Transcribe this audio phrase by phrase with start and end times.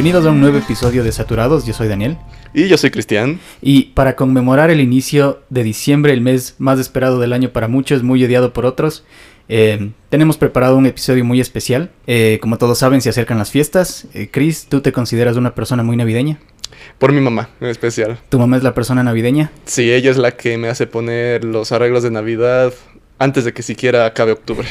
[0.00, 2.16] Bienvenidos a un nuevo episodio de Saturados, yo soy Daniel.
[2.54, 3.38] Y yo soy Cristian.
[3.60, 8.02] Y para conmemorar el inicio de diciembre, el mes más esperado del año para muchos,
[8.02, 9.04] muy odiado por otros,
[9.50, 11.90] eh, tenemos preparado un episodio muy especial.
[12.06, 14.06] Eh, como todos saben, se acercan las fiestas.
[14.14, 16.40] Eh, Chris, ¿tú te consideras una persona muy navideña?
[16.98, 18.18] Por mi mamá, en especial.
[18.30, 19.52] ¿Tu mamá es la persona navideña?
[19.66, 22.72] Sí, ella es la que me hace poner los arreglos de Navidad
[23.20, 24.66] antes de que siquiera acabe octubre.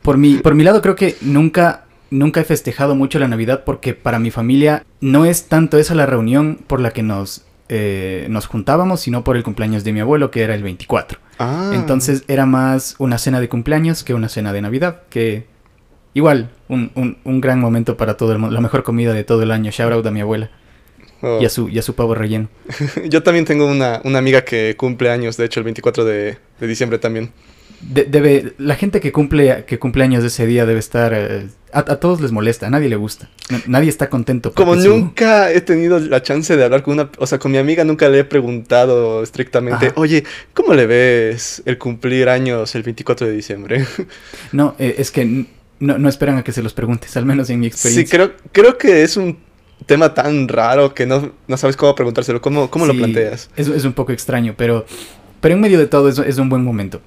[0.00, 1.83] Por mi, por mi lado, creo que nunca,
[2.14, 6.06] nunca he festejado mucho la Navidad porque para mi familia no es tanto esa la
[6.06, 10.30] reunión por la que nos, eh, nos juntábamos, sino por el cumpleaños de mi abuelo,
[10.30, 11.18] que era el 24.
[11.38, 11.72] Ah.
[11.74, 15.46] Entonces era más una cena de cumpleaños que una cena de Navidad, que
[16.14, 19.42] igual, un, un, un gran momento para todo el mundo, la mejor comida de todo
[19.42, 19.70] el año.
[19.70, 20.50] Shout out a mi abuela
[21.22, 21.38] Oh.
[21.40, 22.48] y, a su, y a su pavo relleno.
[23.08, 26.66] Yo también tengo una, una amiga que cumple años, de hecho, el 24 de, de
[26.66, 27.32] diciembre también.
[27.92, 31.12] De- debe, la gente que cumple, que cumple años ese día debe estar...
[31.14, 33.28] eh, a, a todos les molesta, a nadie le gusta.
[33.50, 34.52] N- nadie está contento.
[34.52, 37.58] Como su- nunca he tenido la chance de hablar con una, o sea, con mi
[37.58, 39.94] amiga nunca le he preguntado estrictamente, Ajá.
[39.96, 40.24] oye,
[40.54, 43.84] ¿cómo le ves el cumplir años el 24 de diciembre?
[44.52, 45.46] No, eh, es que
[45.80, 48.06] no, no esperan a que se los preguntes, al menos en mi experiencia.
[48.06, 49.36] Sí, creo, creo que es un
[49.86, 53.50] tema tan raro que no, no sabes cómo preguntárselo, cómo, cómo lo planteas.
[53.56, 54.86] Es, es un poco extraño, pero,
[55.40, 57.02] pero en medio de todo es, es un buen momento.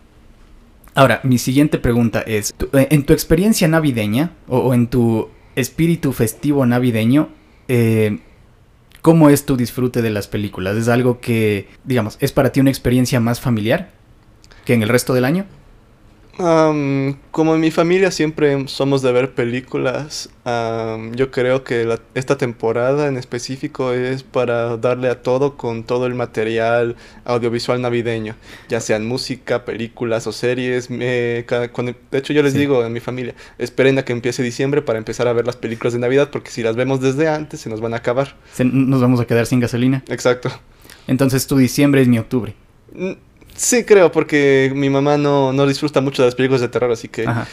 [0.98, 6.12] Ahora, mi siguiente pregunta es, eh, en tu experiencia navideña o, o en tu espíritu
[6.12, 7.30] festivo navideño,
[7.68, 8.18] eh,
[9.04, 10.76] ¿cómo es tu disfrute de las películas?
[10.76, 13.92] ¿Es algo que, digamos, es para ti una experiencia más familiar
[14.66, 15.46] que en el resto del año?
[16.40, 22.00] Am, como en mi familia siempre somos de ver películas, am, yo creo que la-
[22.14, 28.36] esta temporada en específico es para darle a todo con todo el material audiovisual navideño,
[28.70, 30.92] ya sean música, películas o series.
[30.92, 32.60] me- cuando- de hecho yo les Sí.
[32.60, 35.94] digo a mi familia, esperen a que empiece diciembre para empezar a ver las películas
[35.94, 38.36] de Navidad, porque si las vemos desde antes se nos van a acabar.
[38.54, 40.04] Se- nos vamos a quedar sin gasolina.
[40.08, 40.52] Exacto.
[41.08, 42.54] Entonces tu diciembre es mi octubre.
[43.58, 47.10] Sí, creo, porque mi mamá no, no disfruta mucho de las películas de terror, así
[47.10, 47.28] que...
[47.28, 47.48] Ajá.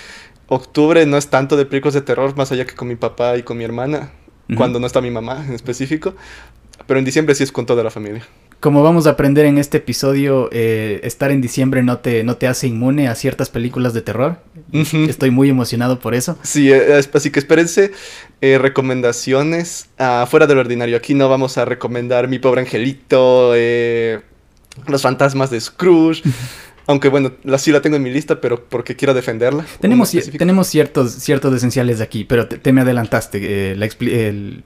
[0.47, 3.43] Octubre no es tanto de películas de terror, más allá que con mi papá y
[3.43, 4.11] con mi hermana,
[4.59, 6.15] cuando no está mi mamá en específico.
[6.87, 8.27] Pero en diciembre sí es con toda la familia.
[8.61, 12.47] Como vamos a aprender en este episodio, eh, estar en diciembre no te, no te
[12.47, 14.37] hace inmune a ciertas películas de terror.
[14.73, 16.39] Estoy muy emocionado por eso.
[16.43, 17.93] Sí, eh, es- así que espérense
[18.43, 20.97] eh, recomendaciones ah, fuera de lo ordinario.
[20.97, 24.21] Aquí no vamos a recomendar Mi Pobre Angelito, eh,
[24.87, 26.23] Los Fantasmas de Scrooge.
[26.87, 29.65] Aunque bueno, la, sí la tengo en mi lista, pero porque quiero defenderla.
[29.81, 30.11] Tenemos,
[30.69, 33.73] ciertos, ciertos esenciales aquí, pero te, te me adelantaste.
[33.73, 34.65] eh, la el,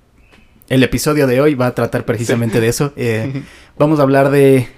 [0.68, 2.92] el episodio de hoy va a tratar precisamente de eso.
[2.96, 3.42] Eh,
[3.78, 4.68] vamos a hablar de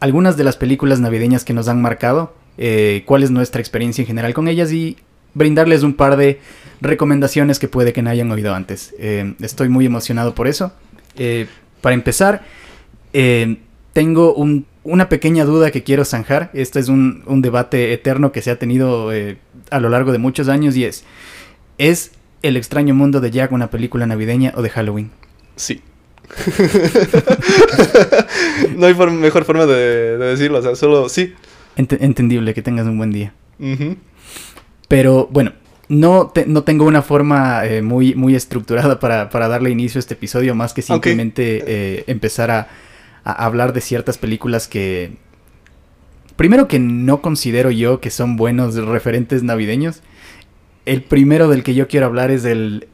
[0.00, 4.06] algunas de las películas navideñas que nos han marcado, eh, cuál es nuestra experiencia en
[4.06, 4.98] general con ellas y
[5.32, 6.40] brindarles un par de
[6.82, 8.94] recomendaciones que puede que no hayan oído antes.
[9.40, 10.72] Estoy muy emocionado por eso.
[11.80, 12.44] Para empezar,
[13.14, 13.56] eh,
[13.96, 16.50] tengo un- una pequeña duda que quiero zanjar.
[16.52, 19.38] Este es un, un debate eterno que se ha tenido eh,
[19.70, 21.04] a lo largo de muchos años y es,
[21.78, 22.10] ¿es
[22.42, 25.10] El extraño mundo de Jack una película navideña o de Halloween?
[25.56, 25.80] Sí.
[28.76, 31.32] no hay for- mejor forma de, de decirlo, o sea, solo sí.
[31.78, 33.32] Ent- entendible, que tengas un buen día.
[34.88, 35.52] Pero bueno,
[35.88, 40.00] no, te- no tengo una forma eh, muy, muy estructurada para, para darle inicio a
[40.00, 42.68] este episodio, más que simplemente eh, empezar a,
[43.32, 45.16] a hablar de ciertas películas que...
[46.36, 50.02] Primero que no considero yo que son buenos referentes navideños.
[50.84, 52.88] El primero del que yo quiero hablar es el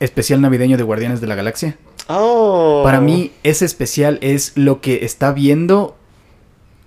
[0.00, 1.78] especial navideño de Guardianes de la Galaxia.
[2.08, 2.82] Oh.
[2.84, 5.96] Para mí, ese especial es lo que está viendo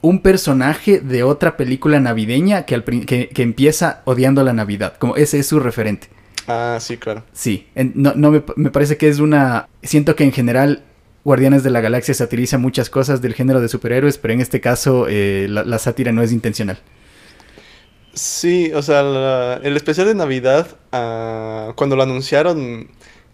[0.01, 4.97] un personaje de otra película navideña que, al que, que empieza odiando la Navidad.
[4.99, 6.09] Como ese es su referente.
[6.47, 7.23] Ah, sí, claro.
[7.33, 9.67] Sí, en- no, no me, me parece que es una...
[9.81, 10.83] Siento que en general
[11.27, 15.07] Guardianes de la Galaxia satiriza muchas cosas del género de superhéroes, pero en este caso
[15.09, 16.79] eh, la, la sátira no es intencional.
[18.13, 22.87] Sí, o sea, la- el especial de Navidad, ah, cuando lo anunciaron,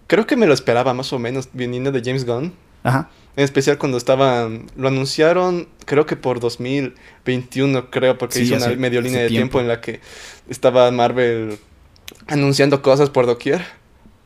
[0.07, 2.51] creo que me lo esperaba más o menos, viniendo de James Gunn.
[2.81, 3.12] Ajá.
[3.36, 8.69] En especial cuando estaban, lo anunciaron, creo que por 2021, creo, porque Sí, hizo una
[8.75, 9.60] medio línea de tiempo.
[9.60, 10.01] tiempo en la que
[10.50, 11.57] estaba Marvel
[12.25, 13.62] anunciando cosas por doquier.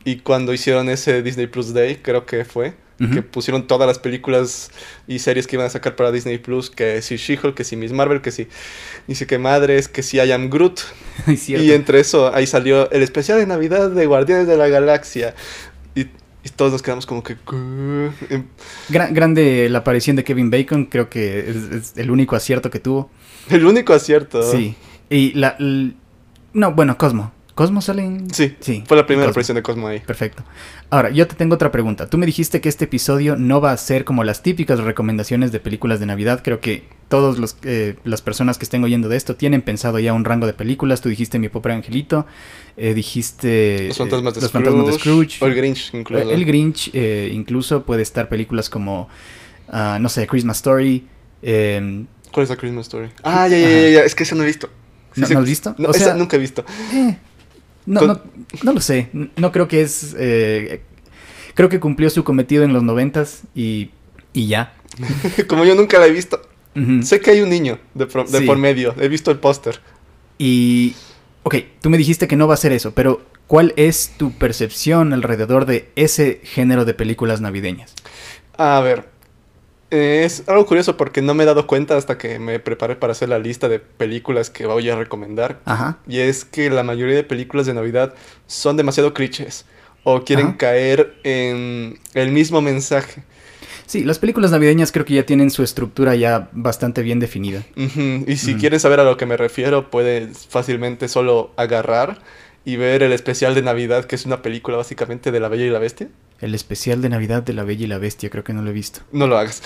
[0.06, 4.72] Y cuando hicieron ese Disney Plus Day, creo que fue, Que pusieron todas las películas
[5.08, 7.92] y series que iban a sacar para Disney Plus, que si She-Hulk, que si Miss
[7.92, 8.48] Marvel, que si
[9.08, 10.80] dice que madres, que si I Am Groot.
[11.28, 15.36] Y entre eso, ahí salió el especial de Navidad de Guardianes de la Galaxia.
[15.94, 17.38] Y, y todos nos quedamos como que...
[18.32, 18.46] Em,
[18.90, 22.80] Gran- grande la aparición de Kevin Bacon, creo que es, es el único acierto que
[22.80, 23.12] tuvo.
[23.52, 24.42] El único acierto.
[24.52, 24.76] Sí.
[25.12, 25.56] Y la...
[25.60, 25.94] l-
[26.54, 27.32] No, bueno, Cosmo.
[27.58, 28.32] ¿Cosmo sale en...?
[28.32, 30.00] Sí, Sí, fue la primera aparición de Cosmo ahí.
[30.02, 30.44] Perfecto.
[30.92, 32.08] Ahora, yo te tengo otra pregunta.
[32.08, 35.60] Tú me dijiste que este episodio no va a ser como las típicas recomendaciones de
[35.60, 36.42] películas de Navidad.
[36.44, 37.40] Creo que todas
[38.04, 41.02] las personas que estén oyendo de esto tienen pensado ya un rango de películas.
[41.02, 42.28] Tú dijiste Mi Pobre Angelito,
[42.78, 43.86] eh, dijiste...
[43.88, 45.38] Los fantasmas de, eh, Los Scrooge, Fantasmas de Scrooge.
[45.44, 46.30] O el Grinch, incluso.
[46.32, 49.10] El Grinch, eh, incluso puede estar películas como,
[49.70, 51.08] ah, no sé, Christmas Story.
[51.42, 53.10] eh, ¿Cuál es la Christmas Story?
[53.24, 54.02] Ah, ya, ya, ya, ya.
[54.04, 54.70] Es que esa no he visto.
[55.14, 55.74] Sí, ¿No- has visto?
[55.80, 56.64] No, O esa nunca he visto.
[56.94, 57.18] eh,
[57.88, 58.22] no, no,
[58.64, 59.10] no lo sé.
[59.36, 60.16] No creo que es...
[60.20, 60.82] eh,
[61.56, 63.90] creo que cumplió su cometido en los noventas y,
[64.34, 64.76] y ya.
[65.48, 66.40] Como yo nunca la he visto.
[67.02, 68.46] Sé que hay un niño de, pro- de Sí.
[68.46, 68.94] por medio.
[69.00, 69.80] He visto el póster.
[70.38, 70.96] Y...
[71.42, 75.12] Ok, tú me dijiste que no va a ser eso, pero ¿cuál es tu percepción
[75.14, 77.96] alrededor de ese género de películas navideñas?
[78.58, 79.10] A ver.
[79.92, 83.12] Eh, Es algo curioso porque no me he dado cuenta hasta que me preparé para
[83.12, 85.60] hacer la lista de películas que voy a recomendar.
[85.66, 85.98] Ajá.
[86.08, 88.14] Y es que la mayoría de películas de Navidad
[88.48, 89.66] son demasiado clichés.
[90.04, 90.58] O quieren Ajá.
[90.58, 93.24] caer en el mismo mensaje.
[93.88, 97.64] Sí, las películas navideñas creo que ya tienen su estructura ya bastante bien definida.
[97.76, 102.20] Y si quieres saber a lo que me refiero, puedes fácilmente solo agarrar
[102.66, 105.70] y ver el especial de Navidad, que es una película básicamente de La Bella y
[105.70, 106.10] la Bestia.
[106.40, 108.74] El especial de Navidad de La Bella y la Bestia, creo que no lo he
[108.74, 109.02] visto.
[109.12, 109.64] No lo hagas.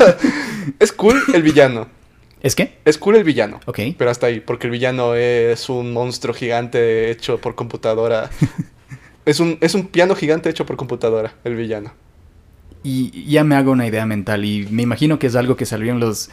[0.78, 1.88] es cool el villano.
[2.42, 2.78] ¿Es qué?
[2.84, 3.60] Es cool el villano.
[3.66, 3.80] Ok.
[3.96, 8.30] Pero hasta ahí, porque el villano es un monstruo gigante hecho por computadora.
[9.24, 11.92] es, un, es un piano gigante hecho por computadora, el villano.
[12.82, 15.92] Y ya me hago una idea mental y me imagino que es algo que salió
[15.92, 16.30] en los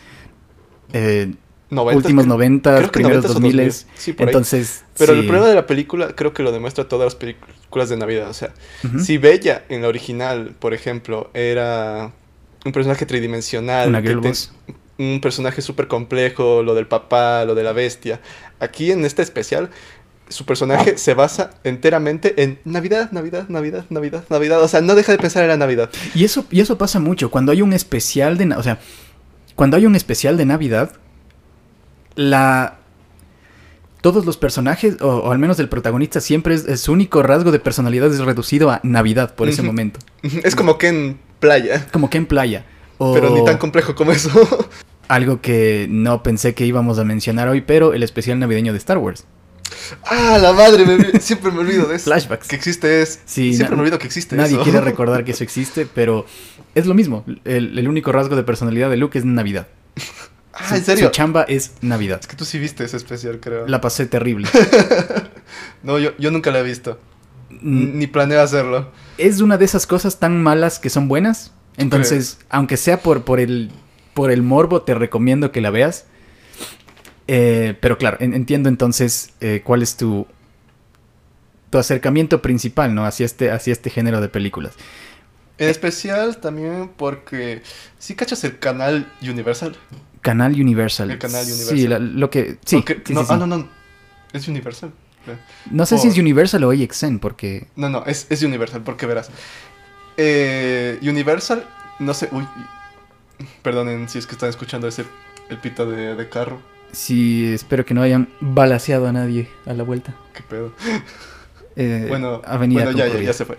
[0.91, 1.33] eh,
[1.73, 3.55] 90, últimos creo- 90, creo que primeros 90s o 2000.
[3.57, 3.73] 2000.
[3.95, 4.29] Sí, por ahí.
[4.31, 5.19] Entonces, Pero sí.
[5.19, 8.29] el problema de la película creo que lo demuestra todas las películas de Navidad.
[8.29, 8.53] O sea,
[8.99, 12.11] si Bella en la original, por ejemplo, era
[12.65, 14.53] un personaje tridimensional, Una que girl te- boss.
[14.97, 18.21] un personaje súper complejo, lo del papá, lo de la bestia.
[18.59, 19.69] Aquí en este especial,
[20.29, 24.61] su personaje se basa enteramente en Navidad, Navidad, Navidad, Navidad, Navidad.
[24.61, 25.89] O sea, no deja de pensar en la Navidad.
[26.15, 27.29] Y eso, y eso pasa mucho.
[27.29, 28.45] Cuando hay un especial de...
[28.55, 28.79] O sea,
[29.55, 30.93] cuando hay un especial de Navidad,
[32.15, 32.77] la...
[34.01, 37.51] Todos los personajes, o, o al menos el protagonista, siempre es, es su único rasgo
[37.53, 39.99] de personalidad es reducido a Navidad por ese momento.
[40.43, 42.65] Es como que en playa, Como que en playa.
[42.97, 44.29] O pero ni tan complejo como eso.
[45.07, 48.97] algo que no pensé que íbamos a mencionar hoy, pero el especial navideño de Star
[48.97, 49.25] Wars.
[50.05, 52.05] ah, la madre, me siempre me olvido de eso.
[52.05, 52.47] Flashbacks.
[52.49, 53.21] Que existe es.
[53.25, 54.63] Sí, siempre me olvido que existe Nadie eso.
[54.63, 56.25] quiere recordar que eso existe, pero
[56.75, 57.23] es lo mismo.
[57.45, 59.67] El, el único rasgo de personalidad de Luke es Navidad.
[60.53, 61.05] Ah, Su- ¿en serio?
[61.07, 62.19] Su chamba es Navidad.
[62.21, 63.67] Es que tú sí viste ese especial, creo.
[63.67, 64.47] La pasé terrible.
[65.83, 66.97] No, yo, yo nunca la he visto.
[67.49, 68.91] Mm, Ni planeo hacerlo.
[69.17, 71.51] Es una de esas cosas tan malas que son buenas.
[71.77, 73.69] Entonces, aunque sea por, por, el,
[74.13, 76.05] por el morbo, te recomiendo que la veas.
[77.27, 80.25] Eh, pero claro, en- entiendo entonces eh, cuál es tu,
[81.69, 83.05] tu acercamiento principal, ¿no?
[83.05, 84.73] Hacia este, hacia este género de películas.
[85.57, 87.61] En especial también porque.
[87.99, 89.75] ¿Sí cachas el canal Universal?
[90.23, 91.11] Canal Universal.
[91.11, 91.89] El canal Sí, Universal.
[91.89, 92.57] la- lo que...
[92.65, 93.33] Sí, sí, no, sí, sí.
[93.33, 93.69] Ah, no, no.
[94.33, 94.91] Es Universal.
[95.71, 97.67] No sé si es Universal o AXN, porque...
[97.75, 99.29] No, no, es, es Universal, porque verás.
[100.17, 101.65] Eh, Universal,
[101.99, 102.29] no sé.
[102.31, 102.45] Uy.
[103.61, 105.05] Perdonen si es que están escuchando ese
[105.49, 106.61] el pito de, de carro.
[106.91, 110.13] Sí, espero que no hayan balaseado a nadie a la vuelta.
[110.33, 110.73] Qué pedo.
[111.75, 113.57] Eh, Bueno, Avenida bueno ya, ya, ya se fue.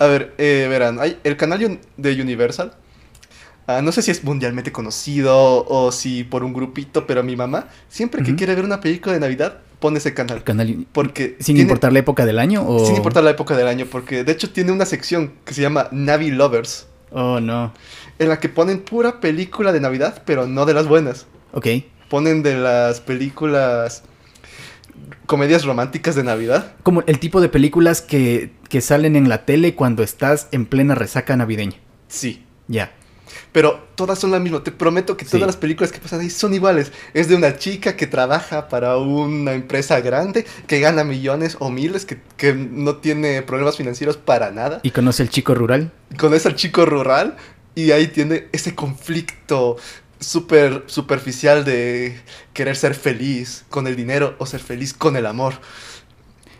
[0.00, 2.74] A ver, eh, verán, hay el canal de Universal.
[3.66, 7.68] Ah, no sé si es mundialmente conocido o si por un grupito, pero mi mamá,
[7.88, 10.42] siempre que quiere ver una película de Navidad, pone ese canal.
[10.44, 12.86] Canal Porque Sin tiene- importar la época del año o...
[12.86, 15.88] sin importar la época del año, porque de hecho tiene una sección que se llama
[15.92, 17.72] Navi Lovers, Oh, no.
[18.18, 21.26] en la que ponen pura película de Navidad, pero no de las buenas.
[21.52, 21.66] Ok.
[22.08, 24.02] Ponen de las películas
[25.26, 26.72] comedias románticas de Navidad.
[26.82, 30.94] Como el tipo de películas que, que salen en la tele cuando estás en plena
[30.94, 31.76] resaca navideña.
[32.08, 32.92] Sí, Ya.
[33.52, 34.62] Pero todas son la misma.
[34.62, 35.32] Te prometo que Sí.
[35.32, 36.92] todas las películas que pasan ahí son iguales.
[37.14, 42.04] Es de una chica que trabaja para una empresa grande, que gana millones o miles,
[42.04, 44.80] que, que no tiene problemas financieros para nada.
[44.82, 45.90] ¿Y conoce el chico rural?
[46.18, 47.36] Conoce al chico rural
[47.74, 49.76] y ahí tiene ese conflicto
[50.20, 52.18] súper superficial de
[52.52, 55.54] querer ser feliz con el dinero o ser feliz con el amor.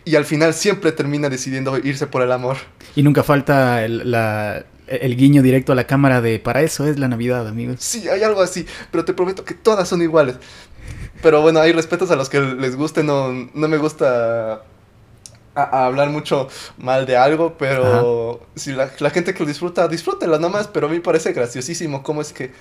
[0.03, 2.57] Y al final siempre termina decidiendo irse por el amor.
[2.95, 6.99] Y nunca falta el, la- el guiño directo a la cámara de para eso es
[6.99, 7.77] la Navidad, amigos.
[7.79, 10.35] Sí, hay algo así, pero te prometo que todas son iguales.
[11.21, 14.61] Pero bueno, hay respetos a los que les guste, no, no me gusta
[15.55, 19.87] a- a hablar mucho mal de algo, pero si la, la gente que lo disfruta,
[19.87, 22.51] disfrútela nomás, pero a mí me parece graciosísimo cómo es que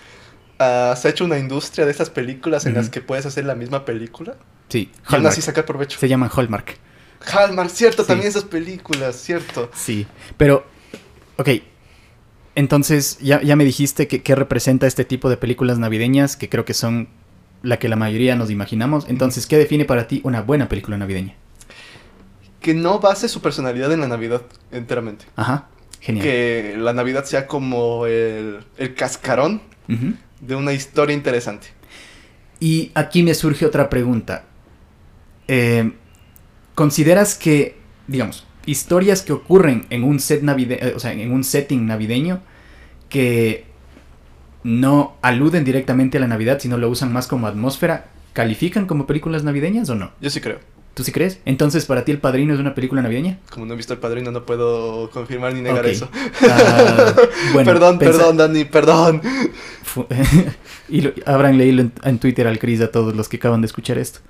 [0.60, 3.54] ah, se ha hecho una industria de estas películas en las que puedes hacer la
[3.56, 4.36] misma película
[4.68, 5.42] Sí, y aún así Hallmark.
[5.42, 5.98] sacar provecho.
[5.98, 6.78] Se llaman Hallmark.
[7.32, 8.08] Hallmark, cierto, Sí.
[8.08, 9.70] también esas películas, cierto.
[9.74, 10.06] Sí,
[10.38, 10.64] pero,
[11.36, 11.48] ok.
[12.54, 16.64] Entonces, ya, ya me dijiste que, que representa este tipo de películas navideñas, que creo
[16.64, 17.08] que son
[17.62, 19.06] la que la mayoría nos imaginamos.
[19.08, 21.34] Entonces, ¿qué define para ti una buena película navideña?
[22.60, 25.24] Que no base su personalidad en la Navidad enteramente.
[25.36, 25.68] Ajá,
[26.00, 26.24] genial.
[26.24, 29.62] Que la Navidad sea como el, el cascarón
[30.40, 31.68] de una historia interesante.
[32.60, 34.44] Y aquí me surge otra pregunta.
[35.48, 35.92] Eh,
[36.74, 41.86] ¿Consideras que, digamos, historias que ocurren en un set navideño, o sea, en un setting
[41.86, 42.40] navideño,
[43.08, 43.64] que
[44.64, 49.44] no aluden directamente a la Navidad, sino lo usan más como atmósfera, califican como películas
[49.44, 50.10] navideñas o no?
[50.20, 50.58] Yo sí creo.
[50.94, 51.40] ¿Tú sí crees?
[51.44, 53.40] Entonces, ¿para ti El Padrino es una película navideña?
[53.50, 56.08] Como no he visto el padrino, no puedo confirmar ni negar eso.
[56.48, 57.12] Ah,
[57.52, 59.20] bueno, perdón, perdón, Dani, perdón.
[60.86, 63.66] Y lo, habrán leído en, en Twitter al Cris a todos los que acaban de
[63.66, 64.20] escuchar esto.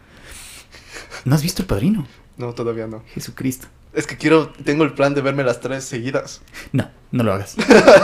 [1.25, 2.07] ¿No has visto El Padrino?
[2.37, 3.03] No, todavía no.
[3.15, 3.69] Jesucristo.
[3.93, 6.43] Es que quiero, tengo el plan de verme las tres seguidas.
[6.73, 7.55] No, no lo hagas.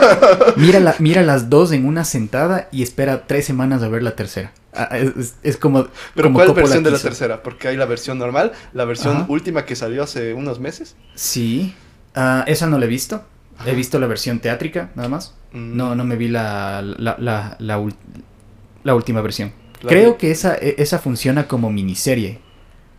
[0.56, 4.14] mira, la- mira las dos en una sentada y espera tres semanas a ver la
[4.14, 4.52] tercera.
[4.72, 4.88] Ah,
[5.42, 5.88] es, como.
[6.14, 7.42] Pero como ¿cuál Coppola versión de la tercera?
[7.42, 9.26] Porque hay la versión normal, la versión Ajá.
[9.28, 10.94] última que salió hace unos meses.
[11.16, 11.74] Sí.
[12.14, 13.24] Ah, esa no la he visto.
[13.66, 15.34] He visto la versión teátrica, nada más.
[15.52, 15.76] Mm.
[15.76, 17.84] No, no me vi la, la, la, la
[18.84, 19.52] la última versión.
[19.86, 22.38] Creo que esa, e- esa funciona como miniserie.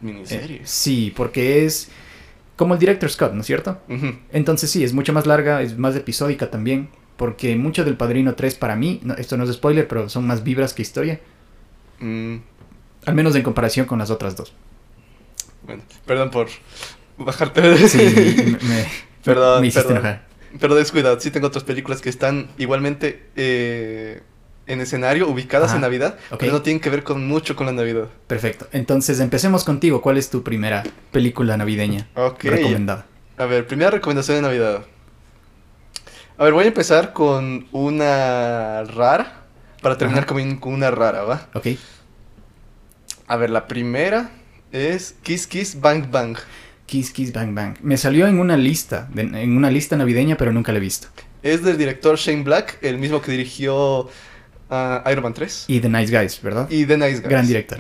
[0.01, 0.58] Miniserie.
[0.58, 1.89] Eh, sí, porque es
[2.55, 3.79] como el Director Scott, ¿no es cierto?
[4.31, 6.89] Entonces sí, es mucho más larga, es más episódica también.
[7.17, 10.43] Porque mucho del Padrino 3 para mí, no, esto no es spoiler, pero son más
[10.43, 11.20] vibras que historia.
[12.00, 12.38] Mm,
[13.05, 14.53] Al menos en comparación con las otras dos.
[15.63, 16.48] bueno, perdón por
[17.20, 17.88] bajarte.
[17.88, 18.86] Sí, me, me-
[19.24, 20.03] Perdón, me hiciste perdón.
[20.05, 20.27] enojar.
[20.60, 24.22] Pero descuidado, sí tengo otras películas que están igualmente eh,
[24.72, 26.40] en escenario, ubicadas en Navidad, ok.
[26.40, 28.08] pero no tienen que ver con mucho con la Navidad.
[28.28, 28.68] Perfecto.
[28.72, 30.01] Entonces empecemos contigo.
[30.01, 32.44] ¿Cuál es tu primera película navideña Ok.
[32.46, 33.06] recomendada?
[33.38, 34.84] A ver, primera recomendación de Navidad.
[36.38, 39.44] A ver, voy a empezar con una rara,
[39.82, 41.48] para terminar con, con una rara, ¿va?
[41.54, 41.68] Ok.
[43.28, 44.32] A ver, la primera
[44.72, 46.38] es Kiss Kiss Bang Bang.
[46.86, 47.75] Kiss Kiss Bang Bang.
[47.82, 51.08] Me salió en una lista, de- en una lista navideña, pero nunca la he visto.
[51.44, 54.10] Es del director Shane Black, el mismo que dirigió
[55.12, 56.70] Iron Man 3 Y The Nice Guys, ¿verdad?
[56.70, 57.30] y The Nice Guys.
[57.30, 57.78] Gran director.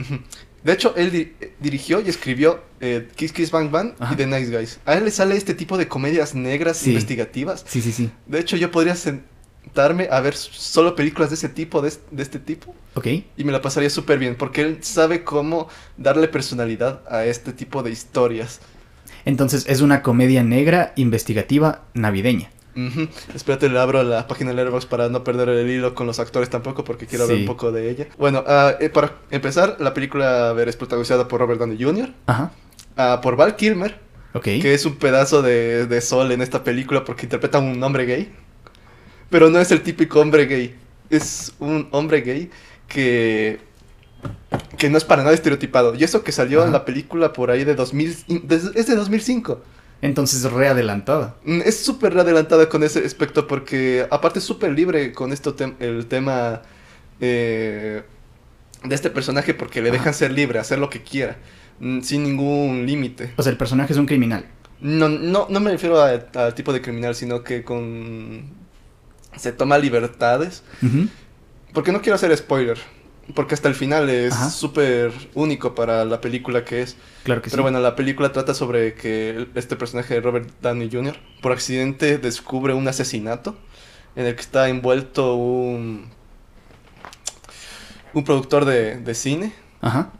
[0.63, 4.13] De hecho, él di- dirigió y escribió eh, Kiss Kiss Bang Bang Ajá.
[4.13, 4.79] y The Nice Guys.
[4.85, 6.89] A él le sale este tipo de comedias negras Sí.
[6.91, 7.63] investigativas.
[7.67, 8.11] Sí, sí, sí.
[8.27, 12.21] De hecho, yo podría sentarme a ver solo películas de ese tipo, de, es- de
[12.21, 13.07] este tipo, Ok.
[13.07, 15.67] y me la pasaría súper bien, porque él sabe cómo
[15.97, 18.59] darle personalidad a este tipo de historias.
[19.25, 22.49] Entonces es una comedia negra investigativa navideña.
[22.75, 23.07] Ujú.
[23.35, 26.49] Espérate, le abro la página de Letterboxd para no perder el hilo con los actores
[26.49, 27.33] tampoco, porque quiero Sí.
[27.33, 28.07] un poco de ella.
[28.17, 28.43] Bueno,
[28.79, 32.51] eh, para empezar, la película a ver, es protagonizada por Robert Downey Jr., Ajá.
[32.97, 33.99] ah, por Val Kilmer,
[34.61, 38.05] que es un pedazo de, de sol en esta película porque interpreta a un hombre
[38.05, 38.31] gay.
[39.29, 40.75] Pero no es el típico hombre gay.
[41.09, 42.49] Es un hombre gay
[42.87, 43.59] que,
[44.77, 45.95] que no es para nada estereotipado.
[45.95, 48.15] Y eso que salió en la película por ahí de 2000...
[48.43, 49.61] de- es de 2005.
[50.01, 51.35] Entonces readelantada.
[51.45, 56.07] Mm, Es súper adelantada con ese aspecto porque aparte es súper libre con esto el
[56.07, 56.61] tema
[57.19, 58.01] eh,
[58.83, 59.97] de este personaje porque le Ajá.
[59.99, 61.37] dejan ser libre, hacer lo que quiera,
[61.79, 63.33] mm, sin ningún límite.
[63.37, 64.45] O sea, el personaje es un criminal.
[64.79, 68.59] No, no, no me refiero al tipo de criminal, sino que con...
[69.37, 70.63] Se toma libertades.
[71.73, 72.79] Porque no quiero hacer spoiler.
[73.35, 76.97] Porque hasta el final es súper único para la película que es.
[77.23, 77.53] Claro que sí.
[77.53, 81.17] Pero bueno, la película trata sobre que este personaje de Robert Downey Jr.
[81.41, 83.55] por accidente descubre un asesinato
[84.15, 86.09] en el que está envuelto un...
[88.13, 90.11] Un productor de, de cine Ajá.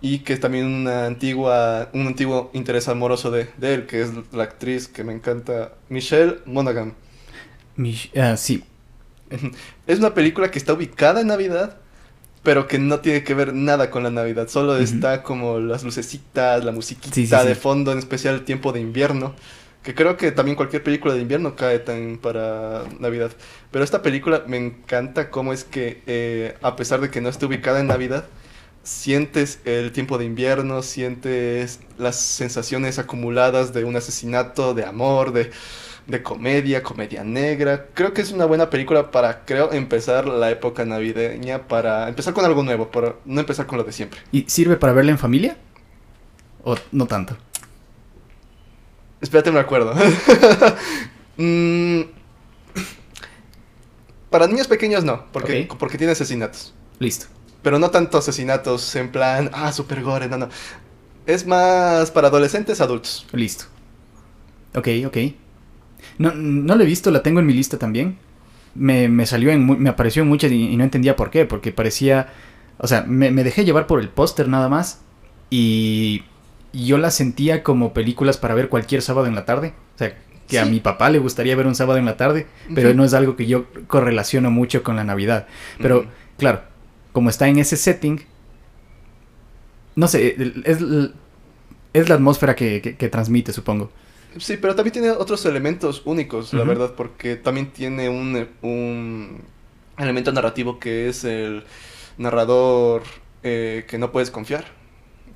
[0.00, 4.10] y que es también una antigua, un antiguo interés amoroso de, de él, que es
[4.32, 6.94] la actriz que me encanta, Michelle Monaghan.
[7.76, 8.64] Mich- ah, sí.
[9.86, 11.76] Es una película que está ubicada en Navidad,
[12.42, 14.48] pero que no tiene que ver nada con la Navidad.
[14.48, 17.54] Solo está como las lucecitas, la musiquita Sí, sí, de sí.
[17.54, 19.34] fondo, en especial el tiempo de invierno.
[19.82, 23.32] Que creo que también cualquier película de invierno cae tan para Navidad.
[23.70, 27.46] Pero esta película me encanta cómo es que, eh, a pesar de que no esté
[27.46, 28.28] ubicada en Navidad,
[28.82, 35.50] sientes el tiempo de invierno, sientes las sensaciones acumuladas de un asesinato, de amor, de,
[36.08, 37.86] de comedia, comedia negra.
[37.92, 42.46] Creo que es una buena película para, creo, empezar la época navideña, para empezar con
[42.46, 44.20] algo nuevo, para no empezar con lo de siempre.
[44.32, 45.58] ¿Y sirve para verla en familia?
[46.64, 47.36] ¿O no tanto?
[49.20, 49.94] Espérate, me acuerdo.
[51.40, 52.00] Mm,
[54.28, 56.74] para niños pequeños no, porque, porque tiene asesinatos.
[56.98, 57.26] Listo.
[57.62, 60.48] Pero no tanto asesinatos en plan, ah, super gore, no, no.
[61.26, 63.24] Es más para adolescentes, adultos.
[63.30, 63.66] Listo.
[64.74, 65.16] Ok, ok.
[66.18, 68.18] No, no lo he visto, la tengo en mi lista también.
[68.74, 71.72] Me, me salió en, me apareció en muchas y, y, no entendía por qué, porque
[71.72, 72.28] parecía,
[72.78, 75.00] o sea, me, me dejé llevar por el póster nada más
[75.50, 76.22] y
[76.72, 79.74] yo la sentía como películas para ver cualquier sábado en la tarde.
[79.94, 80.58] O sea, que sí.
[80.58, 83.36] a mi papá le gustaría ver un sábado en la tarde, pero no es algo
[83.36, 85.46] que yo correlaciono mucho con la Navidad.
[85.78, 86.08] Pero, uh -huh.
[86.38, 86.62] claro,
[87.12, 88.20] como está en ese setting,
[89.94, 90.78] no sé, es,
[91.92, 93.90] es la atmósfera que, que, que transmite, supongo.
[94.36, 96.68] Sí, pero también tiene otros elementos únicos, la uh -huh.
[96.68, 99.42] verdad, porque también tiene un, un,
[99.96, 101.64] elemento narrativo que es el
[102.18, 103.02] narrador
[103.42, 104.78] eh, que no puedes confiar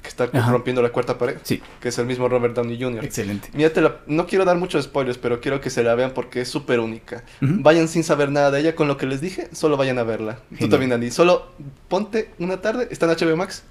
[0.02, 0.50] que está Ajá.
[0.50, 1.36] rompiendo la cuarta pared.
[1.44, 1.62] Sí.
[1.80, 3.04] Que es el mismo Robert Downey Jr.
[3.04, 3.48] Excelente.
[3.54, 6.80] Míratela, no quiero dar muchos spoilers, pero quiero que se la vean porque es súper
[6.80, 7.24] única.
[7.40, 7.62] Uh -huh.
[7.62, 10.40] Vayan sin saber nada de ella, con lo que les dije, solo vayan a verla.
[10.50, 10.58] Genial.
[10.58, 11.10] Tú también, Andy.
[11.10, 11.52] Solo
[11.88, 13.62] ponte una tarde, está en HBO Max.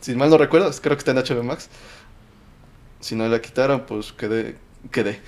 [0.00, 1.68] Si mal no recuerdo, creo que está en HBO Max.
[3.02, 4.56] Si no la quitaron, pues quedé.
[4.90, 5.20] quedé.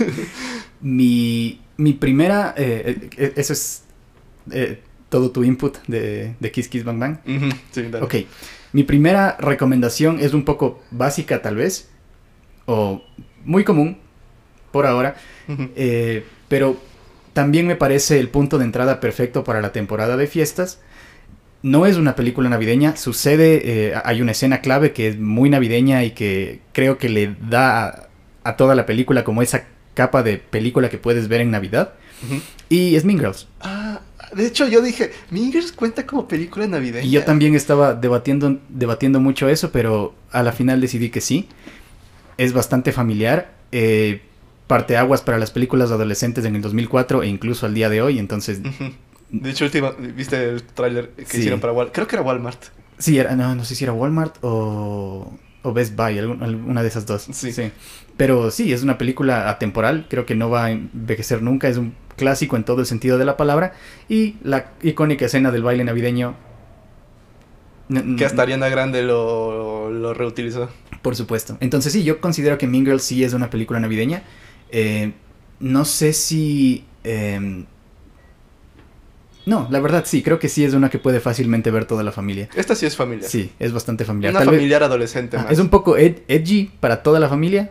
[0.80, 2.54] mi, mi primera.
[2.56, 3.84] Eh, eh, eso es.
[4.50, 7.18] Eh, todo tu input de, de Kiss Kiss Bang Bang.
[7.26, 7.60] Uh -huh.
[7.70, 8.04] Sí, dale.
[8.04, 8.14] Ok.
[8.72, 11.88] Mi primera recomendación es un poco básica tal vez,
[12.66, 13.02] o
[13.44, 13.98] muy común
[14.72, 15.16] por ahora,
[15.48, 15.70] uh -huh.
[15.76, 16.76] eh, pero
[17.32, 20.80] también me parece el punto de entrada perfecto para la temporada de fiestas.
[21.66, 26.04] No es una película navideña, sucede, eh, hay una escena clave que es muy navideña
[26.04, 28.08] y que creo que le da a,
[28.44, 31.94] a toda la película como esa capa de película que puedes ver en Navidad.
[32.22, 32.40] Uh -huh.
[32.68, 33.48] Y es Mean Girls.
[33.60, 34.00] Ah,
[34.32, 37.04] de hecho, yo dije, Mingers cuenta como película navideña.
[37.04, 41.48] Y yo también estaba debatiendo, debatiendo mucho eso, pero a la final decidí que sí.
[42.38, 43.54] Es bastante familiar.
[43.72, 44.20] Eh,
[44.68, 48.18] parte aguas para las películas adolescentes en el 2004 e incluso al día de hoy,
[48.20, 48.60] entonces...
[48.60, 48.92] Uh -huh.
[49.30, 51.38] De hecho, última, viste el tráiler que sí.
[51.38, 51.94] hicieron para Walmart.
[51.94, 52.62] Creo que era Walmart.
[52.98, 57.06] Sí, era, no, no sé si era Walmart o, o Best Buy, alguna de esas
[57.06, 57.26] dos.
[57.32, 57.52] Sí.
[57.52, 57.70] sí.
[58.16, 61.94] Pero sí, es una película atemporal, creo que no va a envejecer nunca, es un
[62.16, 63.74] clásico en todo el sentido de la palabra.
[64.08, 66.34] Y la icónica escena del baile navideño.
[68.16, 70.70] Que hasta Ariana Grande lo, lo reutilizó.
[71.02, 71.56] Por supuesto.
[71.60, 74.22] Entonces sí, yo considero que Mean Girls sí es una película navideña.
[74.70, 75.12] Eh,
[75.60, 76.84] no sé si...
[77.04, 77.64] Eh,
[79.46, 82.12] no, la verdad sí, creo que sí es una que puede fácilmente ver toda la
[82.12, 82.48] familia.
[82.54, 83.30] Esta sí es familiar.
[83.30, 84.32] Sí, es bastante familiar.
[84.32, 85.36] Una Tal familiar vez, adolescente.
[85.38, 87.70] Ah, es un poco ed edgy para toda la familia.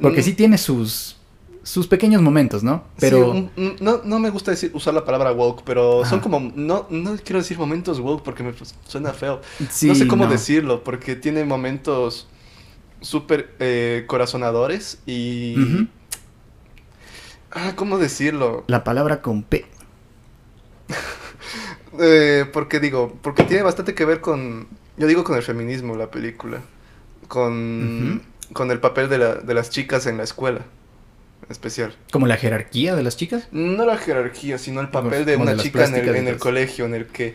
[0.00, 0.24] Porque mm.
[0.24, 1.16] sí tiene sus,
[1.62, 2.84] sus pequeños momentos, ¿no?
[2.98, 3.50] Pero...
[3.56, 6.10] Sí, no, no me gusta decir, usar la palabra woke, pero Ajá.
[6.10, 6.52] son como...
[6.54, 8.52] No, no quiero decir momentos woke porque me
[8.86, 9.40] suena feo.
[9.70, 10.30] Sí, no sé cómo no.
[10.30, 12.28] decirlo, porque tiene momentos
[13.00, 15.54] súper eh, corazonadores y...
[15.56, 15.88] Uh -huh.
[17.52, 18.64] Ah, ¿cómo decirlo?
[18.66, 19.64] La palabra con P.
[22.00, 24.66] eh, porque digo, porque tiene bastante que ver con...
[24.96, 26.60] Yo digo con el feminismo, la película.
[27.28, 27.52] Con...
[27.52, 28.20] Uh -huh
[28.52, 30.60] con el papel de, la, de, las chicas en la escuela
[31.48, 31.94] especial.
[32.10, 33.48] ¿Como la jerarquía de las chicas?
[33.52, 36.86] No la jerarquía, sino el papel de una de chica en el, en el, colegio,
[36.86, 37.34] en el que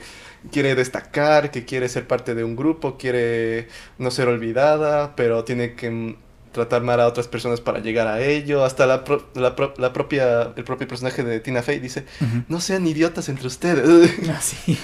[0.51, 5.75] quiere destacar, que quiere ser parte de un grupo, quiere no ser olvidada, pero tiene
[5.75, 6.17] que
[6.51, 8.63] tratar mal a otras personas para llegar a ello.
[8.65, 12.25] Hasta la, pro, la, pro, la propia, el propio personaje de Tina Fey dice, uh
[12.25, 12.45] -huh.
[12.47, 14.11] no sean idiotas entre ustedes.
[14.29, 14.77] Ah, sí.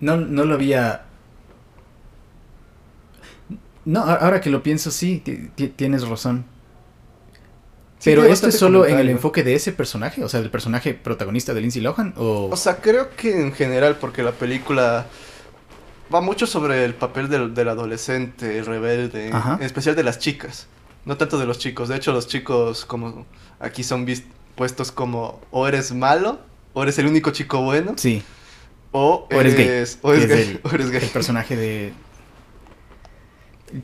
[0.00, 1.04] No, no lo había
[3.84, 5.22] no, ahora que lo pienso, sí,
[5.76, 6.46] tienes razón.
[7.98, 10.94] Sí, Pero esto es solo en el enfoque de ese personaje, o sea, del personaje
[10.94, 12.48] protagonista de Lindsay Lohan, o...
[12.50, 15.06] O sea, creo que en general, porque la película
[16.12, 19.56] va mucho sobre el papel del, del adolescente, el rebelde, Ajá.
[19.58, 20.66] en especial de las chicas,
[21.04, 21.88] no tanto de los chicos.
[21.88, 23.26] De hecho, los chicos como
[23.60, 24.06] aquí son
[24.54, 26.40] puestos como o eres malo,
[26.72, 27.94] o eres el único chico bueno.
[27.96, 28.22] Sí.
[28.92, 30.00] O, o eres, eres, gay.
[30.02, 30.50] O eres, gay.
[30.50, 31.02] El, o eres gay.
[31.02, 31.92] El personaje de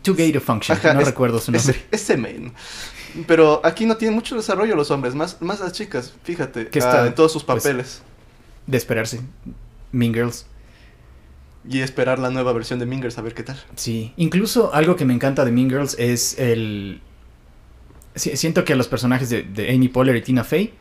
[0.02, 1.84] Too Gay to Function, Ajá, no es, recuerdo su nombre.
[1.90, 2.52] Ese main.
[3.26, 7.02] Pero aquí no tienen mucho desarrollo los hombres, más, más las chicas, fíjate, que está,
[7.02, 8.02] uh, en todos sus papeles.
[8.02, 8.02] Pues,
[8.66, 9.20] de esperarse.
[9.90, 10.46] Mean Girls.
[11.68, 13.62] Y esperar la nueva versión de Mean Girls, a ver qué tal.
[13.76, 17.00] Sí, incluso algo que me encanta de Mean Girls es el...
[18.14, 20.72] Siento que a los personajes de, de Amy Poehler y Tina Fey,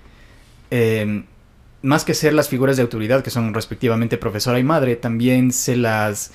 [0.71, 1.23] eh,
[1.81, 5.75] más que ser las figuras de autoridad, que son respectivamente profesora y madre, también se
[5.75, 6.31] las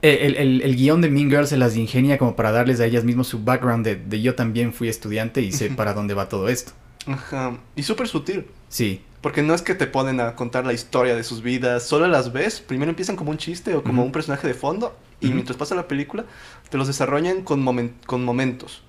[0.00, 3.02] el, el, el, guion de Mean Girls se las ingenia como para darles a ellas
[3.02, 6.48] mismas su background de, de yo también fui estudiante y sé para dónde va todo
[6.48, 6.72] esto.
[7.06, 7.58] Ajá.
[7.74, 8.46] Y súper sutil.
[8.68, 9.02] Sí.
[9.20, 12.32] Porque no es que te ponen a contar la historia de sus vidas, solo las
[12.32, 14.06] ves, primero empiezan como un chiste o como uh -huh.
[14.06, 15.34] un personaje de fondo y uh -huh.
[15.34, 16.24] mientras pasa la película
[16.70, 18.82] te los desarrollan con, momen con momentos,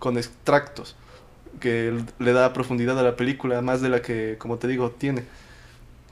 [0.00, 0.96] con extractos,
[1.60, 5.24] que le da profundidad a la película más de la que, como te digo, tiene.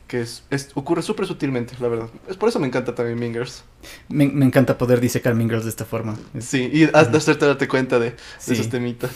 [0.09, 2.09] que es, es- ocurre súper sutilmente, la verdad.
[2.29, 3.65] Es por eso me encanta también Mingers.
[4.09, 6.17] Me, me encanta poder disecar Mean Girls de esta forma.
[6.39, 8.53] Sí, y hasta hacerte darte cuenta de, de Sí.
[8.53, 9.11] esos temitas.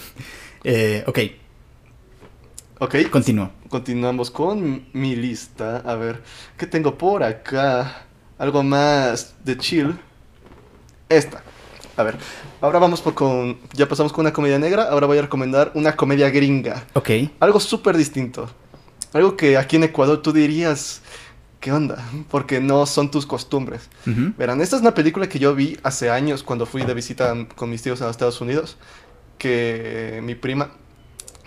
[0.64, 1.18] Eh, ok,
[2.82, 2.94] Ok,
[3.68, 5.82] continuamos con mi lista.
[5.84, 6.22] A ver,
[6.56, 8.06] ¿qué tengo por acá?
[8.38, 9.98] Algo más de chill.
[11.06, 11.42] Esta.
[11.98, 12.16] A ver,
[12.62, 13.58] ahora vamos por con...
[13.74, 16.86] Ya pasamos con una comedia negra, ahora voy a recomendar una comedia gringa.
[16.94, 18.48] Ok, Algo súper distinto.
[19.12, 21.02] Algo que aquí en Ecuador tú dirías,
[21.60, 22.02] ¿qué onda?
[22.30, 23.90] Porque no son tus costumbres.
[24.38, 27.68] Verán, esta es una película que yo vi hace años cuando fui de visita con
[27.68, 28.78] mis tíos a Estados Unidos,
[29.36, 30.79] que mi prima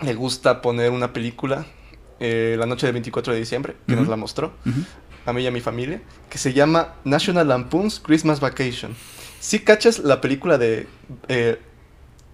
[0.04, 1.66] le gusta poner una película
[2.20, 4.52] eh, la noche del 24 de diciembre, que nos la mostró,
[5.26, 8.94] a mí y a mi familia, que se llama National Lampoon's Christmas Vacation.
[9.40, 10.86] ¿Sí cachas la película de
[11.28, 11.58] eh,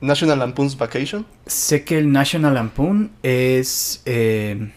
[0.00, 1.26] National Lampoon's Vacation?
[1.46, 4.02] Sé que el National Lampoon es...
[4.04, 4.70] eh,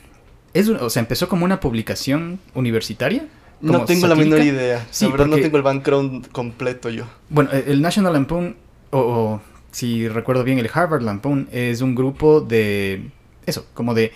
[0.54, 3.28] es o sea, empezó como una publicación universitaria.
[3.62, 4.86] No tengo la menor idea.
[4.92, 7.06] Sí, la verdad no tengo el background completo yo.
[7.30, 8.56] Bueno, el National Lampoon,
[8.92, 9.42] o, o,
[9.74, 13.10] si recuerdo bien, el Harvard Lampoon, es un grupo de...
[13.46, 14.14] Eso, como de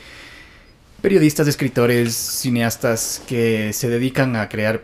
[1.01, 4.83] periodistas, escritores, cineastas que se dedican a crear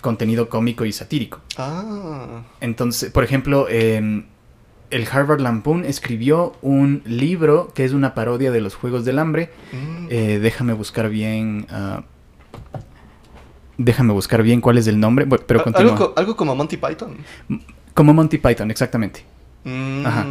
[0.00, 1.40] contenido cómico y satírico.
[1.58, 4.24] Ah, Entonces, por ejemplo, em,
[4.90, 9.50] el Harvard Lampoon escribió un libro que es una parodia de los Juegos del Hambre.
[9.72, 10.06] mm.
[10.08, 11.66] Eh, déjame buscar bien...
[11.70, 12.04] ah,
[13.76, 15.92] déjame buscar bien cuál es el nombre, pero continúa.
[15.92, 17.16] algo, algo como Monty Python.
[17.94, 19.24] Como Monty Python, exactamente.
[19.64, 20.06] Mm.
[20.06, 20.26] Ajá.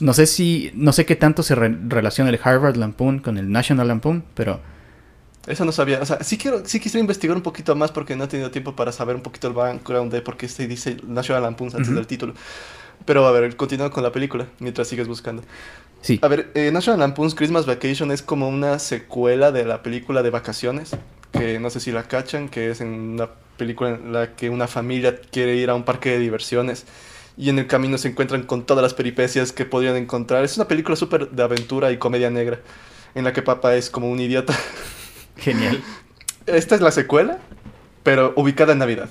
[0.00, 3.50] No sé si, no sé qué tanto se re- relaciona el Harvard Lampoon con el
[3.52, 4.60] National Lampoon, pero
[5.46, 6.00] Eso no sabía.
[6.00, 8.74] O sea, sí quiero, sí quisiera investigar un poquito más porque no he tenido tiempo
[8.76, 11.96] para saber un poquito el background de por qué se dice National Lampoon antes Ujú.
[11.96, 12.34] del título.
[13.04, 15.42] Pero a ver, continúa con la película mientras sigues buscando.
[16.02, 16.18] sí.
[16.22, 20.30] A ver, eh, National Lampoon's Christmas Vacation es como una secuela de la película de
[20.30, 20.96] vacaciones,
[21.32, 24.66] que no sé si la cachan, que es en una película en la que una
[24.66, 26.84] familia quiere ir a un parque de diversiones
[27.40, 30.44] y en el camino se encuentran con todas las peripecias que podrían encontrar.
[30.44, 32.60] Es una película súper de aventura y comedia negra,
[33.14, 34.54] en la que papá es como un idiota.
[35.38, 35.82] Genial.
[36.44, 37.38] Esta es la secuela,
[38.02, 39.08] pero ubicada en Navidad.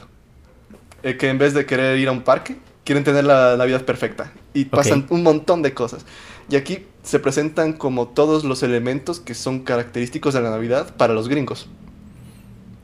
[1.02, 4.32] Eh, que en vez de querer ir a un parque, quieren tener la Navidad perfecta.
[4.54, 6.06] Y pasan un montón de cosas.
[6.52, 11.16] Y aquí se presentan como todos los elementos que son característicos de la Navidad para
[11.16, 11.68] los gringos.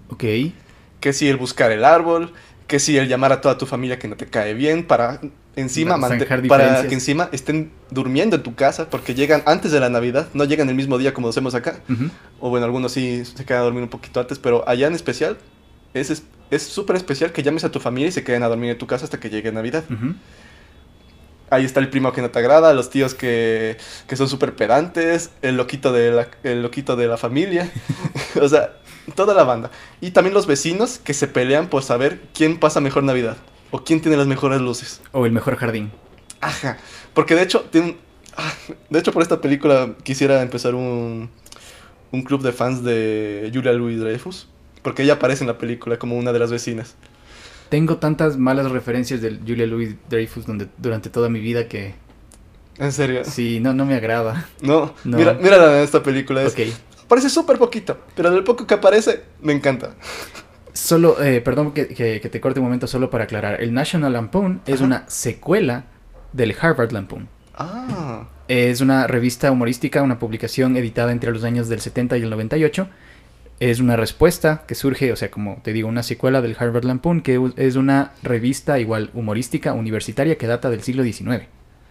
[0.09, 0.23] Ok.
[1.01, 2.33] Que si el buscar el árbol,
[2.67, 5.19] que si el llamar a toda tu familia que no te cae bien para
[5.55, 5.91] encima
[6.49, 10.43] Para que encima estén durmiendo en tu casa porque llegan antes de la Navidad, no
[10.45, 11.79] llegan el mismo día como lo hacemos acá.
[12.39, 15.37] O bueno, algunos sí se quedan a dormir un poquito antes, pero allá en especial
[15.93, 18.69] es es- es súper especial que llames a tu familia y se queden a dormir
[18.71, 19.83] en tu casa hasta que llegue Navidad.
[21.49, 23.77] Ahí está el primo que no te agrada, los tíos que,
[24.07, 27.71] que son súper pedantes, el loquito, de la, el loquito de la familia,
[28.41, 28.77] o sea,
[29.15, 29.69] toda la banda.
[30.01, 33.37] Y también los vecinos que se pelean por saber quién pasa mejor Navidad
[33.71, 35.01] o quién tiene las mejores luces.
[35.11, 35.91] O el mejor jardín.
[36.41, 36.77] Ajá.
[37.13, 37.97] Porque de hecho, tiene un-
[38.37, 38.53] ah,
[38.89, 41.29] de hecho por esta película quisiera empezar un,
[42.11, 44.47] un club de fans de Julia Louis Dreyfus.
[44.81, 46.95] Porque ella aparece en la película como una de las vecinas.
[47.69, 51.95] Tengo tantas malas referencias del Julia Louis Dreyfus donde, durante toda mi vida que
[52.77, 53.23] En serio.
[53.25, 54.47] sí, no, no me agrada.
[54.61, 55.17] No, No.
[55.17, 56.43] Mira, en esta película.
[56.43, 56.59] Es, Ok.
[57.05, 59.91] Aparece súper poquito, pero del poco que aparece, me encanta.
[60.73, 63.61] Solo, eh, perdón que, que- que te corte un momento solo para aclarar.
[63.61, 65.85] El National Lampoon es una secuela
[66.33, 67.29] del Harvard Lampoon.
[67.55, 72.29] Ah, Es una revista humorística, una publicación editada entre los años del 70 y el
[72.29, 72.87] 98.
[73.59, 77.21] Es una respuesta que surge, o sea, como te digo, una secuela del Harvard Lampoon,
[77.21, 81.45] que es una revista igual humorística universitaria que data del siglo XIX.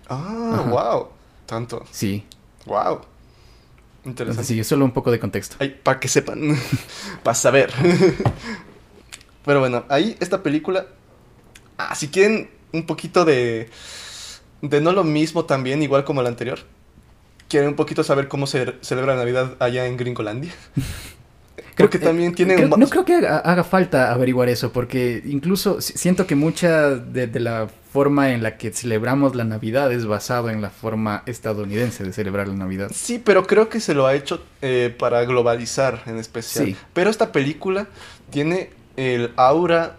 [0.08, 0.70] ah, Ajá.
[0.70, 1.08] wow.
[1.46, 1.84] Tanto.
[1.90, 2.24] Sí,
[2.66, 2.76] Wow.
[2.96, 4.44] entonces Interesante.
[4.44, 5.56] sí, es solo un poco de contexto.
[5.58, 6.56] Ay, para que sepan.
[7.22, 7.72] para saber.
[9.44, 10.86] Pero bueno, ahí esta película.
[11.78, 13.68] Ah, si quieren un poquito de.
[14.62, 16.60] De no lo mismo también, igual como la anterior.
[17.48, 20.52] Quieren un poquito saber cómo se celebra Navidad allá en Gringolandia.
[21.74, 25.22] Creo que eh, también creo- ma- no creo que haga, haga falta averiguar eso, porque
[25.26, 29.92] incluso si- siento que mucha de, de la forma en la que celebramos la Navidad
[29.92, 32.90] es basado en la forma estadounidense de celebrar la Navidad.
[32.94, 36.66] Sí, pero creo que se lo ha hecho eh, para globalizar en especial.
[36.66, 36.76] Sí.
[36.92, 37.86] Pero esta película
[38.30, 39.96] tiene el aura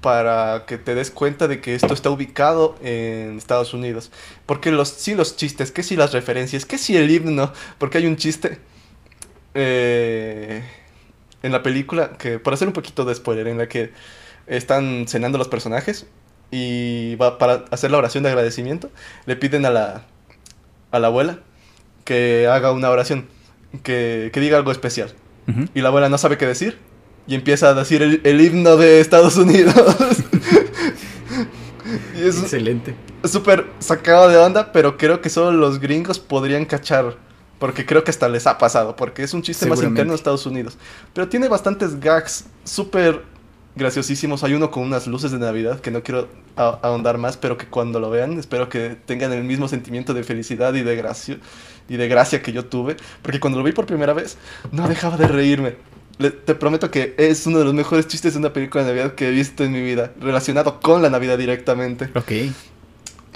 [0.00, 4.10] para que te des cuenta de que esto está ubicado en Estados Unidos.
[4.46, 8.06] Porque los, sí los chistes, que sí las referencias, que sí el himno, porque hay
[8.06, 8.58] un chiste
[9.54, 10.62] eh,
[11.42, 13.92] en la película, que por hacer un poquito de spoiler, en la que
[14.46, 16.06] están cenando los personajes
[16.50, 18.90] y va para hacer la oración de agradecimiento,
[19.26, 20.04] le piden a la,
[20.90, 21.38] a la abuela
[22.04, 23.26] que haga una oración,
[23.82, 25.12] que, que diga algo especial.
[25.74, 26.78] Y la abuela no sabe qué decir
[27.26, 29.74] y empieza a decir el, el himno de Estados Unidos.
[32.16, 32.94] y es Excelente.
[33.24, 37.16] súper sacado de onda, pero creo que solo los gringos podrían cachar.
[37.62, 40.46] Porque creo que hasta les ha pasado, porque es un chiste más interno de Estados
[40.46, 40.76] Unidos.
[41.14, 43.22] Pero tiene bastantes gags súper
[43.76, 44.42] graciosísimos.
[44.42, 48.00] Hay uno con unas luces de Navidad que no quiero ahondar más, pero que cuando
[48.00, 51.38] lo vean espero que tengan el mismo sentimiento de felicidad y de gracia,
[51.88, 52.96] y de gracia que yo tuve.
[53.22, 54.38] Porque cuando lo vi por primera vez,
[54.72, 55.76] no dejaba de reírme.
[56.18, 59.14] Le- te prometo que es uno de los mejores chistes de una película de Navidad
[59.14, 62.10] que he visto en mi vida, relacionado con la Navidad directamente.
[62.16, 62.32] Ok.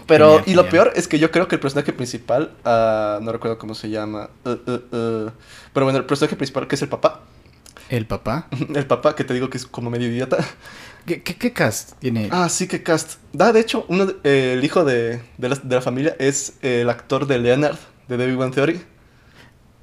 [0.06, 3.32] Pero, Genial, y lo peor es que yo creo que el personaje principal, ah, no
[3.32, 5.30] recuerdo cómo se llama, uh, uh, uh,
[5.72, 7.22] pero bueno, el personaje principal que es el papá,
[7.88, 8.48] El papá.
[8.74, 10.38] el papá que te digo que es como medio idiota.
[11.06, 12.28] ¿Qué, qué, qué cast tiene?
[12.32, 13.20] Ah, sí, que cast.
[13.32, 16.90] Da, de hecho, uno eh, el hijo de, de, la, de la familia es el
[16.90, 17.76] actor de Leonard,
[18.08, 18.80] de The Big Bang Theory.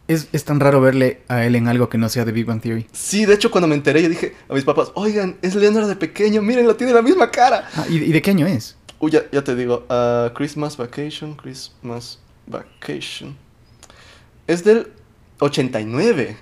[0.09, 2.61] Es, es tan raro verle a él en algo que no sea de Big Bang
[2.61, 2.87] Theory.
[2.91, 5.95] Sí, de hecho, cuando me enteré, yo dije a mis papás, oigan, es Leonard de
[5.95, 7.69] pequeño, mírenlo, tiene la misma cara.
[7.75, 8.75] Ah, ¿y, y de qué año es?
[9.03, 13.35] Uy, ya, ya te digo, ah, Christmas Vacation, Christmas Vacation.
[14.47, 14.87] Es del
[15.39, 16.37] 89.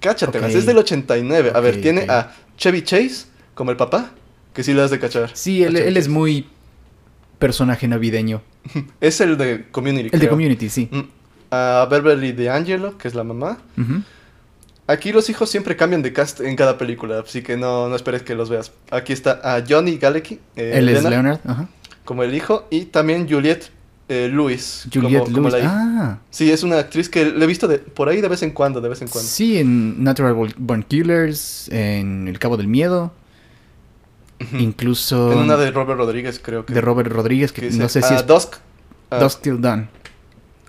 [0.00, 0.58] Cáchatelas, Ok.
[0.58, 1.52] es del 89.
[1.54, 4.10] a ver, tiene a Chevy Chase como el papá,
[4.52, 5.30] que sí le has de cachar.
[5.32, 6.46] Sí, él, es muy
[7.38, 8.42] personaje navideño.
[9.00, 10.10] Es el de Community.
[10.12, 10.28] El de.
[10.28, 10.90] Community, sí.
[10.92, 11.00] Mm,
[11.50, 13.56] A Beverly D'Angelo, que es la mamá.
[14.88, 18.22] Aquí los hijos siempre cambian de cast en cada película, así que no, no esperes
[18.22, 18.70] que los veas.
[18.90, 21.40] Aquí está a Johnny Galecki, eh, él es Leonard, Leonard.
[21.44, 21.68] Ajá.
[22.06, 23.70] Como el hijo, y también Juliette
[24.08, 24.86] eh, Lewis.
[24.92, 25.52] Juliette como, como Lewis.
[25.52, 25.72] la hija.
[25.74, 28.52] Ah, Sí, es una actriz que le he visto de, por ahí de vez en
[28.52, 29.28] cuando, de vez en cuando.
[29.28, 33.12] sí, en Natural Born Killers, en El Cabo del Miedo,
[34.58, 36.72] incluso En una de Robert Rodríguez, creo que.
[36.74, 38.54] de Robert Rodríguez, que que no dice, sé si ah, es Dusk.
[39.10, 39.88] ah, Dusk Till Dawn.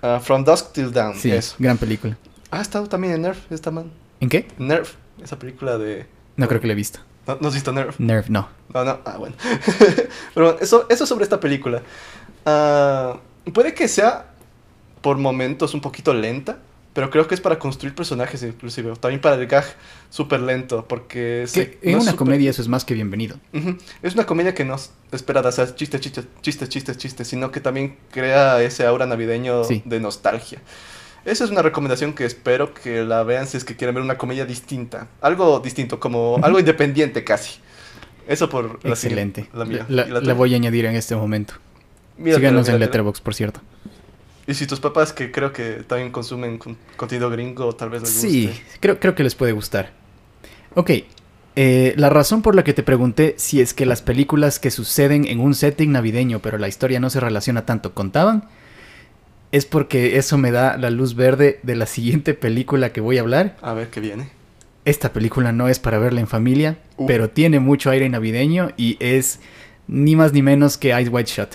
[0.02, 1.14] ah, From Dusk Till Dawn.
[1.16, 1.54] Sí, eso.
[1.58, 2.16] gran película.
[2.50, 3.90] Ha estado también en Nerf, esta man.
[4.20, 4.48] ¿En qué?
[4.58, 6.06] Nerf, esa película de.
[6.36, 7.00] No creo que la he visto.
[7.28, 8.00] ¿No, ¿no has visto Nerf?
[8.00, 8.48] Nerf, no.
[8.74, 9.36] No, no, ah, bueno.
[10.34, 11.82] Pero bueno, eso, eso sobre esta película.
[12.46, 13.18] Ah,
[13.52, 14.26] puede que sea
[15.02, 16.58] por momentos un poquito lenta,
[16.94, 18.94] pero creo que es para construir personajes inclusive.
[18.96, 19.64] También para el gag
[20.10, 21.44] súper lento, porque...
[21.46, 23.36] se- en no una comedia eso es más que bienvenido.
[24.02, 24.76] Es una comedia que no
[25.12, 29.62] espera de hacer chistes, chistes, chistes, chistes, chistes, sino que también crea ese aura navideño
[29.64, 29.82] Sí.
[29.84, 30.60] de nostalgia.
[31.28, 34.16] Esa es una recomendación que espero que la vean si es que quieren ver una
[34.18, 35.08] comedia distinta.
[35.20, 37.58] Algo distinto, como algo independiente casi.
[38.26, 39.42] Eso por la Excelente.
[39.42, 39.86] siguiente- La, mía.
[40.22, 41.54] La, voy a añadir en este momento.
[42.16, 42.78] Míratela, Síganos en.
[42.80, 43.60] Letterboxd, por cierto.
[44.46, 48.12] Y si tus papás, que creo que también consumen con- contenido gringo, tal vez les
[48.12, 48.28] guste.
[48.28, 49.92] Sí, creo, creo que les puede gustar.
[50.74, 50.90] Ok,
[51.56, 55.26] eh, la razón por la que te pregunté si es que las películas que suceden
[55.26, 58.44] en un setting navideño, pero la historia no se relaciona tanto, contaban,
[59.52, 63.22] es porque eso me da la luz verde de la siguiente película que voy a
[63.22, 63.56] hablar.
[63.62, 64.30] A ver qué viene.
[64.84, 67.06] Esta película no es para verla en familia, Uh.
[67.06, 69.40] pero tiene mucho aire navideño y es
[69.86, 71.50] ni más ni menos que Eyes Wide Shut.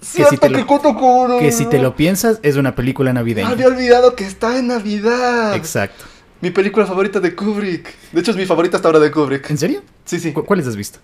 [0.00, 1.38] si ¡Cierto te lo- que!
[1.40, 3.48] Que si te lo piensas, es una película navideña.
[3.48, 5.54] Había olvidado que está en Navidad.
[5.56, 6.04] Exacto.
[6.40, 7.88] Mi película favorita de Kubrick.
[8.12, 9.50] De hecho, es mi favorita hasta ahora de Kubrick.
[9.50, 9.82] ¿En serio?
[10.04, 10.32] Sí, sí.
[10.32, 11.00] ¿Cu- ¿Cuáles has visto?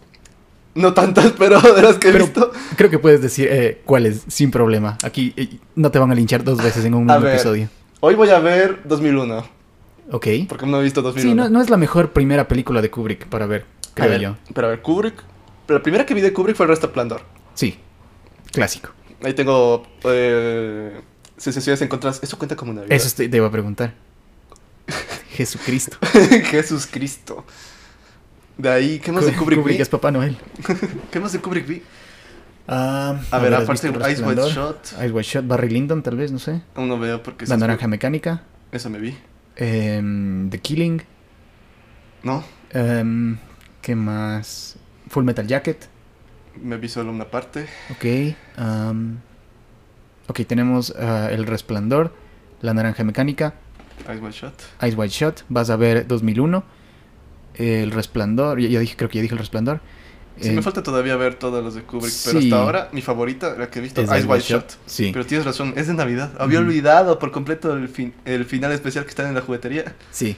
[0.74, 2.52] No tantas, pero de las que he Pero visto.
[2.76, 4.98] creo que puedes decir eh, cuáles sin problema.
[5.04, 7.68] Aquí eh, no te van a linchar dos veces en un mismo episodio.
[8.00, 9.46] Hoy voy a ver 2001.
[10.10, 10.26] Ok.
[10.48, 11.30] Porque no he visto 2001.
[11.30, 14.36] Sí, no, no es la mejor primera película de Kubrick para ver, creo ver, yo.
[14.52, 15.14] Pero a ver, Kubrick.
[15.68, 17.22] La primera que vi de Kubrick fue El Resplandor.
[17.54, 17.78] Sí.
[18.52, 18.90] Clásico.
[19.22, 19.86] Ahí tengo.
[20.04, 21.00] Eh,
[21.36, 22.20] sensaciones encontradas.
[22.22, 22.92] ¿Eso cuenta como Navidad?
[22.92, 23.94] Eso te, te iba a preguntar.
[25.30, 25.96] Jesucristo.
[26.50, 27.44] Jesús Cristo.
[28.56, 29.82] De ahí, ¿qué más de Kubrick, Kubrick vi?
[29.82, 30.36] es Papá Noel.
[31.10, 31.82] ¿Qué más de Kubrick vi?
[32.68, 34.50] Ah, A ver, ¿has aparte de Ice White?
[34.50, 34.86] Shot.
[34.92, 36.62] Ice White Shot, Barry Lyndon, tal vez, no sé.
[36.74, 37.46] Aún no veo porque...
[37.46, 38.42] La Naranja Mecánica.
[38.72, 39.16] Esa me vi.
[39.56, 41.02] em, The Killing.
[42.22, 43.36] No, em,
[43.82, 44.76] ¿Qué más?
[45.10, 45.88] Full Metal Jacket.
[46.62, 47.66] me vi solo una parte.
[47.90, 48.34] Ok.
[50.28, 52.14] ok, tenemos ah, El Resplandor,
[52.62, 53.54] La Naranja Mecánica,
[54.04, 54.62] Ice White Shot.
[54.86, 55.44] Ice White Shot.
[55.50, 56.64] Vas a ver 2001.
[57.56, 58.60] El Resplandor.
[58.60, 59.80] Ya dije, creo que ya dije El Resplandor.
[60.40, 63.54] Sí, Eh, me falta todavía ver todas las de Kubrick, pero hasta ahora mi favorita,
[63.56, 64.78] la que he visto, es Ice White Shot.
[64.84, 65.10] Sí.
[65.12, 66.32] Pero tienes razón, es de Navidad.
[66.40, 69.94] Había olvidado por completo el, fin- el final especial que está en la juguetería.
[70.10, 70.36] Sí.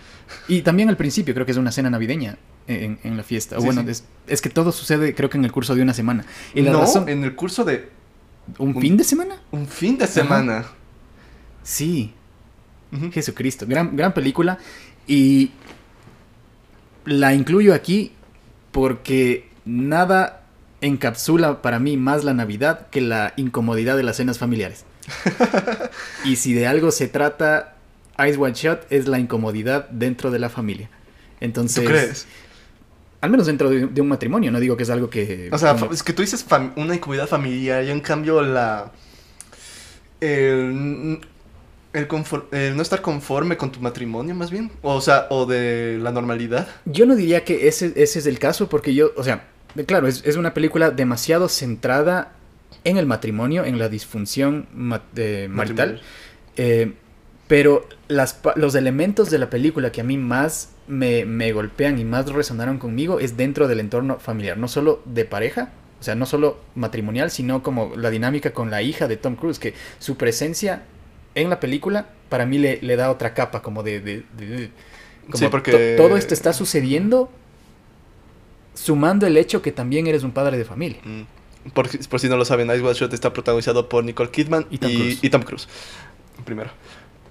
[0.49, 3.57] Y también al principio, creo que es una cena navideña en, en la fiesta.
[3.57, 3.89] O Sí, bueno, sí.
[3.89, 6.27] Es, es que todo sucede, creo que en el curso de una semana.
[6.55, 7.09] Y la no, razón.
[7.09, 7.89] en el curso de
[8.59, 9.41] ¿Un un- fin de semana?
[9.51, 10.67] un fin de semana.
[11.63, 12.13] Sí.
[13.13, 13.65] Jesucristo.
[13.67, 14.59] Gran, gran película.
[15.07, 15.53] Y
[17.07, 18.13] la incluyo aquí
[18.73, 20.43] porque nada
[20.81, 24.85] encapsula para mí más la Navidad que la incomodidad de las cenas familiares.
[26.25, 27.77] y si de algo se trata,
[28.29, 30.91] Ice White Shot es la incomodidad dentro de la familia.
[31.41, 32.27] Entonces, ¿Tú crees?
[33.21, 35.49] al menos dentro de, de un matrimonio, no digo que es algo que...
[35.53, 36.45] O sea, como- es que tú dices
[36.77, 38.93] una incomodidad familiar y en cambio la...
[40.21, 41.21] El,
[41.97, 44.71] el, no estar conforme con tu matrimonio más bien.
[44.83, 46.69] O sea, o de la normalidad.
[46.85, 49.49] Yo no diría que ese, ese es el caso, porque yo, o sea,
[49.87, 52.33] claro, es, es una película demasiado centrada
[52.85, 54.69] en el matrimonio, en la disfunción
[55.17, 56.01] eh, marital.
[56.57, 56.93] Eh,
[57.49, 62.05] pero las, los elementos de la película que a mí más me, me golpean y
[62.05, 66.27] más resonaron conmigo es dentro del entorno familiar, no solo de pareja, o sea, no
[66.27, 70.83] solo matrimonial, sino como la dinámica con la hija de Tom Cruise, que su presencia
[71.37, 74.01] en la película para mí le, le da otra capa, como de...
[74.01, 74.71] de- de-
[75.27, 77.31] como Sí, porque- to- todo esto está sucediendo
[78.75, 80.99] sumando el hecho que también eres un padre de familia.
[81.05, 81.23] Mm.
[81.73, 84.79] Por, por si no lo saben, Ice White Shot está protagonizado por Nicole Kidman Y
[84.79, 85.19] Tom Cruise.
[85.23, 85.69] y Tom Cruise.
[86.45, 86.71] Primero.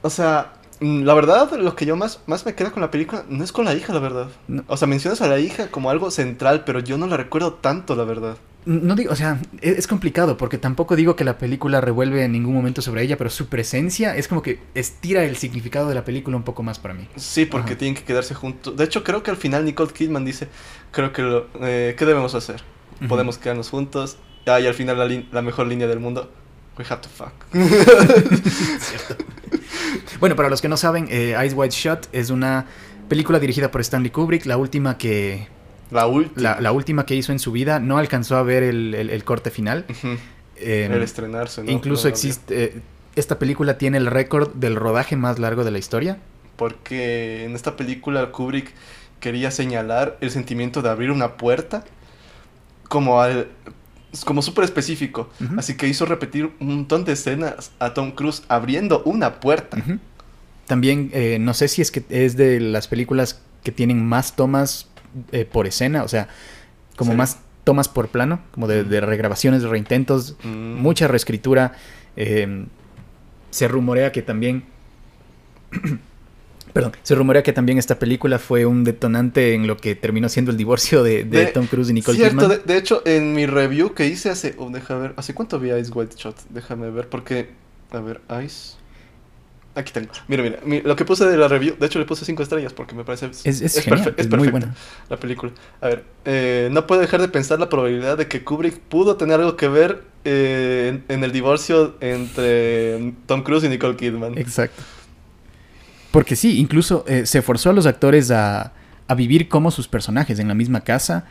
[0.01, 3.23] O sea, mm, la verdad, lo que yo más, más me queda con la película
[3.29, 4.27] no es con la hija, la verdad.
[4.47, 4.63] No.
[4.67, 7.95] O sea, mencionas a la hija como algo central, pero yo no la recuerdo tanto,
[7.95, 8.37] la verdad.
[8.65, 12.31] No digo, o sea, e, es, complicado porque tampoco digo que la película revuelve en
[12.31, 16.03] ningún momento sobre ella, pero su presencia es como que estira el significado de la
[16.03, 17.07] película un poco más para mí.
[17.15, 17.79] Sí, porque Ajá.
[17.79, 18.75] tienen que quedarse juntos.
[18.75, 20.47] De hecho, creo que al final Nicole Kidman dice,
[20.91, 22.63] creo que lo, eh, ¿qué debemos hacer?
[23.07, 24.17] Podemos quedarnos juntos.
[24.47, 26.31] Ah, y al final la mejor línea del mundo,
[26.77, 27.33] we have to fuck.
[30.19, 32.65] Bueno, para los que no saben, eh, Eyes Wide Shut es una
[33.09, 35.47] película dirigida por Stanley Kubrick, la última que
[35.91, 36.41] la última.
[36.41, 37.79] la, la última que hizo en su vida.
[37.79, 39.85] No alcanzó a ver el, el- el corte final.
[40.57, 41.71] Eh, el estrenarse, ¿no?
[41.71, 42.81] incluso No, existe eh,
[43.15, 46.17] esta película tiene el récord del rodaje más largo de la historia.
[46.55, 48.71] Porque en esta película Kubrick
[49.19, 51.83] quería señalar el sentimiento de abrir una puerta
[52.87, 53.47] como al
[54.25, 55.29] como súper específico.
[55.57, 59.77] Así que hizo repetir un montón de escenas a Tom Cruise abriendo una puerta.
[60.67, 64.87] También, eh, no sé si es que es de las películas que tienen más tomas
[65.31, 66.27] eh, por escena, o sea,
[66.95, 67.17] como Sí.
[67.17, 70.75] más tomas por plano, como de, de regrabaciones, de reintentos, Mm.
[70.81, 71.73] mucha reescritura.
[72.17, 72.65] eh,
[73.51, 74.63] se rumorea que también...
[76.73, 80.51] Perdón, se rumorea que también esta película fue un detonante en lo que terminó siendo
[80.51, 82.49] el divorcio de, de De- Tom Cruise y Nicole Cierto, Kidman.
[82.49, 84.55] de, de hecho, en mi review que hice hace.
[84.57, 85.13] Oh, deja ver.
[85.15, 86.35] ¿Hace cuánto vi Ice White Shot?
[86.49, 87.49] Déjame ver, porque.
[87.91, 88.75] A ver, Ice.
[89.75, 90.09] Aquí tengo.
[90.29, 90.59] Mira, mira.
[90.65, 91.75] mi- lo que puse de la review.
[91.77, 93.25] De hecho, le puse 5 estrellas porque me parece.
[93.43, 94.75] Es, es genial, perfe- es muy perfecta buena.
[95.09, 95.51] la película.
[95.81, 99.39] A ver, eh, no puedo dejar de pensar la probabilidad de que Kubrick pudo tener
[99.41, 104.37] algo que ver eh, en, en el divorcio entre Tom Cruise y Nicole Kidman.
[104.37, 104.81] Exacto.
[106.11, 108.71] Porque sí, incluso eh, se forzó a los actores a,
[109.07, 111.25] a vivir como sus personajes en la misma casa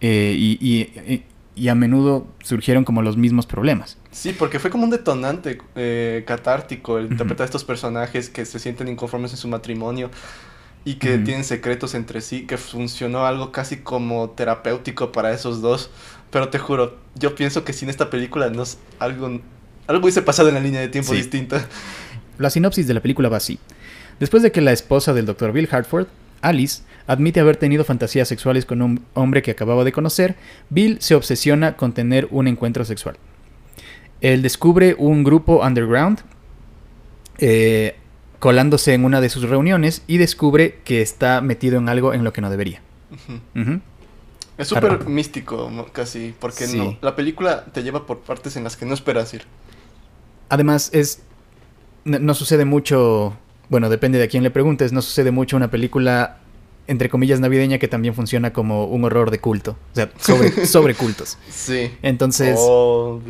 [0.00, 3.98] y, y- y a menudo surgieron como los mismos problemas.
[4.12, 8.58] Sí, porque fue como un detonante eh, catártico el interpretar a estos personajes que se
[8.58, 10.10] sienten inconformes en su matrimonio
[10.84, 15.90] y que tienen secretos entre sí, que funcionó algo casi como terapéutico para esos dos.
[16.30, 19.40] Pero te juro, yo pienso que sin esta película nos, algo,
[19.86, 21.18] algo hubiese pasado en la línea de tiempo Sí.
[21.18, 21.64] distinta.
[22.38, 23.58] La sinopsis de la película va así.
[24.18, 25.52] Después de que la esposa del Dr.
[25.52, 26.06] Bill Hartford,
[26.40, 30.36] Alice, admite haber tenido fantasías sexuales con un hombre que acababa de conocer,
[30.70, 33.16] Bill se obsesiona con tener un encuentro sexual.
[34.20, 36.20] Él descubre un grupo underground
[37.38, 37.96] eh,
[38.38, 42.32] colándose en una de sus reuniones y descubre que está metido en algo en lo
[42.32, 42.80] que no debería.
[44.58, 46.76] Es súper místico, casi, porque Sí.
[46.76, 49.44] no, la película te lleva por partes en las que no esperas ir.
[50.50, 51.22] Además, es.
[52.04, 53.34] No, no sucede mucho.
[53.70, 54.92] Bueno, depende de a quién le preguntes.
[54.92, 56.38] No sucede mucho una película,
[56.88, 59.76] entre comillas, navideña que también funciona como un horror de culto.
[59.92, 61.38] O sea, sobre, sobre cultos.
[61.48, 61.90] Sí.
[62.02, 63.20] Entonces, Oh.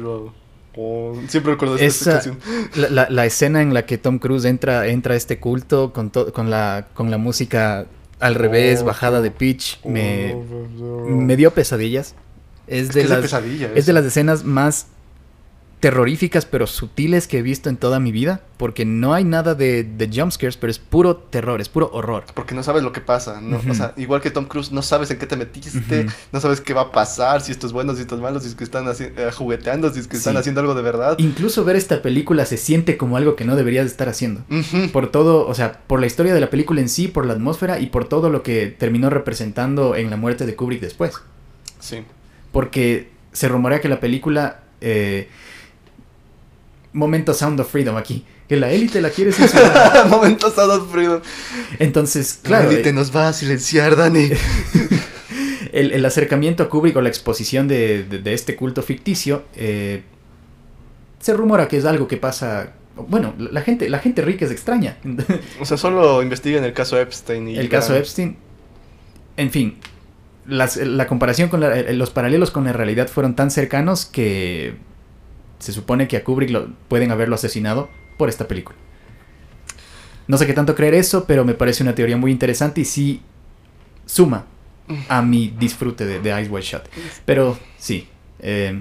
[0.76, 1.86] Oh, siempre recuerdo esta
[2.18, 2.38] Esa- situación.
[2.76, 6.10] la, la- la escena en la que Tom Cruise entra, entra a este culto con,
[6.10, 7.86] to- con, la, con la música
[8.20, 12.14] al revés, Oh, bajada de pitch, me, Oh, me dio pesadillas.
[12.66, 13.70] Es, Es de que es de las, pesadilla.
[13.74, 14.86] es de las escenas más
[15.80, 18.42] terroríficas pero sutiles que he visto en toda mi vida.
[18.58, 22.24] Porque no hay nada de, de jumpscares, pero es puro terror, es puro horror.
[22.34, 23.40] Porque no sabes lo que pasa.
[23.66, 26.74] O sea, igual que Tom Cruise, no sabes en qué te metiste, no sabes qué
[26.74, 28.84] va a pasar, si esto es bueno, si esto es malo, si es que están
[28.86, 31.16] eh, jugueteando, si es que están haciendo algo de verdad.
[31.18, 34.42] Incluso ver esta película se siente como algo que no deberías de estar haciendo.
[34.92, 37.80] Por todo, o sea, por la historia de la película en sí, por la atmósfera
[37.80, 41.14] y por todo lo que terminó representando en la muerte de Kubrick después.
[41.78, 42.04] Sí.
[42.52, 44.64] Porque se rumorea que la película...
[44.82, 45.30] eh,
[46.92, 48.24] momento Sound of Freedom aquí.
[48.48, 50.08] Que la élite la quiere censurar.
[50.08, 51.20] Momentos Sound of Freedom.
[51.78, 54.30] Entonces, Claro, la élite eh, nos va a silenciar, Dani.
[55.72, 60.02] el, el acercamiento a Kubrick o la exposición de, de- de este culto ficticio eh,
[61.20, 62.72] se rumora que es algo que pasa...
[62.96, 64.96] Bueno, la gente, la gente rica es extraña.
[65.60, 67.94] o sea, solo investiguen el caso Epstein y el caso.
[67.94, 68.36] Epstein
[69.36, 69.76] en fin,
[70.46, 74.74] las- la comparación con la- los paralelos con la realidad fueron tan cercanos que
[75.60, 77.88] se supone que a Kubrick lo, pueden haberlo asesinado
[78.18, 78.76] por esta película.
[80.26, 83.22] No sé qué tanto creer eso, pero me parece una teoría muy interesante y sí
[84.06, 84.46] suma
[85.08, 86.90] a mi disfrute de, de Ice White Shot.
[87.24, 88.08] Pero sí,
[88.40, 88.80] eh,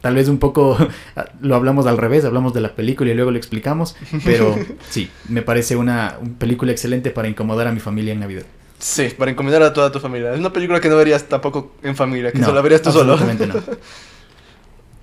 [0.00, 0.76] tal vez un poco
[1.40, 4.56] lo hablamos al revés, hablamos de la película y luego lo explicamos, pero
[4.90, 8.44] sí, me parece una, una película excelente para incomodar a mi familia en Navidad.
[8.78, 10.34] Sí, para encomendar a toda tu familia.
[10.34, 12.92] Es una película que no verías tampoco en familia, que No, solo la verías tú
[12.92, 13.16] solo.
[13.16, 13.24] no.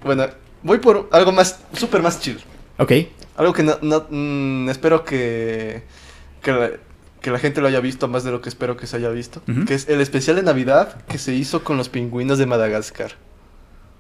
[0.04, 0.26] Bueno,
[0.64, 2.40] voy por algo más, súper más chill.
[2.78, 2.92] Ok,
[3.38, 5.84] Algo que no, no, mm, espero que,
[6.42, 6.72] que, la,
[7.22, 9.42] que la gente lo haya visto más de lo que espero que se haya visto.
[9.68, 13.14] Que es el especial de Navidad que se hizo con los pingüinos de Madagascar.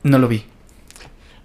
[0.03, 0.45] no lo vi.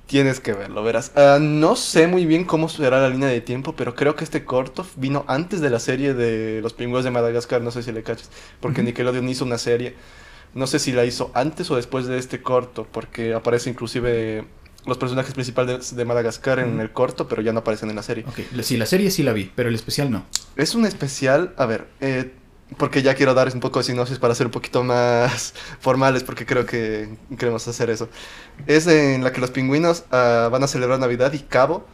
[0.07, 1.11] Tienes que verlo, verás.
[1.17, 4.45] Ah, no sé muy bien cómo será la línea de tiempo, pero creo que este
[4.45, 8.05] corto vino antes de la serie de Los Pingüinos de Madagascar, no sé si le
[8.05, 8.85] cachas, porque.
[8.85, 9.97] Nickelodeon hizo una serie.
[10.55, 14.45] No sé si la hizo antes o después de este corto, porque aparece inclusive
[14.87, 18.03] los personajes principales de, de Madagascar en el corto, pero ya no aparecen en la
[18.03, 18.25] serie.
[18.27, 20.25] Ok, sí, la serie sí la vi, pero el especial no.
[20.57, 22.33] Es un especial, a ver, eh,
[22.77, 26.47] porque ya quiero dar un poco de sinopsis para ser un poquito más formales, porque
[26.47, 28.09] creo que queremos hacer eso.
[28.67, 31.87] Es en la que los pingüinos ah, van a celebrar Navidad y Cabo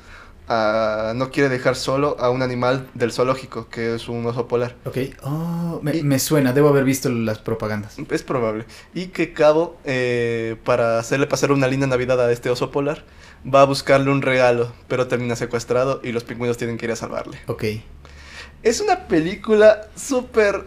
[0.48, 4.76] no quiere dejar solo a un animal del zoológico, que es un oso polar.
[4.84, 7.96] Ok, oh, me, Y- me suena, debo haber visto las propagandas.
[8.10, 8.64] Es probable.
[8.94, 13.04] Y que Cabo, eh, para hacerle pasar una linda Navidad a este oso polar,
[13.44, 16.96] va a buscarle un regalo, pero termina secuestrado y los pingüinos tienen que ir a
[16.96, 17.38] salvarle.
[17.46, 17.64] Ok,
[18.62, 20.66] Es una película súper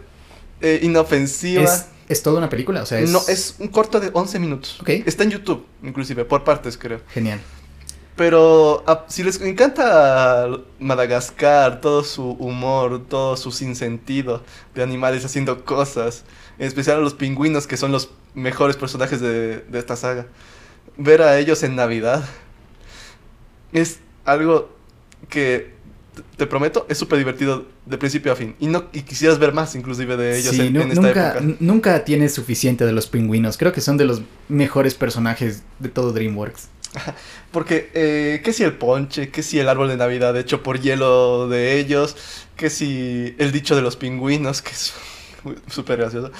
[0.60, 1.62] eh, inofensiva.
[1.64, 2.82] ¿Es, ¿es toda una película?
[2.82, 3.10] O sea, es...
[3.10, 4.78] No, es un corto de 11 minutos.
[4.80, 4.88] Ok.
[5.06, 7.00] Está en YouTube, inclusive, por partes, creo.
[7.08, 7.40] Genial.
[8.16, 10.48] Pero ah, si les encanta
[10.80, 14.42] Madagascar, todo su humor, todo su sinsentido
[14.74, 16.24] de animales haciendo cosas,
[16.58, 20.26] en especial a los pingüinos, que son los mejores personajes de, de esta saga,
[20.96, 22.24] ver a ellos en Navidad
[23.72, 24.70] es algo
[25.28, 25.74] que,
[26.36, 28.54] te- prometo, es súper divertido de principio a fin.
[28.58, 31.54] Y, no, y quisieras ver más, inclusive, de ellos Sí, en, esta nunca, época.
[31.60, 33.58] nunca tienes suficiente de los pingüinos.
[33.58, 36.68] Creo que son de los mejores personajes de todo DreamWorks.
[37.52, 41.48] Porque, eh, que si el ponche, que si el árbol de Navidad hecho por hielo
[41.48, 42.16] de ellos,
[42.56, 44.94] que si el dicho de los pingüinos, que es
[45.68, 46.30] súper gracioso.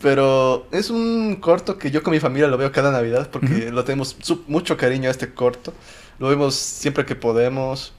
[0.00, 3.72] Pero es un corto que yo con mi familia lo veo cada Navidad porque Ujú.
[3.72, 5.72] lo tenemos mucho cariño a este corto.
[6.18, 7.92] Lo vemos siempre que podemos.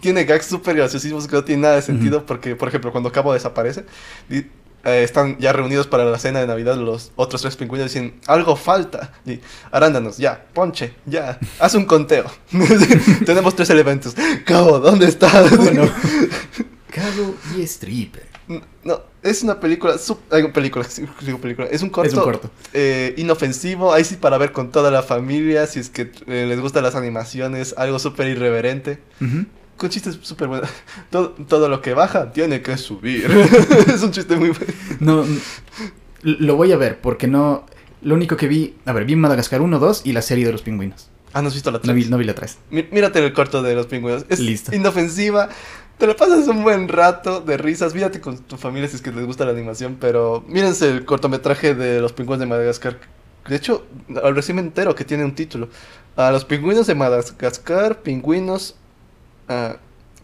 [0.00, 2.26] Tiene gags súper graciosísimos que no tienen nada de sentido Ujú.
[2.26, 3.86] porque, por ejemplo, cuando Cabo desaparece,
[4.94, 8.56] eh, están ya reunidos para la cena de Navidad los otros tres pingüinos dicen, algo
[8.56, 9.12] falta.
[9.26, 12.24] Y, arándanos, ya, ponche, ya, haz un conteo.
[13.26, 14.14] Tenemos tres elementos.
[14.44, 15.56] Cabo, ¿dónde estás?
[15.56, 15.82] Bueno,
[16.90, 18.26] Cabo y Stripper.
[18.82, 20.86] No, es una película, eh, película,
[21.42, 22.50] película, es un corto, Es un corto.
[22.72, 26.58] eh, inofensivo, ahí sí para ver con toda la familia, si es que eh, les
[26.58, 29.44] gustan las animaciones, algo súper irreverente, Ujú.
[29.78, 30.68] Con chistes súper buenos.
[31.10, 33.24] Todo, todo lo que baja tiene que subir.
[33.88, 34.72] es un chiste muy bueno.
[35.00, 35.24] No,
[36.22, 37.64] lo voy a ver porque no...
[38.02, 38.76] Lo único que vi...
[38.84, 41.10] A ver, vi Madagascar 1, 2 y la serie de los pingüinos.
[41.32, 42.10] Ah, ¿no has visto la No vi, tres?
[42.10, 42.58] no vi la 3.
[42.70, 44.24] Mí- Mírate el corto de los pingüinos.
[44.28, 44.74] Es Listo.
[44.74, 45.48] inofensiva.
[45.98, 47.94] Te lo pasas un buen rato de risas.
[47.94, 49.96] Mírate con tu familia si es que les gusta la animación.
[50.00, 52.98] Pero mírense el cortometraje de los pingüinos de Madagascar.
[53.48, 53.84] De hecho,
[54.22, 55.68] al recién me entero que tiene un título.
[56.16, 58.76] A los pingüinos de Madagascar, pingüinos.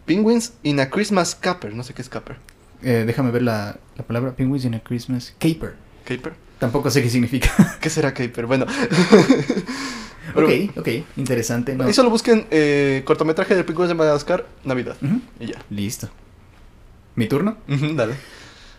[0.05, 1.73] Penguins in a Christmas Caper.
[1.73, 2.37] No sé qué es Caper.
[2.83, 5.33] Eh, déjame ver la, la palabra Penguins in a Christmas.
[5.39, 5.75] Caper.
[6.03, 6.33] ¿Caper?
[6.59, 7.49] Tampoco sé qué significa.
[7.81, 8.45] ¿Qué será Caper?
[8.45, 8.65] Bueno.
[10.33, 10.87] Pero- ok, ok.
[11.17, 11.75] Interesante.
[11.75, 11.89] No.
[11.89, 14.97] Y solo busquen eh, cortometraje de pingüinos de Madagascar, Navidad.
[15.39, 15.55] Y ya.
[15.69, 16.09] Listo.
[17.15, 17.57] ¿Mi turno?
[17.67, 18.15] Dale.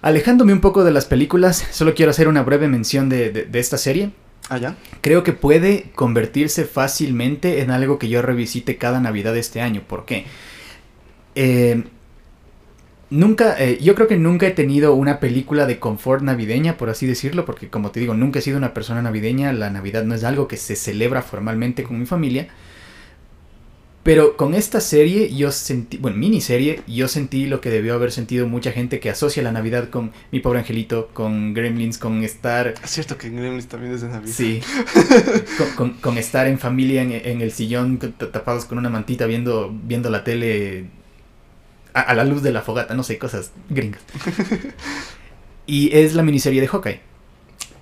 [0.03, 3.59] Alejándome un poco de las películas, solo quiero hacer una breve mención de, de- de
[3.59, 4.13] esta serie.
[4.49, 4.75] Ah.
[5.01, 9.83] Creo que puede convertirse fácilmente en algo que yo revisite cada Navidad de este año.
[9.87, 10.27] ¿Por qué?
[11.35, 11.83] Eh,
[13.11, 17.07] nunca, eh, yo creo que nunca he tenido una película de confort navideña, por así
[17.07, 19.53] decirlo, porque como te digo, nunca he sido una persona navideña.
[19.53, 22.49] La Navidad no es algo que se celebra formalmente con mi familia.
[24.07, 28.47] Pero con esta serie yo sentí, bueno, miniserie, yo sentí lo que debió haber sentido
[28.47, 32.91] mucha gente que asocia la Navidad con Mi Pobre Angelito, con Gremlins, con estar Es
[32.91, 34.33] cierto que Gremlins también es de Navidad.
[34.33, 34.61] Sí.
[35.59, 39.75] con, con- con estar en familia en, en el sillón tapados con una mantita viendo,
[39.85, 40.87] viendo la tele
[41.93, 44.03] a, a la luz de la fogata, no sé, cosas gringas.
[45.67, 47.01] Y es la miniserie de Hawkeye.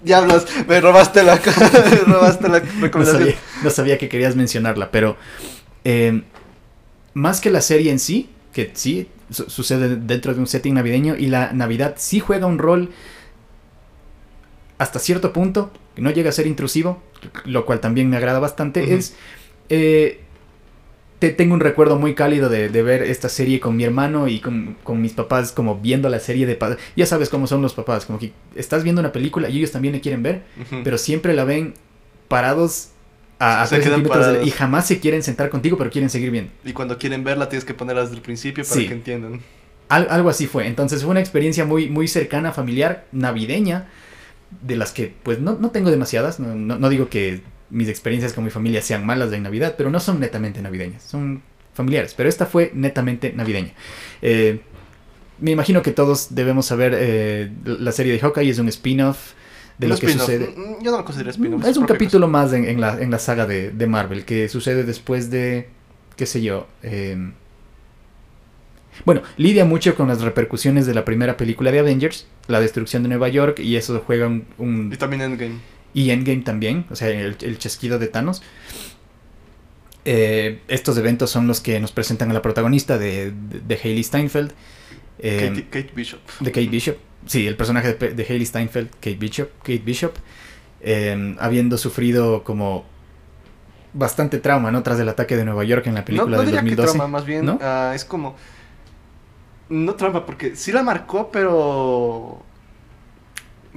[0.03, 1.35] Diablos, me robaste la,
[2.07, 3.21] me robaste la No recomendación.
[3.25, 5.17] sabía, no sabía que querías mencionarla, pero
[5.85, 6.23] eh,
[7.13, 11.17] más que la serie en sí, que sí su- sucede dentro de un setting navideño
[11.17, 12.91] y la Navidad sí juega un rol
[14.79, 17.03] hasta cierto punto, no llega a ser intrusivo,
[17.45, 19.15] lo cual también me agrada bastante, es...
[19.69, 20.21] Eh,
[21.21, 24.77] te, tengo un recuerdo muy cálido de, ver esta serie con mi hermano y con,
[25.01, 26.59] mis papás, como viendo la serie de...
[26.97, 29.95] Ya sabes cómo son los papás, como que estás viendo una película y ellos también
[29.95, 30.43] la quieren ver,
[30.83, 31.75] pero siempre la ven
[32.29, 32.91] parados
[33.39, 33.69] a,
[34.43, 36.53] y jamás se quieren sentar contigo, pero quieren seguir viendo.
[36.65, 39.41] Y cuando quieren verla tienes que ponerla desde el principio para que entiendan.
[39.89, 40.67] algo así fue.
[40.67, 43.89] Entonces fue una experiencia muy, muy cercana, familiar, navideña,
[44.63, 46.41] de las que pues no, tengo demasiadas.
[46.41, 50.21] No, digo que mis experiencias con mi familia sean malas de Navidad, pero no son
[50.21, 52.15] netamente navideñas, son familiares.
[52.17, 53.73] Pero esta fue netamente navideña.
[54.23, 54.61] Eh,
[55.41, 59.33] me imagino que todos debemos saber eh, la serie de Hawkeye, es un spin-off
[59.79, 60.55] de lo que sucede.
[60.57, 61.65] Mm, yo no lo considero spin-off.
[61.65, 65.31] Es un capítulo más en, la, en la saga de, de, Marvel que sucede después
[65.31, 65.69] de,
[66.17, 66.67] qué sé yo.
[66.83, 67.33] Em,
[69.05, 73.09] bueno, lidia mucho con las repercusiones de la primera película de Avengers, la destrucción de
[73.09, 74.91] Nueva York, y eso juega un...
[74.93, 75.57] Y también Endgame.
[75.93, 78.43] Y Endgame también, o sea, el, el chasquido de Thanos.
[80.05, 84.05] Eh, estos eventos son los que nos presentan a la protagonista de, de, de Hailey
[84.05, 84.53] Steinfeld.
[85.19, 86.21] Em, Kate, Bishop.
[86.41, 86.97] De Kate Bishop.
[87.27, 89.51] Sí, el personaje de, de Hailey Steinfeld, Kate Bishop.
[89.61, 90.15] Kate Bishop.
[90.81, 92.85] Em, habiendo sufrido como
[93.95, 94.83] bastante trauma, ¿no?
[94.83, 96.77] Tras el ataque de Nueva York en la película no, no del 2012.
[96.77, 98.37] Que trauma, más bien ah, es como
[99.71, 102.43] no trauma porque sí la marcó, pero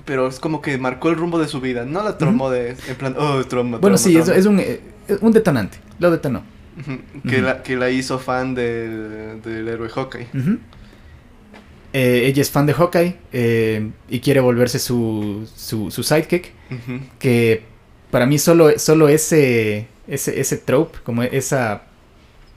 [0.05, 2.95] pero es como que marcó el rumbo de su vida, no la traumó de en
[2.97, 3.77] plan, oh, trauma.
[3.77, 4.81] Bueno, sí, Es, un, eh,
[5.21, 6.43] un detonante, lo detonó.
[7.27, 10.27] que, la, que la hizo fan del, del héroe Hawkeye.
[11.97, 16.51] Eh, ella es fan de Hawkeye eh, y quiere volverse su, su, sidekick.
[17.17, 17.63] Que
[18.11, 21.85] para mí solo, solo ese, ese, ese trope, como esa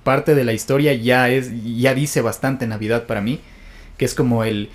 [0.04, 3.40] parte de la historia ya, es, ya dice bastante Navidad para mí.
[3.96, 4.68] Que es como el,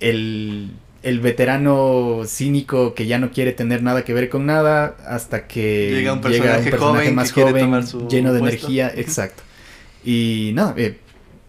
[0.00, 0.72] el,
[1.02, 5.92] el veterano cínico que ya no quiere tener nada que ver con nada hasta que
[5.92, 8.92] llega un personaje, más joven, lleno de energía.
[8.94, 9.42] Exacto.
[10.04, 10.98] Y nada, eh,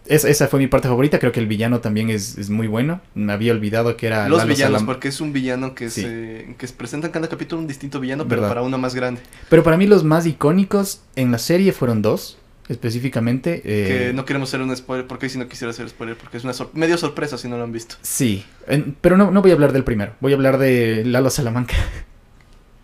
[0.08, 1.18] esa fue mi parte favorita.
[1.18, 3.00] Creo que el villano también es, muy bueno.
[3.14, 4.28] Me había olvidado que era.
[4.28, 7.68] Los villanos, porque es un villano que, se, que se presenta en cada capítulo un
[7.68, 9.20] distinto villano, pero para uno más grande.
[9.48, 12.38] Pero para mí, los más icónicos en la serie fueron dos,
[12.68, 13.62] específicamente.
[13.62, 16.44] Que eh, no queremos hacer un spoiler, porque si no quisiera hacer spoiler, porque es
[16.44, 17.96] una medio sorpresa si no lo han visto.
[18.02, 18.44] Sí,
[19.00, 20.14] pero no, no voy a hablar del primero.
[20.20, 21.74] Voy a hablar de Lalo Salamanca.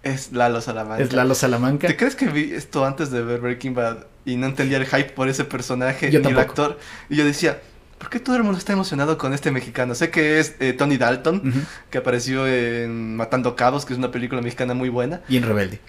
[0.03, 1.03] Es Lalo Salamanca.
[1.03, 1.89] Es Lalo Salamanca.
[1.89, 5.11] ¿Te crees que vi esto antes de ver Breaking Bad y no entendía el hype
[5.11, 6.79] por ese personaje ni el actor?
[7.09, 7.61] Y yo decía,
[7.99, 9.95] ¿por qué todo el mundo está emocionado con este mexicano?
[9.95, 14.41] Sé que es eh, Tony Dalton, que apareció en Matando Cabos, que es una película
[14.41, 15.23] mexicana muy buena.
[15.29, 15.81] Y en Rebelde.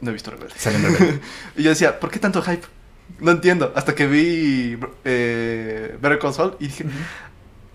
[0.00, 0.54] No he visto Rebelde.
[0.64, 1.20] Rebelde.
[1.56, 2.66] y yo decía, ¿por qué tanto hype?
[3.20, 3.72] No entiendo.
[3.74, 6.84] Hasta que vi eh, Better Call y dije,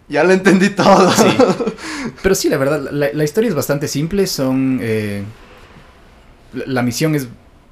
[0.08, 1.12] ya lo entendí todo.
[1.12, 1.38] Sí.
[2.24, 4.28] Pero sí, la verdad, la, historia es bastante simple.
[4.28, 5.24] Son eh,
[6.54, 7.28] la, misión es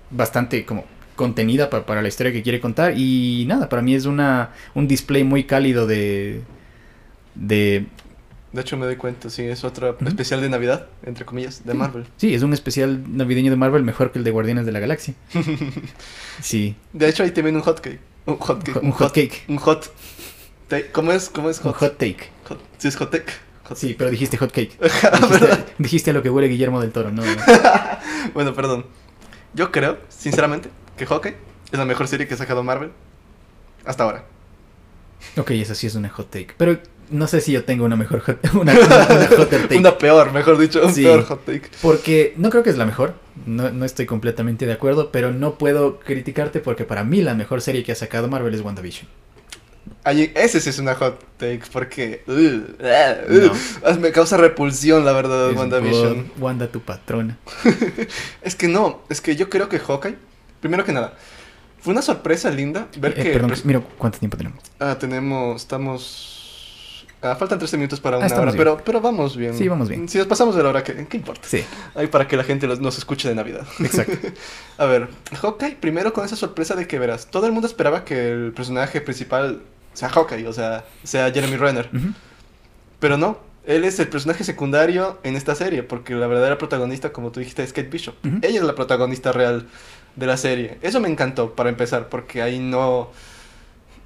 [0.10, 0.86] bastante como
[1.20, 5.26] contenida para, la historia que quiere contar y nada, para mí es una un display
[5.26, 6.44] muy cálido de
[7.36, 7.88] de
[8.54, 12.06] de hecho me doy cuenta, sí, es otro especial de Navidad, entre comillas, de Marvel.
[12.16, 15.14] Sí, es un especial navideño de Marvel mejor que el de Guardianes de la Galaxia.
[16.42, 16.76] sí.
[16.94, 18.00] De hecho ahí te viene un hot cake.
[18.26, 18.82] Un hot cake.
[18.82, 19.44] Un, hot, cake.
[19.50, 19.92] Un hot.
[20.94, 21.30] ¿Cómo es?
[21.30, 21.74] ¿Cómo es hot?
[21.74, 22.30] Un hot take.
[22.78, 23.34] sí, es hot take.
[23.76, 24.80] sí, pero dijiste hot cake.
[24.80, 27.24] dijiste, dijiste, a lo que huele Guillermo del Toro, ¿no?
[28.34, 28.86] bueno, perdón.
[29.54, 31.36] Yo creo, sinceramente, que Hawkeye
[31.72, 32.92] es la mejor serie que ha sacado Marvel
[33.86, 34.26] hasta ahora.
[35.38, 36.54] Ok, esa sí es una hot take.
[36.58, 36.78] Pero
[37.10, 39.78] no sé si yo tengo una mejor hot, una, una, hot take.
[39.78, 41.70] una peor, mejor dicho, un peor hot take.
[41.82, 43.16] Porque no creo que es la mejor.
[43.46, 47.62] No, no estoy completamente de acuerdo, pero no puedo criticarte porque para mí la mejor
[47.62, 49.08] serie que ha sacado Marvel es WandaVision
[50.06, 52.24] ese sí es una hot take porque
[54.00, 56.32] me causa repulsión la verdad WandaVision.
[56.40, 57.38] Wanda tu patrona.
[58.42, 60.16] es que no, es que yo creo que Hawkeye,
[60.60, 61.14] primero que nada,
[61.80, 63.32] fue una sorpresa linda ver eh, que...
[63.32, 64.60] Perdón, mira cuánto tiempo tenemos.
[64.80, 67.06] Ah, tenemos, estamos...
[67.22, 69.54] Ah, faltan 13 minutos para ah, una hora, pero, pero vamos bien.
[69.54, 70.08] Sí, vamos bien.
[70.08, 71.46] Si nos pasamos de la hora, ¿qué, qué importa?
[71.46, 71.66] Sí.
[71.94, 73.68] Ahí para que la gente nos escuche de Navidad.
[73.80, 74.18] Exacto.
[74.78, 75.10] a ver,
[75.42, 79.02] Hawkeye, primero con esa sorpresa de que verás, todo el mundo esperaba que el personaje
[79.02, 79.62] principal
[79.94, 81.90] sea Hawkeye, o sea, sea Jeremy Renner.
[83.00, 87.32] Pero no, él es el personaje secundario en esta serie, porque la verdadera protagonista, como
[87.32, 88.16] tú dijiste, es Kate Bishop.
[88.42, 89.68] Ella es la protagonista real
[90.20, 90.78] de la serie.
[90.82, 93.10] Eso me encantó, para empezar, porque ahí no...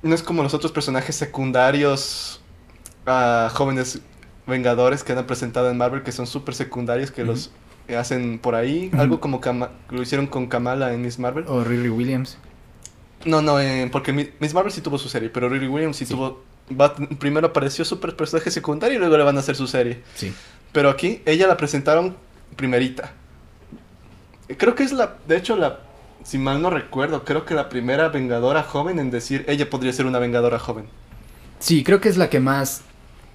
[0.03, 2.41] No es como los otros personajes secundarios
[3.05, 4.01] a jóvenes
[4.45, 7.51] vengadores que han presentado en Marvel, que son súper secundarios, que los
[7.97, 8.91] hacen por ahí.
[8.97, 9.41] Algo como
[9.89, 11.45] lo hicieron con Kamala en Miss Marvel.
[11.47, 12.38] O Riri Williams.
[13.26, 16.43] No, no, eh, porque Miss Marvel sí tuvo su serie, pero Riri Williams sí, tuvo...
[17.18, 20.03] primero apareció super personaje secundario y luego le van a hacer su serie.
[20.16, 20.34] Sí.
[20.74, 22.18] Pero aquí ella la presentaron
[22.57, 23.14] primerita.
[24.57, 25.80] Creo que es la, de hecho, la,
[26.24, 30.05] si mal no recuerdo, creo que la primera vengadora joven en decir, ella podría ser
[30.05, 30.86] una vengadora joven.
[31.59, 32.82] Sí, creo que es la que más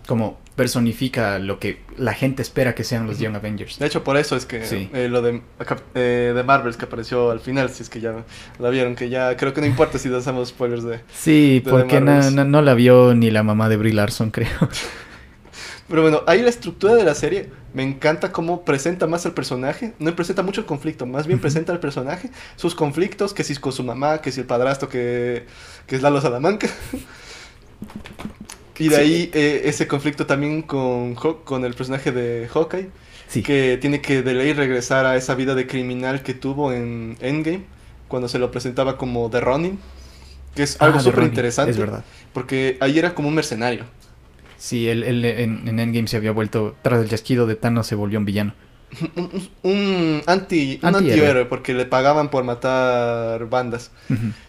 [0.07, 3.79] como personifica lo que la gente espera que sean los Young Avengers.
[3.79, 4.91] De hecho, por eso es que Sí.
[4.93, 5.41] eh, lo de,
[5.95, 8.25] eh, de Marvels que apareció al final, si es que ya
[8.59, 11.01] la vieron, que ya creo que no importa si hacemos spoilers de...
[11.15, 14.49] Sí, de porque no- no la vio ni la mamá de Brie Larson, creo.
[15.89, 19.95] Pero bueno, ahí la estructura de la serie me encanta cómo presenta más al personaje.
[19.99, 23.61] No presenta mucho el conflicto, más bien presenta al personaje, sus conflictos, que si es
[23.61, 25.47] con su mamá, que si el padrastro que,
[25.87, 26.69] que es Lalo Salamanca.
[28.79, 29.01] Y de Sí.
[29.01, 32.91] ahí eh, ese conflicto también con, con el personaje de Hawkeye,
[33.29, 33.43] Sí.
[33.43, 37.65] que tiene que de ley regresar a esa vida de criminal que tuvo en Endgame,
[38.07, 39.79] cuando se lo presentaba como The Ronin,
[40.55, 42.05] que es Ah, algo de súper interesante, Es verdad.
[42.33, 43.85] porque ahí era como un mercenario.
[44.59, 47.95] Sí, él, él en, en Endgame se había vuelto, tras el chasquido de Thanos, se
[47.95, 48.55] volvió un villano.
[49.63, 51.35] un, anti, un Antihéroe.
[51.35, 53.91] antihéroe porque le pagaban por matar bandas.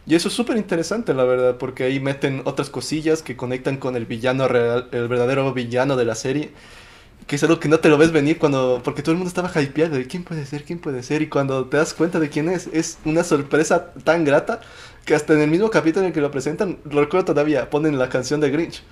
[0.05, 3.95] Y eso es súper interesante, la verdad, porque ahí meten otras cosillas que conectan con
[3.95, 6.51] el villano real, el verdadero villano de la serie.
[7.27, 8.81] Que es algo que no te lo ves venir cuando.
[8.83, 11.21] Porque todo el mundo estaba hypeado de quién puede ser, quién puede ser.
[11.21, 14.61] Y cuando te das cuenta de quién es, es una sorpresa tan grata
[15.05, 17.99] que hasta en el mismo capítulo en el que lo presentan, lo recuerdo todavía, ponen
[17.99, 18.83] la canción de Grinch.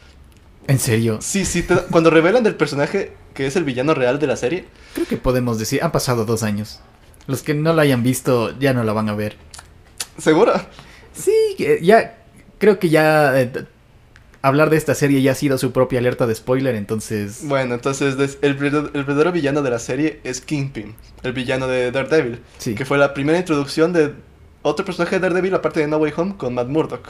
[0.68, 4.28] En serio, Sí, sí, te- cuando revelan del personaje que es el villano real de
[4.28, 6.80] la serie, creo que podemos decir, han pasado dos años.
[7.28, 9.38] Los que no la hayan visto ya no la van a ver.
[10.18, 10.54] seguro.
[11.14, 12.18] Sí, que ya
[12.58, 13.52] creo que ya eh,
[14.42, 17.40] hablar de esta serie ya ha sido su propia alerta de spoiler, entonces...
[17.44, 21.92] Bueno, entonces el, verdad- el verdadero villano de la serie es Kingpin, el villano de
[21.92, 22.76] Daredevil, Sí.
[22.76, 24.14] que fue la primera introducción de
[24.64, 27.10] otro personaje de Daredevil aparte de No Way Home con Matt Murdock.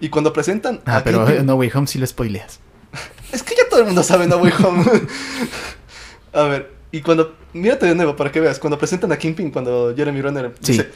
[0.00, 2.60] Y cuando presentan Ah, a pero Kingpin- eh, No Way Home sí lo spoileas.
[3.32, 4.84] es que ya todo el mundo sabe No Way Home.
[6.32, 9.94] a ver, y cuando mírate de nuevo para que veas, cuando presentan a Kingpin cuando
[9.96, 10.72] Jeremy Renner Sí.
[10.72, 10.90] dice,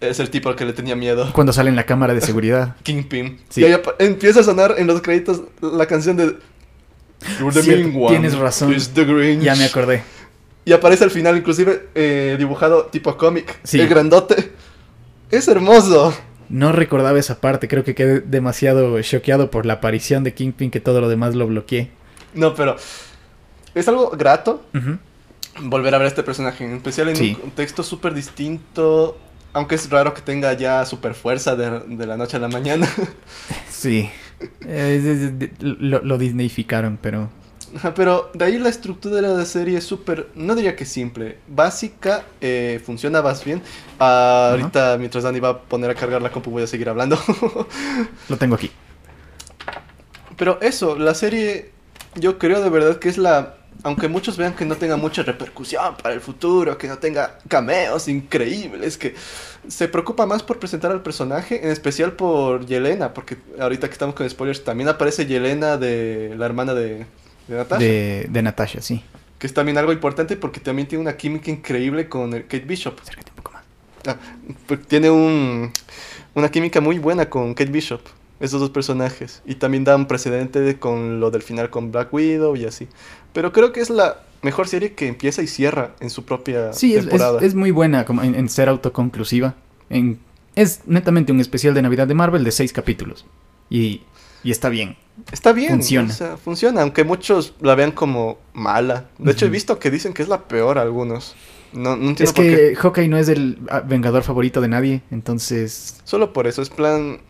[0.00, 1.30] es el tipo al que le tenía miedo.
[1.32, 2.76] Cuando sale en la cámara de seguridad.
[2.82, 3.40] Kingpin.
[3.48, 3.62] Sí.
[3.62, 6.36] Y ahí empieza a sonar en los créditos la canción de
[7.40, 8.72] You're the Cierto, mean one, tienes razón.
[8.72, 9.42] it's the Grinch.
[9.42, 10.02] ya me acordé.
[10.64, 13.58] Y aparece al final, inclusive eh, dibujado tipo cómic.
[13.62, 13.80] Sí.
[13.80, 14.52] El grandote.
[15.30, 16.12] Es hermoso.
[16.48, 20.80] No recordaba esa parte, creo que quedé demasiado choqueado por la aparición de Kingpin que
[20.80, 21.90] todo lo demás lo bloqueé.
[22.34, 22.76] No, pero
[23.74, 24.64] es algo grato
[25.62, 27.30] volver a ver a este personaje, en especial en Sí.
[27.34, 29.18] un contexto súper distinto.
[29.52, 32.88] Aunque es raro que tenga ya super fuerza de, de la noche a la mañana.
[33.70, 34.10] Sí.
[34.60, 37.30] Es- es- de- lo, lo Disneyficaron, pero...
[37.94, 42.24] Pero de ahí la estructura de la serie es súper, no diría que simple, básica,
[42.40, 43.62] eh, funciona más bien.
[43.98, 47.18] Ah, ahorita mientras Dani va a poner a cargar la compu voy a seguir hablando.
[48.28, 48.70] Lo tengo aquí.
[50.36, 51.72] Pero eso, la serie
[52.14, 53.54] yo creo de verdad que es la...
[53.82, 58.08] Aunque muchos vean que no tenga mucha repercusión para el futuro, que no tenga cameos
[58.08, 59.14] increíbles, que
[59.68, 64.14] se preocupa más por presentar al personaje, en especial por Yelena, porque ahorita que estamos
[64.14, 67.04] con spoilers, también aparece Yelena de la hermana de,
[67.48, 67.80] de Natasha.
[67.84, 69.02] De, de Natasha, sí.
[69.38, 72.98] Que es también algo importante porque también tiene una química increíble con el Kate Bishop.
[73.00, 73.62] Acércate un poco más.
[74.06, 74.16] Ah,
[74.66, 75.70] pues tiene un,
[76.34, 78.00] una química muy buena con Kate Bishop,
[78.40, 79.42] esos dos personajes.
[79.44, 82.88] Y también da un precedente de- con lo del final con Black Widow y así.
[83.32, 86.92] Pero creo que es la mejor serie que empieza y cierra en su propia Sí,
[86.94, 87.40] es, es- temporada.
[87.44, 89.54] es muy buena como en, en ser autoconclusiva.
[89.90, 90.18] En,
[90.54, 93.26] es netamente un especial de Navidad de Marvel de seis capítulos.
[93.68, 94.02] Y,
[94.42, 94.96] y está bien.
[95.32, 96.12] Está bien, funciona.
[96.12, 99.08] o sea, funciona, aunque muchos la vean como mala.
[99.18, 101.34] De hecho, he visto que dicen que es la peor algunos.
[101.72, 102.56] No, no entiendo Es por qué.
[102.56, 106.00] que Hawkeye no es el ah, vengador favorito de nadie, entonces...
[106.04, 107.20] Solo por eso, es plan...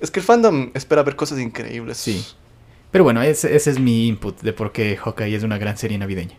[0.00, 1.98] Es que el fandom espera ver cosas increíbles.
[1.98, 2.24] Sí.
[2.90, 5.98] Pero bueno, ese, ese es mi input de por qué Hawkeye es una gran serie
[5.98, 6.36] navideña.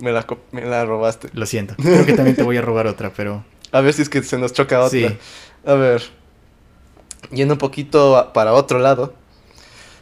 [0.00, 1.28] Me la, me la robaste.
[1.34, 1.74] Lo siento.
[1.76, 3.44] Creo que también te voy a robar otra, pero...
[3.72, 4.90] A ver si es que se nos choca otra.
[4.98, 5.06] Sí.
[5.64, 6.02] A ver.
[7.30, 9.14] Yendo un poquito para otro lado.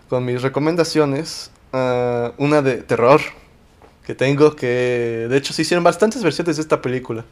[0.08, 1.50] Con mis recomendaciones.
[1.72, 3.20] ah, una de terror.
[4.04, 5.26] Que tengo que...
[5.28, 7.24] De hecho se hicieron bastantes versiones de esta película.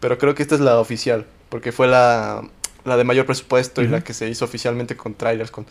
[0.00, 1.26] Pero creo que esta es la oficial.
[1.48, 2.42] Porque fue la,
[2.84, 5.50] la de mayor presupuesto y la que se hizo oficialmente con trailers.
[5.52, 5.66] Con...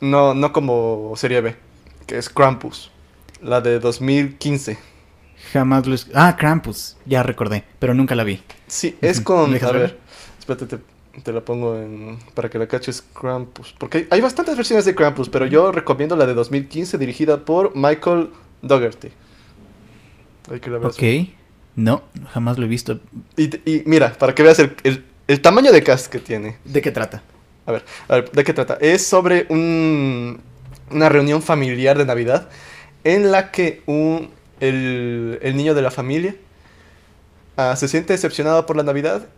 [0.00, 1.56] No, no como serie B.
[2.06, 2.90] Que es Krampus.
[3.42, 4.78] La de 2015.
[5.52, 5.94] Jamás lo...
[5.94, 6.96] es- Ah, Krampus.
[7.04, 8.42] Ya recordé, pero nunca la vi.
[8.68, 9.48] Sí, es con.
[9.50, 9.98] ¿Me dejas A ver,
[10.38, 10.78] espérate, te,
[11.22, 13.74] te la pongo en, para que la caches Krampus.
[13.78, 18.30] Porque hay, bastantes versiones de Krampus, pero yo recomiendo la de 2015 dirigida por Michael
[18.62, 19.08] Dougherty.
[20.50, 20.94] Hay que la veas.
[20.94, 21.28] Ok.
[21.76, 22.02] No,
[22.32, 23.00] jamás lo he visto.
[23.36, 26.56] Y, mira, para que veas el, el- el tamaño de cast que tiene.
[26.64, 27.22] ¿De qué trata?
[27.64, 28.76] A ver, a ver, ¿de qué trata?
[28.80, 30.40] Es sobre un,
[30.90, 32.48] una reunión familiar de Navidad
[33.04, 36.34] en la que un, el, el niño de la familia
[37.56, 39.28] ah, se siente decepcionado por la Navidad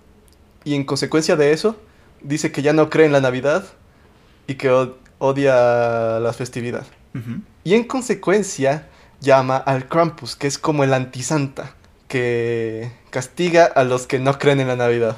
[0.65, 1.77] y en consecuencia de eso
[2.23, 3.65] dice que ya no cree en la Navidad
[4.47, 6.87] y que od- odia la festividad.
[7.63, 8.89] Y en consecuencia
[9.21, 11.75] llama al Krampus, que es como el antisanta,
[12.09, 15.17] que castiga a los que no creen en la Navidad.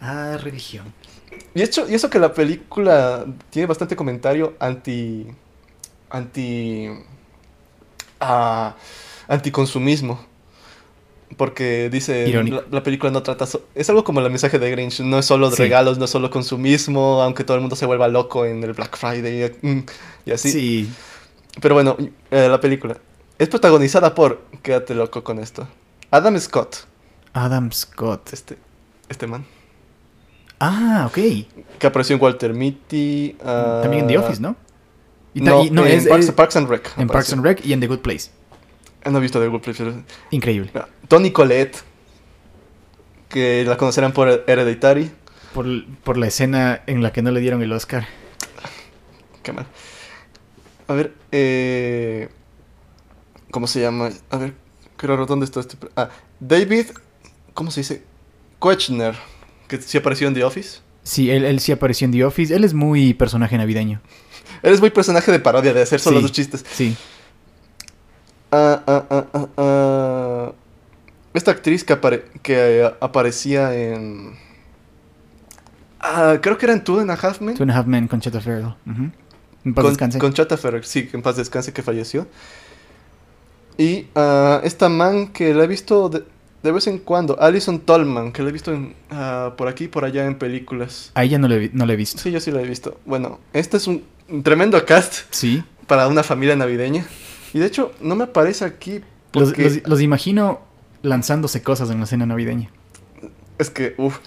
[0.00, 0.92] Ah, religión.
[1.54, 5.26] Y, hecho, y eso que la película tiene bastante comentario anti.
[6.10, 6.88] anti.
[8.20, 8.74] ah,
[9.28, 10.24] anticonsumismo.
[11.36, 12.26] Porque dice.
[12.44, 13.46] La, la película no trata.
[13.46, 15.00] so- es algo como el mensaje de Grinch.
[15.00, 15.62] No es solo de Sí.
[15.62, 18.96] regalos, no es solo consumismo, aunque todo el mundo se vuelva loco en el Black
[18.96, 19.78] Friday mm,
[20.26, 20.50] y así.
[20.50, 20.90] Sí.
[21.60, 21.96] Pero bueno,
[22.30, 22.96] eh, la película.
[23.38, 24.42] Es protagonizada por.
[24.62, 25.68] Quédate loco con esto.
[26.10, 26.76] Adam Scott.
[27.34, 28.32] Adam Scott.
[28.32, 28.56] Este.
[29.08, 29.44] Este man.
[30.60, 31.18] Ah, ok.
[31.78, 33.36] Que apareció en Walter Mitty.
[33.44, 34.56] ah, También en The Office, ¿no?
[35.34, 36.90] Y No, y- no, en es, Parks, es- Parks and Rec.
[36.96, 38.30] en Parks and Rec y en The Good Place.
[39.04, 39.84] No he visto The Good Place.
[40.30, 40.70] Increíble.
[40.74, 41.76] Ah, Tony Collette.
[43.28, 45.10] Que la conocerán por Hereditary.
[45.54, 45.66] Por,
[46.04, 48.06] por la escena en la que no le dieron el Oscar.
[49.42, 49.66] Qué mal.
[50.88, 52.28] A ver, eh...
[53.50, 54.10] ¿Cómo se llama?
[54.30, 54.54] A ver,
[54.96, 55.76] creo, ¿dónde está este?
[55.96, 56.86] Ah, David...
[57.54, 58.02] ¿Cómo se dice?
[58.58, 59.14] Koechner.
[59.68, 60.78] Que sí apareció en The Office.
[61.02, 62.54] Sí, él, él sí apareció en The Office.
[62.54, 64.00] Él es muy personaje navideño.
[64.62, 66.22] Eres muy personaje de parodia, de hacer solo Sí.
[66.22, 66.64] los chistes.
[66.72, 66.96] Sí.
[68.50, 70.52] Ah, ah, ah, ah, ah.
[71.34, 74.36] Esta actriz que, apare- que eh, aparecía en...
[76.00, 77.54] Ah, creo que era en Two and a Half Men.
[77.56, 78.74] Two and a Half Men con Cheta Farrell.
[78.86, 79.10] Ujú.
[79.64, 80.18] En paz con, descanse.
[80.18, 82.26] con Chata Ferrer, sí, que en paz descanse, que falleció.
[83.76, 84.06] Y
[84.62, 86.24] esta man que la he visto de,
[86.62, 88.94] de vez en cuando, Alison Tolman, que la he visto en,
[89.56, 91.10] por aquí y por allá en películas.
[91.14, 92.20] A ella no vi- no le he visto.
[92.22, 92.98] Sí, yo sí la he visto.
[93.04, 95.62] Bueno, este es un, un tremendo cast Sí.
[95.86, 97.04] para una familia navideña.
[97.54, 99.00] Y de hecho, no me aparece aquí
[99.32, 100.60] Los, porque los- los imagino
[101.02, 102.70] lanzándose cosas en la cena navideña.
[103.58, 104.18] es que, uff.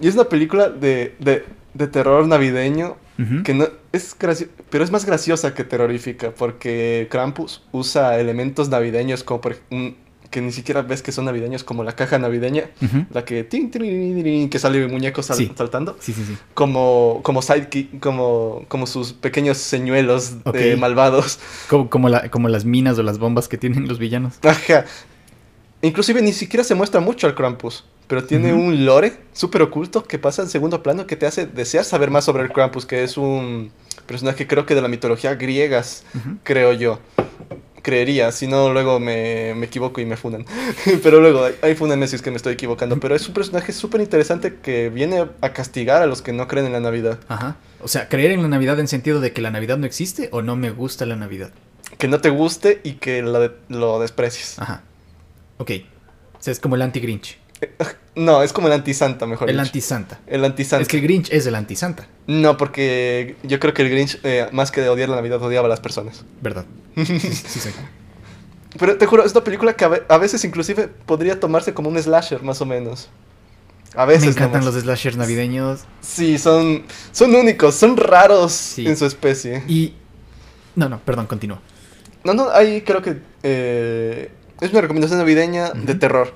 [0.00, 2.96] Y es una película de, de, de terror navideño.
[3.44, 4.16] Que no, es
[4.70, 9.94] pero es más graciosa que terrorífica, porque Krampus usa elementos navideños como por un-
[10.30, 12.70] que ni siquiera ves que son navideños, como la caja navideña,
[13.12, 15.50] la que tin, tin, que sale muñecos sal- Sí.
[15.56, 16.36] saltando, Sí, sí, sí.
[16.54, 21.38] como, como sidekick, como, como sus pequeños señuelos eh, malvados.
[21.68, 24.34] Como, como, la- como las minas o las bombas que tienen los villanos.
[24.42, 24.84] Ajá.
[25.82, 30.18] Inclusive ni siquiera se muestra mucho al Krampus, pero tiene un lore súper oculto que
[30.18, 33.16] pasa en segundo plano que te hace desear saber más sobre el Krampus, que es
[33.16, 33.72] un
[34.06, 36.04] personaje creo que de la mitología griegas,
[36.42, 36.98] creo yo.
[37.82, 40.44] Creería, si no luego me, me equivoco y me funan.
[41.02, 42.98] pero luego, ahí- fúnenme si es que me estoy equivocando.
[43.00, 46.66] Pero es un personaje súper interesante que viene a castigar a los que no creen
[46.66, 47.18] en la Navidad.
[47.28, 47.56] Ajá.
[47.82, 50.42] O sea, creer en la Navidad en sentido de que la Navidad no existe o
[50.42, 51.50] no me gusta la Navidad.
[51.98, 54.58] Que no te guste y que lo, de- lo desprecies.
[54.58, 54.82] Ajá.
[55.58, 55.70] Ok.
[56.38, 57.38] O sea, es como el anti-Grinch.
[58.16, 59.66] No, es como el anti-santa, mejor El dicho.
[59.66, 60.18] anti-Santa.
[60.26, 60.82] El anti-santa.
[60.82, 64.48] Es que el Grinch es el anti-Santa, No, porque yo creo que el Grinch, eh,
[64.52, 66.24] más que de odiar la Navidad, odiaba a las personas.
[66.40, 66.64] ¿verdad?
[66.96, 67.70] Sí, sí, sí.
[68.78, 71.88] Pero te juro, es una película que a, ve- a veces inclusive podría tomarse como
[71.88, 73.08] un slasher, más o menos.
[73.94, 74.24] A veces.
[74.24, 74.74] Me encantan nomás.
[74.74, 75.80] los slashers navideños.
[76.00, 78.86] Sí, son, son únicos, son raros Sí.
[78.86, 79.62] en su especie.
[79.66, 79.94] Y...
[80.76, 81.60] No, no, perdón, continúa.
[82.22, 84.30] No, no, ahí creo que eh,
[84.60, 86.32] es una recomendación navideña de terror.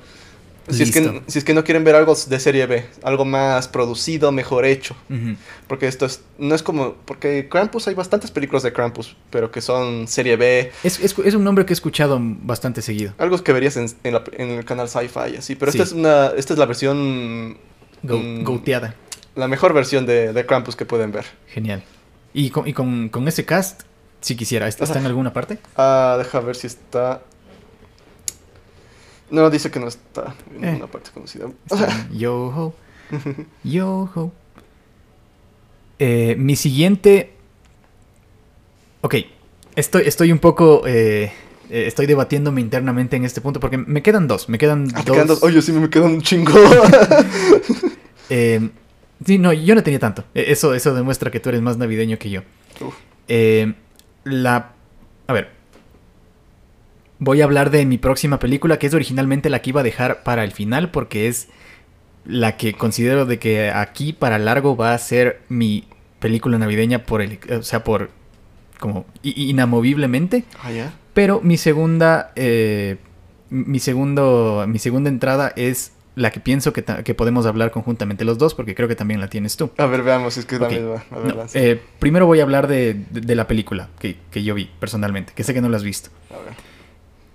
[0.71, 3.69] Si es, que, si es que no quieren ver algo de serie B, algo más
[3.69, 4.97] producido, mejor hecho.
[5.69, 9.61] Porque esto es, no es como, porque Krampus hay bastantes películas de Krampus, pero que
[9.61, 13.13] son serie B, Es, es, es un nombre que he escuchado bastante seguido.
[13.19, 15.55] algo que verías en, en la- en el canal Sci-Fi, así.
[15.55, 15.79] Pero Sí.
[15.79, 17.59] esta es una, esta es la versión,
[18.03, 18.45] Go, Mm.
[18.45, 18.95] Goateada.
[19.35, 21.25] la mejor versión de, de Krampus que pueden ver.
[21.49, 21.83] Genial.
[22.33, 23.83] Y con, y con, con ese cast,
[24.21, 25.59] si quisiera, ¿está, está en alguna parte?
[25.77, 27.21] Ah, deja ver si está.
[29.31, 30.67] No, dice que no está en Eh.
[30.69, 31.47] ninguna parte conocida.
[32.13, 32.75] Yo ho.
[33.65, 34.33] Yo ho.
[35.99, 37.33] Eh, mi siguiente.
[39.01, 39.17] Ok.
[39.77, 40.83] Estoy, estoy un poco.
[40.87, 41.33] eh,
[41.71, 44.49] eh, estoy debatiéndome internamente en este punto porque me quedan dos.
[44.49, 45.15] Me quedan Ah, dos.
[45.17, 46.53] quedan dos- Oye, sí me quedan un chingo.
[49.27, 50.25] Sí, no, yo no tenía tanto.
[50.35, 52.43] Eh, Eso, eso demuestra que tú eres más navideño que yo.
[54.25, 54.73] La.
[55.27, 55.51] A ver.
[57.19, 60.23] Voy a hablar de mi próxima película, que es originalmente la que iba a dejar
[60.25, 61.49] para el final, porque es
[62.27, 65.85] la que considero de que aquí para largo va a ser mi
[66.19, 67.39] película navideña por el.
[67.59, 68.11] O sea, por.
[68.81, 70.45] como inamoviblemente.
[70.63, 70.91] Ah.
[71.15, 72.33] Pero mi segunda.
[72.37, 72.97] eh,
[73.51, 74.65] mi segundo.
[74.67, 76.83] Mi segunda entrada es la que pienso que,
[77.15, 79.71] podemos hablar conjuntamente los dos, porque creo que también la tienes tú.
[79.79, 80.73] A ver, veamos es que es la Ok.
[80.73, 81.05] misma.
[81.11, 81.59] A ver, No, lanza.
[81.59, 85.33] eh, primero voy a hablar de, de- de la película que, que yo vi personalmente,
[85.35, 86.11] que sé que no la has visto.
[86.31, 86.55] A ver.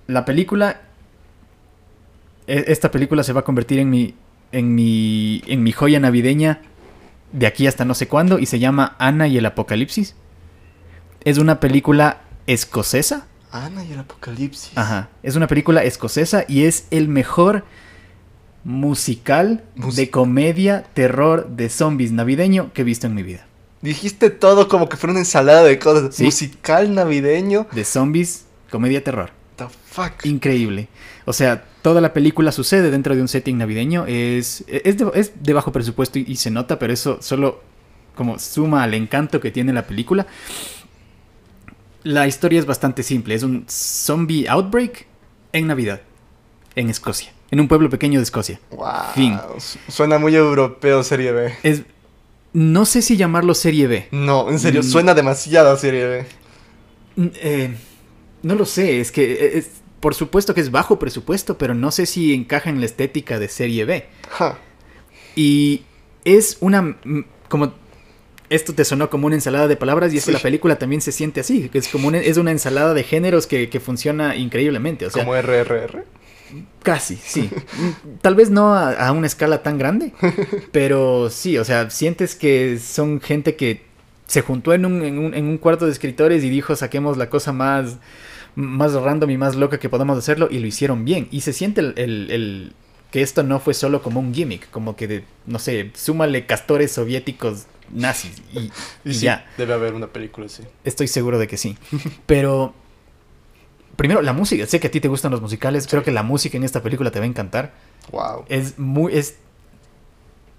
[0.10, 0.82] La película
[2.48, 4.16] e- esta película se va a convertir en mi,
[4.52, 6.62] en mi, en mi joya navideña
[7.32, 10.16] de aquí hasta no sé cuándo y se llama Ana y el Apocalipsis.
[11.24, 13.28] Es una película escocesa.
[13.52, 14.72] Ana y el apocalipsis.
[14.78, 15.10] Ajá.
[15.24, 17.66] Es una película escocesa y es el mejor
[18.64, 23.46] musical Mus- de comedia, terror, de zombies navideño que he visto en mi vida.
[23.82, 26.16] Dijiste todo como que fuera una ensalada de cosas.
[26.16, 26.26] Sí.
[26.26, 27.68] Musical navideño.
[27.72, 29.32] De zombies, comedia, terror.
[29.60, 30.26] The fuck.
[30.26, 30.88] Increíble.
[31.26, 34.06] O sea, toda la película sucede dentro de un setting navideño.
[34.08, 37.62] Es, es, de, es de bajo presupuesto y, y se nota, pero eso solo
[38.16, 40.26] como suma al encanto que tiene la película.
[42.04, 43.36] La historia es bastante simple.
[43.36, 45.06] Es un zombie outbreak
[45.54, 46.02] en Navidad,
[46.76, 48.60] en Escocia, en un pueblo pequeño de Escocia.
[48.72, 48.88] Wow.
[49.14, 49.38] Fin.
[49.90, 51.54] Suena muy europeo serie B.
[51.64, 51.84] Es,
[52.54, 54.08] no sé si llamarlo serie B.
[54.12, 54.84] No, en serio, Mm.
[54.86, 56.26] suena demasiado a serie B.
[57.18, 57.78] Mm, eh,
[58.44, 59.70] no lo sé, es que eh, es,
[60.00, 63.48] por supuesto que es bajo presupuesto, pero no sé si encaja en la estética de
[63.50, 64.06] serie B.
[65.36, 65.84] Y
[66.26, 66.82] es una...
[66.82, 67.74] mm, como...
[68.50, 71.12] Esto te sonó como una ensalada de palabras y es que la película también se
[71.12, 71.70] siente así.
[71.72, 75.06] Es como una, es una ensalada de géneros que, que funciona increíblemente.
[75.06, 76.04] O sea, como RRR.
[76.82, 77.50] casi, sí.
[77.78, 80.14] Mm, Tal vez no a, a una escala tan grande,
[80.72, 83.84] pero sí, o sea, sientes que son gente que
[84.26, 87.30] se juntó en un, en un, en un cuarto de escritores y dijo saquemos la
[87.30, 87.98] cosa más,
[88.60, 91.28] más random y más loca que podamos hacerlo y lo hicieron bien.
[91.32, 92.74] Y se siente el, el- el-
[93.12, 96.92] que esto no fue solo como un gimmick, como que, de, no sé, súmale castores
[96.92, 98.60] soviéticos nazis y,
[99.06, 99.48] Y y sí, ya.
[99.58, 100.62] debe haber una película así.
[100.84, 101.76] Estoy seguro de que sí.
[102.28, 102.76] Pero,
[103.96, 104.66] primero, la música.
[104.68, 105.88] Sé que a ti te gustan los musicales.
[105.88, 107.74] Creo que la música en esta película te va a encantar.
[108.12, 108.46] Wow.
[108.48, 109.16] Es muy.
[109.16, 109.38] Es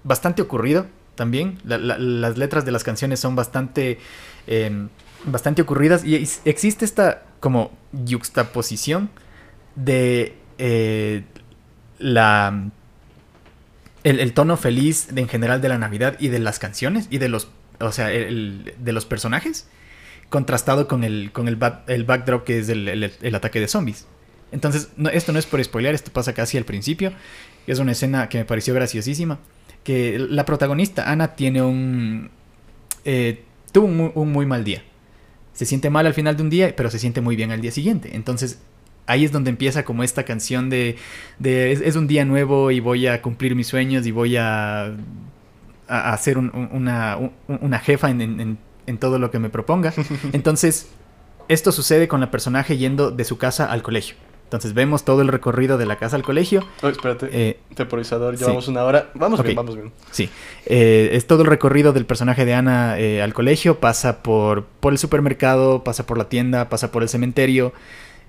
[0.05, 1.59] bastante ocurrido también.
[1.65, 3.99] La- la- las letras de las canciones son bastante.
[4.47, 4.89] eh,
[5.25, 6.05] bastante ocurridas.
[6.05, 9.11] Y existe esta como yuxtaposición
[9.75, 11.25] de eh,
[11.99, 12.71] la.
[14.03, 17.29] El, tono feliz de- en general de la Navidad y de las canciones y de
[17.29, 17.49] los.
[17.81, 19.69] O sea, el- de los personajes.
[20.29, 24.07] Contrastado con el, con el, el backdrop que es el, ataque de zombies.
[24.53, 27.13] Entonces, esto no es por spoilear, esto pasa casi al principio.
[27.67, 29.41] Es una escena que me pareció graciosísima.
[29.83, 32.31] Que la protagonista, Ana, tiene un...
[33.05, 34.85] eh, tuvo un un muy mal día.
[35.61, 37.71] Se siente mal al final de un día, pero se siente muy bien al día
[37.71, 38.17] siguiente.
[38.17, 38.61] Entonces,
[39.05, 40.97] ahí es donde empieza como esta canción de...
[41.39, 44.87] de es, es un día nuevo y voy a cumplir mis sueños y voy a...
[44.87, 49.39] a a ser un- un- una, un- una jefa en- en- en todo lo que
[49.39, 49.93] me proponga.
[50.33, 50.89] Entonces,
[51.49, 54.17] esto sucede con la personaje yendo de su casa al colegio.
[54.51, 56.67] Entonces vemos todo el recorrido de la casa al colegio.
[56.83, 57.29] Oh, espérate.
[57.31, 58.41] Eh, Temporizador, sí.
[58.41, 59.11] llevamos una hora.
[59.15, 59.93] Vamos bien, vamos bien.
[60.11, 60.29] sí,
[60.67, 63.79] eh, es todo el recorrido del personaje de Ana eh, al colegio.
[63.79, 67.73] Pasa por, por el supermercado, pasa por la tienda, pasa por el cementerio.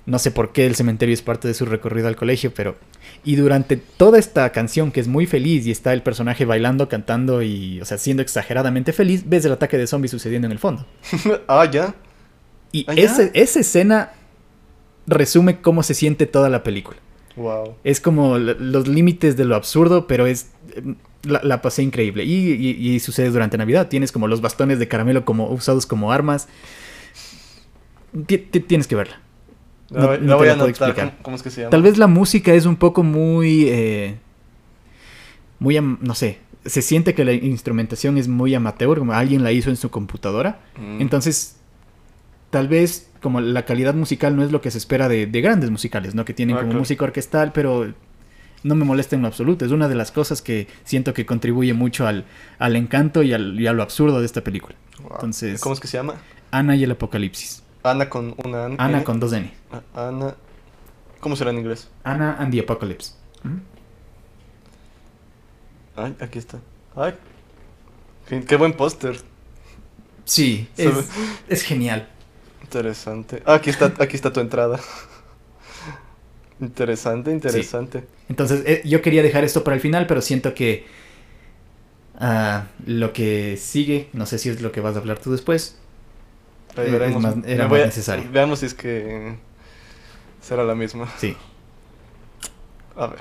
[0.06, 2.76] No sé por qué el cementerio es parte de su recorrido al colegio, pero...
[3.24, 7.42] Y durante toda esta canción que es muy feliz y está el personaje bailando, cantando
[7.44, 10.86] y, o sea, siendo exageradamente feliz, ves el ataque de zombies sucediendo en el fondo.
[11.48, 11.94] ah, ya.
[12.72, 13.04] Y Ah, ya.
[13.04, 14.12] ese- esa escena
[15.08, 16.98] resume cómo se siente toda la película.
[17.36, 17.76] Wow.
[17.84, 20.52] Es como los límites de lo absurdo, pero es.
[20.76, 22.24] eh, La, la pasé increíble.
[22.26, 23.88] Y, y- y sucede durante Navidad.
[23.90, 26.48] Tienes como los bastones de caramelo como usados como armas.
[28.26, 29.22] Ti- tienes que verla.
[29.90, 30.70] La, No- voy- no a anotar.
[30.70, 31.10] explicar.
[31.12, 31.70] ¿Cómo, cómo es que se llama?
[31.70, 33.66] Tal vez la música es un poco muy.
[33.70, 34.16] eh,
[35.60, 35.80] muy.
[35.80, 36.40] No sé.
[36.66, 40.60] Se siente que la instrumentación es muy amateur, como alguien la hizo en su computadora.
[40.78, 41.02] Mm.
[41.02, 41.58] Entonces,
[42.52, 45.70] tal vez como la calidad musical no es lo que se espera de, de grandes
[45.72, 46.24] musicales, ¿no?
[46.26, 46.80] Que tienen Ah, como claro.
[46.82, 47.94] música orquestal, pero
[48.64, 49.66] no me molesta en lo absoluto.
[49.66, 52.26] Es una de las cosas que siento que contribuye mucho al,
[52.60, 54.76] al encanto y, al- y a lo absurdo de esta película.
[55.02, 55.12] Wow.
[55.16, 56.16] entonces- ¿Cómo es que se llama?
[56.52, 57.64] Ana y el Apocalipsis.
[57.84, 58.76] Ana con una N.
[58.78, 59.52] Ana con dos N.
[59.72, 60.36] Ah, Ana.
[61.20, 61.90] ¿Cómo será en inglés?
[62.04, 63.14] Ana and the Apocalypse.
[63.44, 63.58] ¿Mm?
[65.96, 66.60] Ay, aquí está.
[66.96, 67.14] Ay.
[68.48, 69.18] Qué, buen póster.
[70.26, 71.10] Sí, es,
[71.48, 72.08] es genial.
[72.72, 73.44] Interesante.
[73.46, 74.80] Ah, aquí está, aquí está tu entrada.
[76.62, 78.04] Interesante, interesante.
[78.30, 80.86] Entonces, eh, yo quería dejar esto para el final, pero siento que
[82.20, 85.78] ah, lo que sigue, no sé si es lo que vas a hablar tú después.
[86.78, 87.22] Ahí Eh, veremos.
[87.24, 88.26] más- era más a- necesario.
[88.32, 89.36] Veamos si es que
[90.40, 91.10] será la misma.
[91.18, 91.36] Sí.
[92.96, 93.20] A ver.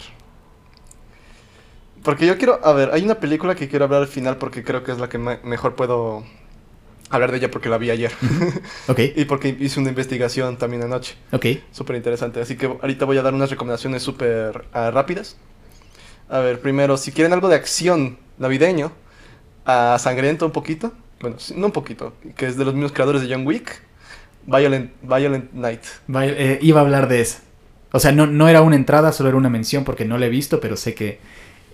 [2.05, 4.85] Porque yo quiero, a ver, hay una película que quiero hablar al final porque creo
[4.85, 6.25] que es la que me- mejor puedo
[7.11, 8.13] hablar de ella porque la vi ayer.
[8.87, 11.15] Ok, y porque hice una investigación también anoche.
[11.33, 11.47] ok.
[11.73, 12.41] Súper interesante.
[12.41, 15.37] Así que ahorita voy a dar unas recomendaciones súper ah, rápidas.
[16.29, 18.93] A ver, primero, si quieren algo de acción navideño,
[19.65, 20.93] a sangriento un poquito.
[21.21, 23.83] Bueno, no un poquito, que es de los mismos creadores de John Wick.
[24.47, 25.83] Violent, Violent Night.
[26.15, 27.39] Eh, iba a hablar de eso.
[27.93, 30.29] O sea, no, no era una entrada, solo era una mención porque no la he
[30.29, 31.19] visto, pero sé que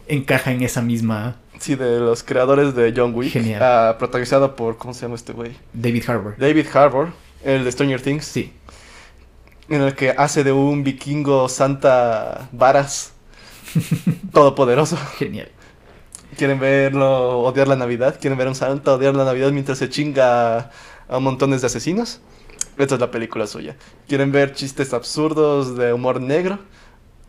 [0.09, 1.37] encaja en esa misma...
[1.59, 3.33] Sí, de los creadores de John Wick.
[3.33, 3.97] Genial.
[3.99, 5.57] protagonizado por, ¿cómo se llama este güey?
[5.73, 6.37] David Harbour.
[6.39, 7.09] David Harbour,
[7.45, 8.25] el de Stranger Things.
[8.25, 8.53] Sí.
[9.69, 13.13] En el que hace de un vikingo santa varas.
[14.33, 14.97] todopoderoso.
[15.19, 15.51] Genial.
[16.37, 18.19] ¿Quieren verlo odiar la Navidad?
[18.21, 20.71] ¿Quieren ver a un santa odiar la Navidad mientras se chinga
[21.09, 22.21] a montones de asesinos?
[22.77, 23.77] Esta es la película suya.
[24.07, 26.59] ¿Quieren ver chistes absurdos de humor negro?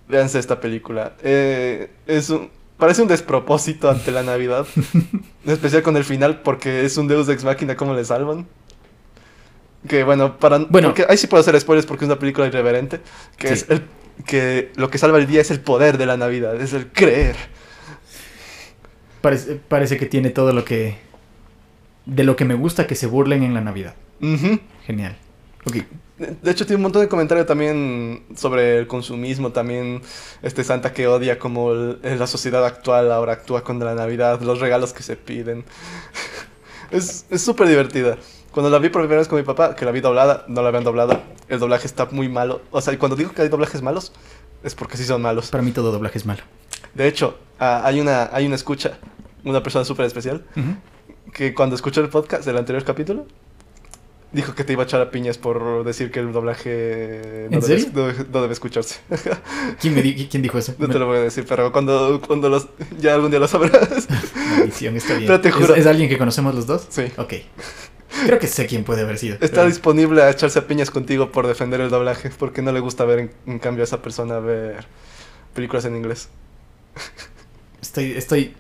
[0.09, 1.13] Véanse esta película.
[1.21, 4.65] Eh, es un, parece un despropósito ante la Navidad.
[5.03, 8.47] en especial con el final porque es un Deus Ex Machina como le salvan.
[9.88, 10.57] Que bueno, para...
[10.59, 10.89] Bueno.
[10.89, 12.99] porque ahí sí puedo hacer spoilers porque es una película irreverente.
[13.38, 13.53] Que Sí.
[13.53, 13.84] es el...
[14.25, 17.36] Que lo que salva el día es el poder de la Navidad, es el creer.
[19.21, 20.97] Parece, parece que tiene todo lo que...
[22.05, 23.93] De lo que me gusta que se burlen en la Navidad.
[24.86, 25.17] Genial.
[25.68, 25.78] Ok.
[26.18, 30.01] De hecho, tiene un montón de comentarios también sobre el consumismo, también
[30.41, 34.59] este Santa que odia como el- la sociedad actual ahora actúa con la Navidad, los
[34.59, 35.63] regalos que se piden.
[36.91, 38.18] Es es súper divertida.
[38.51, 40.70] Cuando la vi por primera vez con mi papá, que la vi doblada, no la
[40.70, 42.61] habían doblado, el doblaje está muy malo.
[42.72, 44.13] O sea, y cuando digo que hay doblajes malos,
[44.63, 45.49] es porque sí son malos.
[45.49, 46.41] Para mí todo doblaje es malo.
[46.93, 48.97] De hecho, ah, hay, una, hay una escucha,
[49.43, 51.32] una persona súper especial, Ujú.
[51.34, 53.28] que cuando escuchó el podcast del anterior capítulo,
[54.32, 57.61] dijo que te iba a echar a piñas por decir que el doblaje no, ¿En
[57.63, 58.99] debe, no debe- no debe escucharse.
[59.82, 60.75] ¿Quién, me di- ¿Quién dijo eso?
[60.78, 62.67] no te lo voy a decir, pero cuando, cuando los,
[62.99, 64.07] ya algún día lo sabrás.
[64.59, 65.28] Maldición, está bien.
[65.28, 66.86] Pero te ¿Es- juro- ¿Es, alguien que conocemos los dos?
[66.89, 67.05] Sí.
[67.17, 67.34] Ok.
[68.25, 69.36] Creo que sé quién puede haber sido.
[69.36, 72.80] Está pero- disponible a echarse a piñas contigo por defender el doblaje, porque no le
[72.80, 74.86] gusta ver en, en cambio a esa persona ver
[75.53, 76.30] películas en inglés.
[77.82, 78.53] Estoy, estoy...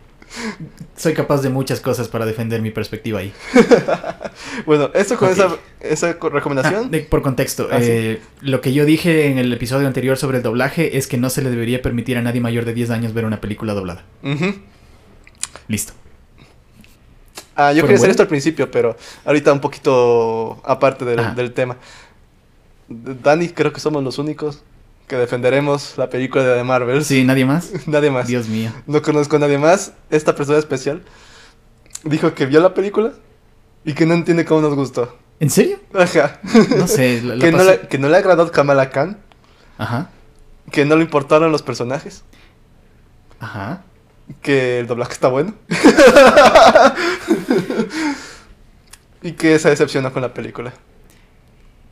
[0.95, 3.33] Soy capaz de muchas cosas para defender mi perspectiva ahí.
[4.65, 6.91] Bueno, esto con esa, esa co- Ah, recomendación.
[6.91, 7.87] de- por contexto, Ah, sí.
[7.89, 11.29] eh, lo que yo dije en el episodio anterior sobre el doblaje es que no
[11.29, 14.03] se le debería permitir a nadie mayor de 10 años ver una película doblada.
[15.67, 15.93] Listo.
[17.55, 21.77] Ah, yo ¿Fueron quería hacer esto al principio, pero ahorita un poquito aparte del, tema.
[22.87, 24.63] Dani, creo que somos los únicos
[25.07, 27.07] que defenderemos la película de The Marvels.
[27.07, 27.71] Sí, nadie más.
[27.87, 28.27] Nadie más.
[28.27, 28.71] Dios mío.
[28.85, 29.93] No conozco a nadie más.
[30.09, 31.03] Esta persona especial
[32.03, 33.13] dijo que vio la película
[33.85, 35.17] y que no entiende cómo nos gustó.
[35.39, 35.79] ¿En serio?
[35.93, 36.39] Ajá.
[36.75, 37.21] No sé.
[37.21, 39.17] la- la que, no le, que no le agradó Kamala Khan,
[39.77, 40.09] Ajá.
[40.71, 42.23] que no le importaron los personajes,
[43.39, 43.83] Ajá.
[44.41, 45.53] que el doblaje está bueno.
[49.21, 50.73] y que se decepcionó con la película.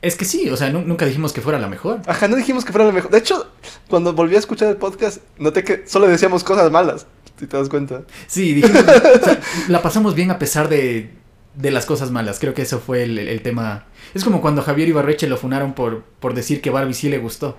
[0.02, 2.00] Es que sí, o sea, nu- nunca dijimos que fuera la mejor.
[2.06, 3.10] Ajá, no dijimos que fuera lo mejor.
[3.10, 3.50] De hecho,
[3.88, 7.06] cuando volví a escuchar el podcast, noté que solo decíamos cosas malas.
[7.38, 8.02] Si te das cuenta.
[8.26, 8.82] Sí, dijimos,
[9.20, 11.10] o sea, la pasamos bien a pesar de,
[11.54, 12.38] de las cosas malas.
[12.38, 13.86] Creo que eso fue el, el tema.
[14.14, 17.58] Es como cuando Javier Ibarreche lo funaron por, por decir que Barbie sí le gustó.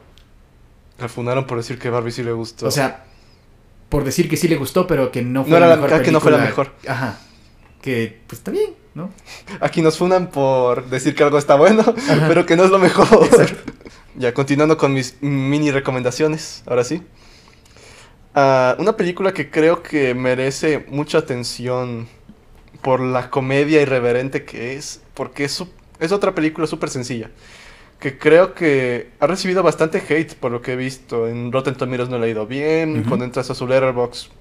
[0.99, 2.67] La fundaron por decir que Barbie sí le gustó.
[2.67, 3.03] O sea,
[3.89, 6.11] por decir que sí le gustó, pero que no fue No era la- mejor que
[6.11, 6.71] no fue la mejor.
[6.87, 7.19] Ajá.
[7.81, 9.11] Que pues está bien, ¿no?
[9.61, 11.85] aquí nos funan por decir que algo está bueno,
[12.27, 13.07] pero que no es lo mejor.
[13.23, 13.71] Exacto.
[14.19, 17.03] Ya, continuando con mis mini recomendaciones, ahora sí.
[18.33, 22.07] Ah, una película que creo que merece mucha atención
[22.81, 25.61] por la comedia irreverente que es, porque es,
[26.11, 27.29] otra película súper sencilla.
[27.99, 31.27] Que creo que ha recibido bastante hate por lo que he visto.
[31.27, 33.01] En Rotten Tomatoes no le ha ido bien.
[33.01, 33.09] Ujú.
[33.09, 34.31] Cuando entras a su letterbox,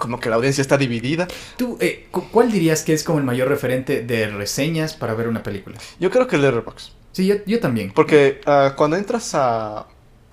[0.00, 1.28] como que la audiencia está dividida.
[1.56, 5.28] Tú, eh, cu- ¿cuál dirías que es como el mayor referente de reseñas para ver
[5.28, 5.78] una película?
[6.00, 6.90] Yo creo que Letterboxd.
[7.12, 7.92] Sí, yo, yo también.
[7.92, 9.86] Porque ah, cuando entras a,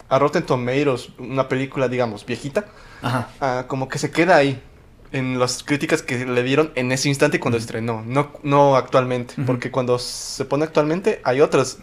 [0.09, 2.65] a Rotten Tomatoes, una película, digamos, viejita,
[3.03, 3.29] Ajá.
[3.41, 4.59] ah, como que se queda ahí.
[5.13, 9.35] En las críticas que le dieron en ese instante cuando estrenó, no, no actualmente.
[9.45, 11.77] Porque cuando se pone actualmente hay otras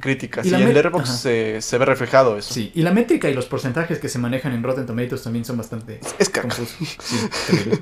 [0.00, 0.44] críticas.
[0.46, 2.52] Y Y, en Letterboxd se, se ve reflejado eso.
[2.52, 5.56] Sí, y la métrica y los porcentajes que se manejan en Rotten Tomatoes también son
[5.58, 6.96] bastante Es confusos.
[7.00, 7.16] Sí.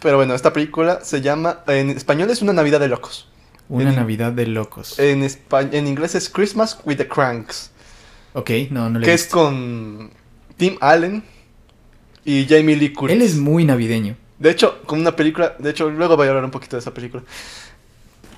[0.00, 3.28] Pero bueno, esta película se llama, en español es Una Navidad de Locos.
[3.68, 4.98] Una En- Navidad de locos.
[4.98, 7.70] En, espa- en inglés es Christmas with the Cranks.
[8.32, 10.10] ok, no, no le Que he es con
[10.56, 11.22] Tim Allen
[12.24, 13.14] y Jamie Lee Curtis.
[13.16, 14.16] Él es muy navideño.
[14.38, 16.92] De hecho, con una película, de hecho, luego voy a hablar un poquito de esa
[16.94, 17.22] película.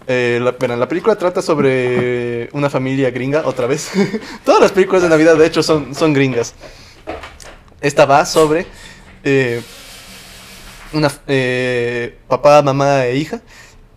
[0.07, 3.91] Eh, la, verán, la película trata sobre una familia gringa, otra vez.
[4.45, 6.55] Todas las películas de Navidad, de hecho, son, son gringas.
[7.81, 8.67] Esta va sobre
[9.25, 9.63] eh,
[10.93, 13.41] una eh, papá, mamá e hija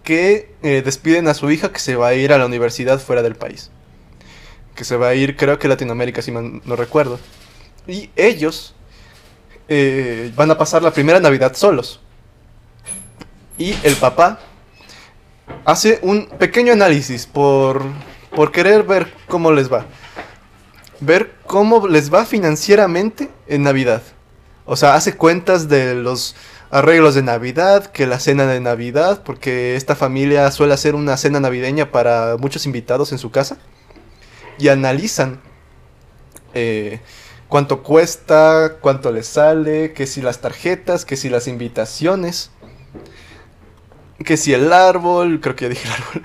[0.03, 3.35] que despiden a su hija que se va a ir a la universidad fuera del
[3.35, 3.71] país.
[4.75, 7.19] Que se va a ir, creo que Latinoamérica, si no recuerdo.
[7.87, 8.75] Y ellos
[10.35, 12.01] van a pasar la primera Navidad solos.
[13.57, 14.39] Y el papá
[15.65, 17.83] hace un pequeño análisis por,
[18.35, 19.85] por querer ver cómo les va.
[20.99, 24.01] ver cómo les va financieramente en Navidad.
[24.65, 26.35] O sea, hace cuentas de los
[26.71, 31.39] arreglos de Navidad, que la cena de Navidad, porque esta familia suele hacer una cena
[31.39, 33.57] navideña para muchos invitados en su casa.
[34.57, 35.41] Y analizan
[36.53, 36.99] eh,
[37.47, 42.51] cuánto cuesta, cuánto les sale, que si las tarjetas, que si las invitaciones,
[44.23, 46.21] que si el árbol, creo que ya dije el árbol.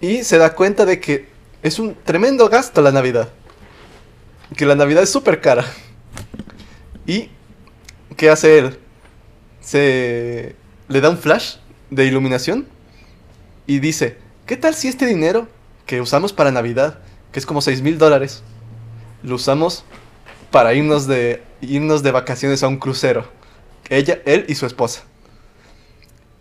[0.00, 1.28] Y se da cuenta de que
[1.62, 3.30] es un tremendo gasto la Navidad.
[4.56, 5.64] Que la Navidad es súper cara.
[7.06, 7.30] ¿Y
[8.16, 8.78] qué hace él?
[9.60, 10.54] Se
[10.88, 11.56] le da un flash
[11.90, 12.66] de iluminación
[13.66, 15.48] y dice, ¿qué tal si este dinero
[15.86, 17.00] que usamos para Navidad,
[17.32, 18.42] que es como 6 mil dólares,
[19.22, 19.84] lo usamos
[20.50, 23.28] para irnos de, irnos de vacaciones a un crucero?
[23.88, 25.02] Ella, él y su esposa.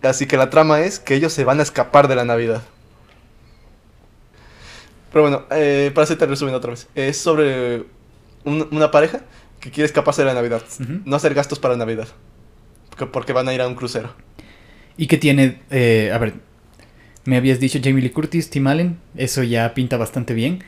[0.05, 2.61] Así que la trama es que ellos se van a escapar de la Navidad.
[5.11, 6.87] Pero bueno, eh, para hacerte el resumen otra vez.
[6.93, 7.85] Es sobre
[8.43, 9.21] una pareja
[9.59, 10.61] que quiere escaparse de la Navidad.
[11.05, 12.07] No hacer gastos para Navidad.
[13.11, 14.13] Porque, van a ir a un crucero.
[14.97, 15.61] ¿Y qué tiene?
[15.69, 16.33] Eh, a ver,
[17.25, 18.99] me habías dicho Jamie Lee Curtis, Tim Allen.
[19.15, 20.63] Eso ya pinta bastante bien.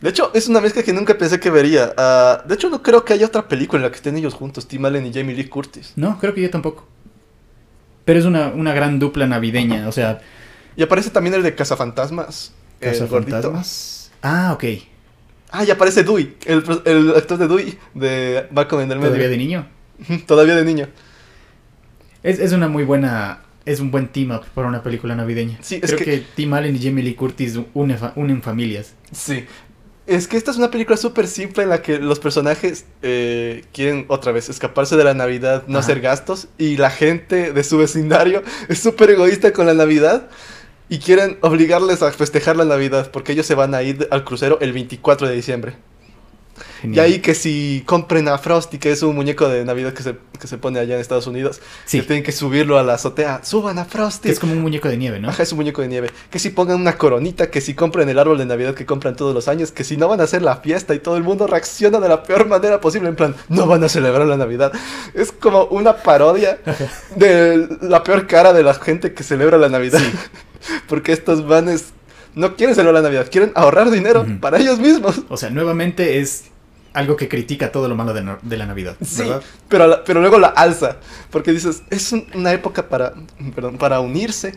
[0.00, 1.94] De hecho, es una mezcla que nunca pensé que vería.
[1.96, 4.68] Ah, de hecho, no creo que haya otra película en la que estén ellos juntos,
[4.68, 5.92] Tim Allen y Jamie Lee Curtis.
[5.96, 6.86] No, creo que yo tampoco.
[8.04, 10.20] Pero es una, gran dupla navideña, o sea...
[10.76, 12.52] Y aparece también el de Cazafantasmas.
[12.80, 14.10] Cazafantasmas.
[14.22, 14.64] Ah, ok.
[15.50, 16.58] Ah, y aparece Dewey, el,
[17.16, 19.12] actor de Dewey, de Malcolm en el medio.
[19.12, 19.66] ¿Todavía de niño?
[20.26, 20.88] Todavía de niño.
[22.22, 23.40] Es, una muy buena...
[23.64, 25.58] Es un buen team up para una película navideña.
[25.62, 26.04] Sí, Creo que...
[26.04, 28.94] que Tim Allen y Jamie Lee Curtis unen familias.
[29.12, 29.46] Sí,
[30.06, 34.04] es que esta es una película súper simple en la que los personajes eh, quieren
[34.08, 38.42] otra vez escaparse de la Navidad, no hacer gastos, y la gente de su vecindario
[38.68, 40.28] es súper egoísta con la Navidad
[40.88, 44.58] y quieren obligarles a festejar la Navidad porque ellos se van a ir al crucero
[44.60, 45.76] el 24 de diciembre.
[46.84, 50.16] Y ahí que si compren a Frosty, que es un muñeco de Navidad que se,
[50.38, 51.60] que se pone allá en Estados Unidos,
[51.90, 54.28] que tienen que subirlo a la azotea, suban a Frosty.
[54.28, 55.28] Que es como un muñeco de nieve, ¿no?
[55.28, 56.10] Ajá, es un muñeco de nieve.
[56.30, 59.34] Que si pongan una coronita, que si compren el árbol de Navidad que compran todos
[59.34, 62.00] los años, que si no van a hacer la fiesta y todo el mundo reacciona
[62.00, 64.72] de la peor manera posible, en plan, no van a celebrar la Navidad.
[65.14, 66.58] Es como una parodia
[67.16, 70.00] de la peor cara de la gente que celebra la Navidad.
[70.88, 71.92] Porque estos vanes
[72.34, 75.22] no quieren celebrar la Navidad, quieren ahorrar dinero para ellos mismos.
[75.28, 76.44] O sea, nuevamente es
[76.94, 78.96] algo que critica todo lo malo de, la Navidad.
[79.04, 79.24] Sí,
[79.68, 80.98] pero, pero luego la alza,
[81.30, 83.14] porque dices, es una época para,
[83.54, 84.54] perdón, para unirse,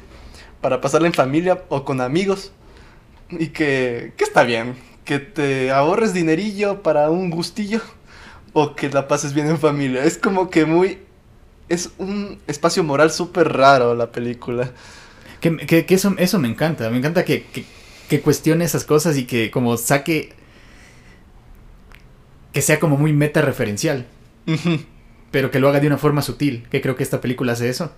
[0.62, 2.52] para pasarla en familia o con amigos,
[3.30, 7.82] y que, que está bien, que te ahorres dinerillo para un gustillo,
[8.54, 10.04] o que la pases bien en familia.
[10.04, 11.00] Es como que muy...
[11.70, 14.72] Es un espacio moral súper raro la película.
[15.42, 17.46] Que, que, eso, eso me encanta, me encanta que,
[18.08, 20.34] que cuestione esas cosas y que como saque
[22.54, 24.06] que sea como muy meta referencial.
[25.32, 27.92] pero que lo haga de una forma sutil, que creo que esta película hace eso.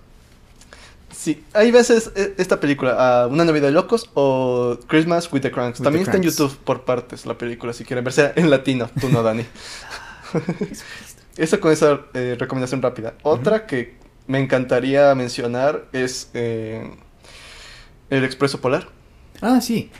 [1.16, 5.50] Sí, hay veces eh, esta película, uh, Una Navidad de Locos o Christmas with the
[5.50, 5.80] Cranks.
[5.80, 8.90] También está en YouTube por partes la película, si quieren verse en latino.
[9.00, 9.44] Tú no, Dani.
[11.36, 13.14] Eso con esa eh, recomendación rápida.
[13.22, 13.96] Otra que
[14.26, 16.90] me encantaría mencionar es eh,
[18.08, 18.88] El Expreso Polar.
[19.40, 19.90] Ah, sí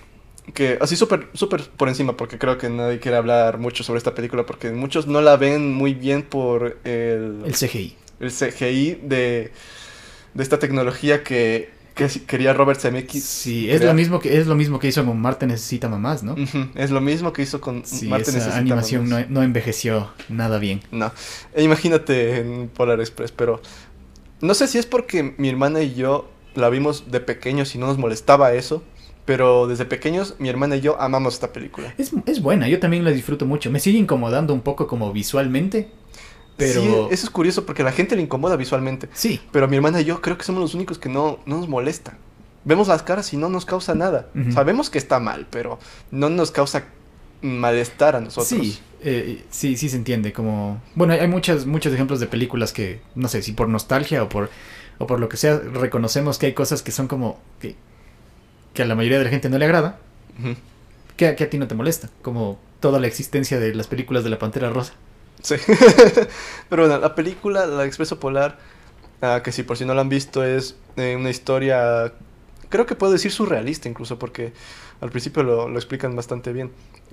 [0.53, 4.15] que así súper súper por encima porque creo que nadie quiere hablar mucho sobre esta
[4.15, 9.53] película porque muchos no la ven muy bien por el el CGI el CGI de,
[10.35, 14.55] de esta tecnología que, que quería Robert Zemeckis sí es lo mismo que es lo
[14.55, 16.37] mismo que hizo con Marte necesita mamás no
[16.75, 20.81] es lo mismo que hizo con sí, Marte esa animación No, no, envejeció nada bien.
[20.91, 21.13] No
[21.55, 23.61] e imagínate en Polar Express pero
[24.41, 27.87] no sé si es porque mi hermana y yo la vimos de pequeños y no
[27.87, 28.83] nos molestaba eso
[29.31, 31.95] pero desde pequeños, mi hermana y yo amamos esta película.
[31.97, 33.71] Es, buena, yo también la disfruto mucho.
[33.71, 35.89] Me sigue incomodando un poco como visualmente.
[36.57, 36.83] Pero...
[36.83, 39.09] Sí, eso es curioso porque a la gente le incomoda visualmente.
[39.13, 39.41] Sí.
[39.53, 42.19] Pero mi hermana y yo creo que somos los únicos que no, nos molesta.
[42.65, 44.31] Vemos las caras y no nos causa nada.
[44.53, 45.79] Sabemos que está mal, pero
[46.11, 46.87] no nos causa
[47.41, 48.49] malestar a nosotros.
[48.49, 50.33] Sí, eh, sí, sí se entiende.
[50.33, 50.83] Como.
[50.97, 54.51] Bueno, hay muchas, muchos ejemplos de películas que, no sé, si por nostalgia o por,
[54.99, 57.39] o por lo que sea, reconocemos que hay cosas que son como.
[57.61, 57.77] que
[58.75, 59.99] que a la mayoría de la gente no le agrada,
[61.17, 64.39] que, a ti no te molesta, como toda la existencia de las películas de la
[64.39, 64.95] Pantera Rosa.
[65.43, 65.57] Sí,
[66.69, 68.59] pero bueno, la película La Expreso Polar,
[69.23, 72.13] ah, que si por si no la han visto, es eh, una historia,
[72.69, 74.53] creo que puedo decir surrealista incluso, porque
[75.01, 76.71] al principio lo, lo, explican bastante bien,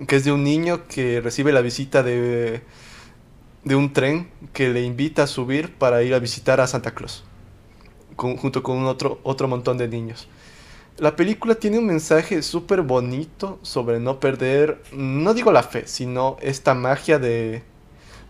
[0.07, 2.61] que es de un niño que recibe la visita de,
[3.63, 7.23] de un tren que le invita a subir para ir a visitar a Santa Claus,
[8.15, 10.27] junto con otro, otro montón de niños.
[10.97, 16.37] La película tiene un mensaje súper bonito sobre no perder, no digo la fe, sino
[16.41, 17.61] esta magia de,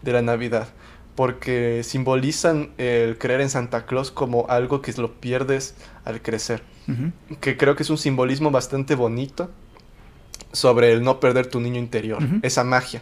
[0.02, 0.68] de la Navidad.
[1.15, 5.76] Porque simbolizan el creer en Santa Claus como algo que lo pierdes
[6.06, 6.61] al crecer.
[7.41, 9.49] Que creo que es un simbolismo bastante bonito
[10.52, 13.02] sobre el no perder tu niño interior, esa magia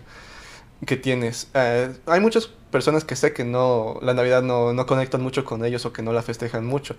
[0.86, 1.50] que tienes.
[1.54, 5.64] Eh, hay muchas personas que sé que no, la Navidad no, no conectan mucho con
[5.64, 6.96] ellos o que no la festejan mucho.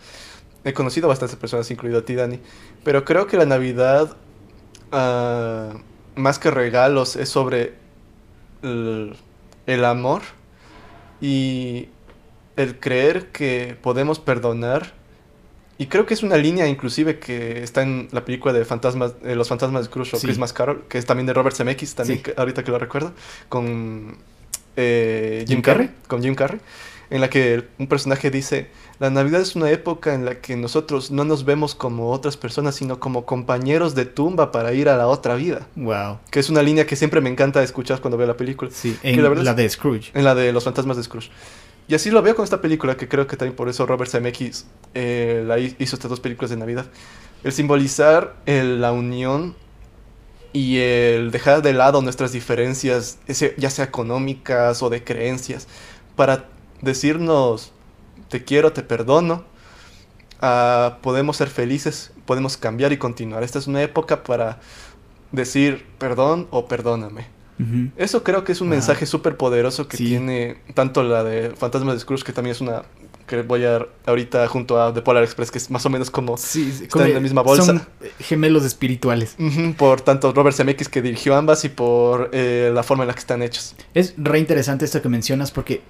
[0.64, 2.40] He conocido bastantes personas, incluido a ti, Dani.
[2.82, 4.16] Pero creo que la Navidad,
[4.92, 5.74] ah,
[6.14, 7.74] más que regalos, es sobre
[8.62, 9.16] el,
[9.66, 10.22] el amor
[11.20, 11.88] y
[12.56, 14.95] el creer que podemos perdonar.
[15.78, 19.34] Y creo que es una línea inclusive que está en la película de fantasmas, eh,
[19.34, 20.26] Los fantasmas de Scrooge o Sí.
[20.26, 22.22] Christmas Carol, que es también de Robert Zemeckis, también Sí.
[22.24, 23.12] que- ahorita que lo recuerdo,
[23.48, 24.16] con
[24.76, 26.00] eh, Jim, Jim Carrey, Carrey.
[26.06, 26.60] con Jim Carrey,
[27.08, 31.10] en la que un personaje dice, la Navidad es una época en la que nosotros
[31.10, 35.06] no nos vemos como otras personas, sino como compañeros de tumba para ir a la
[35.08, 35.66] otra vida.
[35.76, 36.18] Wow.
[36.30, 38.70] Que es una línea que siempre me encanta escuchar cuando veo la película.
[38.70, 40.10] Sí, Que en la la, verdad es- de Scrooge.
[40.14, 41.30] En la de los fantasmas de Scrooge.
[41.88, 44.66] Y así lo veo con esta película, que creo que también por eso Robert Zemeckis
[44.94, 46.86] eh, hizo estas dos películas de Navidad.
[47.44, 49.54] El simbolizar la unión
[50.52, 55.68] y el dejar de lado nuestras diferencias, ese- ya sea económicas o de creencias,
[56.16, 56.48] para
[56.82, 57.72] decirnos,
[58.30, 59.44] te quiero, te perdono,
[60.40, 63.42] ah, podemos ser felices, podemos cambiar y continuar.
[63.42, 64.60] Esta es una época para
[65.32, 67.26] decir perdón o perdóname.
[67.96, 68.76] Eso creo que es un Wow.
[68.76, 70.06] mensaje súper poderoso que Sí.
[70.06, 72.82] tiene tanto la de Fantasmas de Scrooge, que también es una
[73.26, 76.36] que voy a ahorita junto a The Polar Express, que es más o menos como
[76.36, 77.64] Sí, sí, Están en la misma bolsa.
[77.64, 79.36] Son eh, gemelos espirituales.
[79.76, 83.20] Por tanto Robert Zemeckis que dirigió ambas y por eh, la forma en la que
[83.20, 83.74] están hechos.
[83.94, 85.80] Es re interesante esto que mencionas porque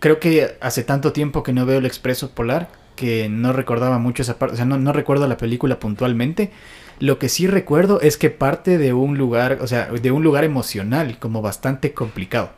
[0.00, 4.22] creo que hace tanto tiempo que no veo el Expreso Polar que no recordaba mucho
[4.22, 6.50] esa parte, o sea, no, no recuerdo la película puntualmente.
[6.98, 10.44] Lo que sí recuerdo es que parte de un lugar, o sea, de un lugar
[10.44, 12.52] emocional como bastante complicado.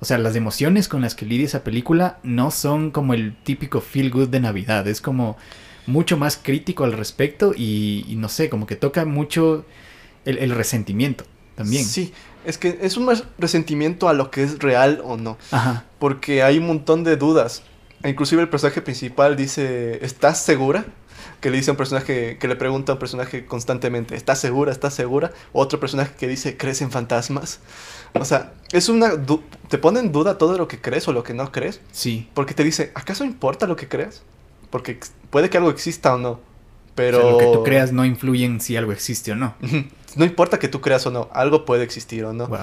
[0.00, 3.80] O sea, las emociones con las que lidia esa película no son como el típico
[3.80, 5.36] feel good de Navidad, es como
[5.86, 9.64] mucho más crítico al respecto y, y no sé, como que toca mucho
[10.24, 11.24] el, el resentimiento
[11.54, 11.84] también.
[11.84, 12.12] Sí,
[12.44, 15.38] es que es un más resentimiento a lo que es real o no.
[15.50, 15.84] Ajá.
[15.98, 17.62] Porque hay un montón de dudas.
[18.04, 20.84] Inclusive el personaje principal dice, ¿estás segura?
[21.46, 24.72] Que le dice a un personaje, que le pregunta a un personaje constantemente, ¿estás segura?
[24.72, 25.30] ¿Estás segura?
[25.52, 27.60] Otro personaje que dice, ¿crees en fantasmas?
[28.14, 29.12] O sea, es una...
[29.68, 31.80] te pone en duda todo lo que crees o lo que no crees.
[31.92, 32.28] Sí.
[32.34, 34.24] Porque te dice, ¿acaso importa lo que crees?
[34.70, 34.98] Porque
[35.30, 36.40] puede que algo exista o no.
[36.96, 37.18] Pero...
[37.18, 39.54] O sea, lo que tú creas no influye en si algo existe o no.
[40.16, 42.48] No importa que tú creas o no, algo puede existir o no.
[42.48, 42.58] Wow.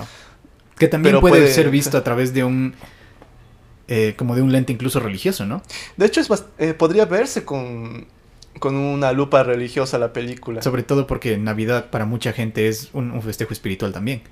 [0.77, 2.75] Que también puede, puede- ser visto a través de un.
[3.87, 5.61] eh, como de un lente incluso religioso, ¿no?
[5.95, 6.27] De hecho, es
[6.57, 8.07] eh, podría verse con,
[8.59, 10.61] con una lupa religiosa la película.
[10.61, 14.23] Sobre todo porque Navidad para mucha gente es un, un festejo espiritual también.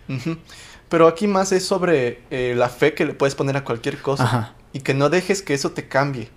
[0.89, 4.23] Pero aquí más es sobre eh, la fe que le puedes poner a cualquier cosa.
[4.23, 4.56] Ajá.
[4.73, 6.30] Y que no dejes que eso te cambie.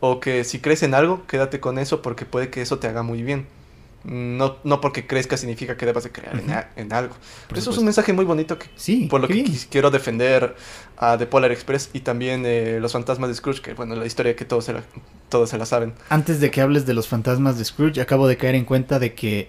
[0.00, 3.02] O que si crees en algo, quédate con eso porque puede que eso te haga
[3.02, 3.46] muy bien.
[4.04, 6.42] No, no porque crezca significa que debas de creer
[6.76, 7.14] en, algo.
[7.48, 9.06] Por eso es un mensaje muy bonito que, Sí.
[9.10, 9.52] por lo que bien.
[9.70, 10.54] quiero defender
[10.96, 14.36] a The Polar Express y también eh, Los Fantasmas de Scrooge, que bueno, la historia
[14.36, 14.82] que todos se la,
[15.28, 15.94] todos se la saben.
[16.10, 19.14] Antes de que hables de los fantasmas de Scrooge, acabo de caer en cuenta de
[19.14, 19.48] que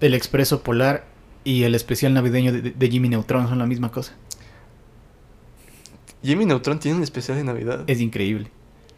[0.00, 1.04] el expreso polar
[1.44, 4.14] y el especial navideño de, de Jimmy Neutron son la misma cosa.
[6.22, 7.84] Jimmy Neutron tiene un especial de Navidad.
[7.86, 8.50] Es increíble.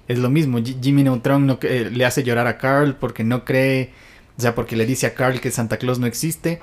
[0.08, 0.58] Es lo mismo.
[0.60, 3.90] Ji- Jimmy Neutron no, eh, le hace llorar a Carl porque no cree,
[4.38, 6.60] o sea, porque le dice a Carl que Santa Claus no existe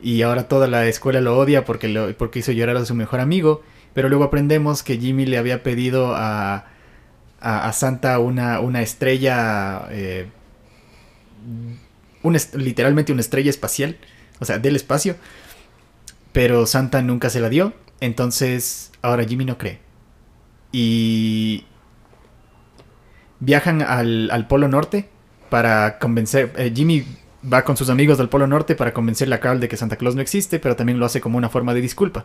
[0.00, 3.62] y ahora toda la escuela lo odia porque, porque hizo llorar a su mejor amigo.
[3.94, 6.66] Pero luego aprendemos que Jimmy le había pedido a,
[7.40, 10.28] a, Santa una, una estrella, eh,
[12.22, 13.96] un literalmente una estrella espacial,
[14.38, 15.16] o sea, del espacio.
[16.32, 17.72] Pero Santa nunca se la dio.
[18.00, 19.80] Entonces, ahora Jimmy no cree.
[20.72, 21.64] Y
[23.40, 25.08] viajan al, al Polo Norte
[25.48, 26.52] para convencer.
[26.56, 27.04] eh, Jimmy
[27.52, 30.14] va con sus amigos del Polo Norte para convencerle a Carl de que Santa Claus
[30.14, 32.24] no existe, pero también lo hace como una forma de disculpa.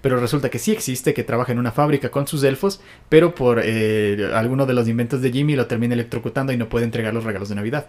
[0.00, 3.60] Pero resulta que sí existe, que trabaja en una fábrica con sus elfos, pero por
[3.62, 7.24] eh, alguno de los inventos de Jimmy lo termina electrocutando y no puede entregar los
[7.24, 7.88] regalos de Navidad.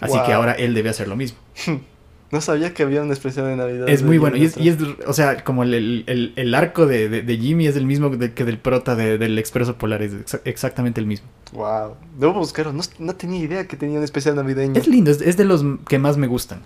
[0.00, 1.38] Así que ahora él debe hacer lo mismo.
[2.30, 3.88] No sabía que había un especial de Navidad.
[3.88, 4.36] Es de muy bueno.
[4.36, 4.76] Y es, y es,
[5.06, 5.72] o sea, como el,
[6.06, 9.16] el- el- arco de, de- de Jimmy es el mismo de- que del prota de-
[9.16, 10.02] del Expreso Polar.
[10.02, 11.26] Es exa- exactamente el mismo.
[11.52, 11.94] Wow.
[12.18, 12.72] Debo buscarlo.
[12.74, 14.74] No, no tenía idea que tenía un especial navideño.
[14.78, 16.60] Es lindo, es, es de los que más me gustan.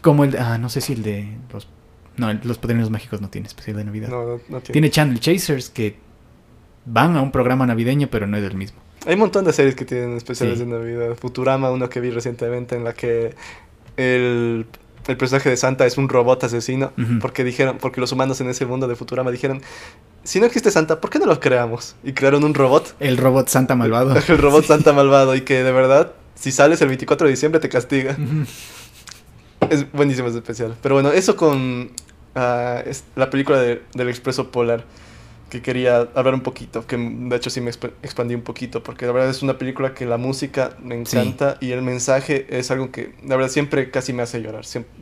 [0.00, 1.68] Como el de, ah, no sé si el de los...
[2.16, 4.08] No, el- los Padrinos Mágicos no tiene especial de Navidad.
[4.08, 4.72] No, no, no tiene.
[4.72, 5.96] Tiene Channel Chasers que
[6.84, 8.78] van a un programa navideño, pero no es el mismo.
[9.06, 10.64] Hay un montón de series que tienen especiales Sí.
[10.64, 11.14] de Navidad.
[11.16, 13.34] Futurama, uno que vi recientemente en la que
[13.96, 14.66] el,
[15.06, 16.92] el personaje de Santa es un robot asesino.
[17.20, 19.62] Porque dijeron, porque los humanos en ese mundo de Futurama dijeron,
[20.24, 21.94] si no existe Santa, ¿por qué no lo creamos?
[22.02, 24.14] Y crearon un robot, El robot Santa malvado.
[24.28, 27.68] el robot Santa malvado, y que de verdad, si sales el 24 de diciembre te
[27.68, 28.16] castiga.
[29.70, 30.74] Es buenísimo ese especial.
[30.82, 31.90] Pero bueno, eso con
[32.34, 34.84] ah, es la película de- del Expreso Polar.
[35.50, 36.86] Que quería hablar un poquito.
[36.86, 38.82] Que de hecho sí me exp- expandí un poquito.
[38.82, 41.16] Porque la verdad es una película que la música me Sí.
[41.16, 41.56] encanta.
[41.60, 44.64] Y el mensaje es algo que la verdad siempre casi me hace llorar.
[44.64, 44.92] Siempre,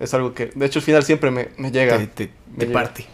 [0.00, 0.46] es algo que.
[0.54, 1.98] De hecho, el final siempre me, me llega.
[1.98, 2.72] Te, te- Me te llega.
[2.80, 3.06] parte.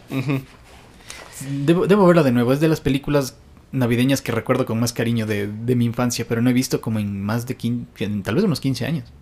[1.64, 2.52] Debo, debo verla de nuevo.
[2.52, 3.36] Es de las películas
[3.72, 6.98] navideñas que recuerdo con más cariño de, de mi infancia, pero no he visto como
[7.01, 9.12] en más de 15, en tal vez unos 15 años.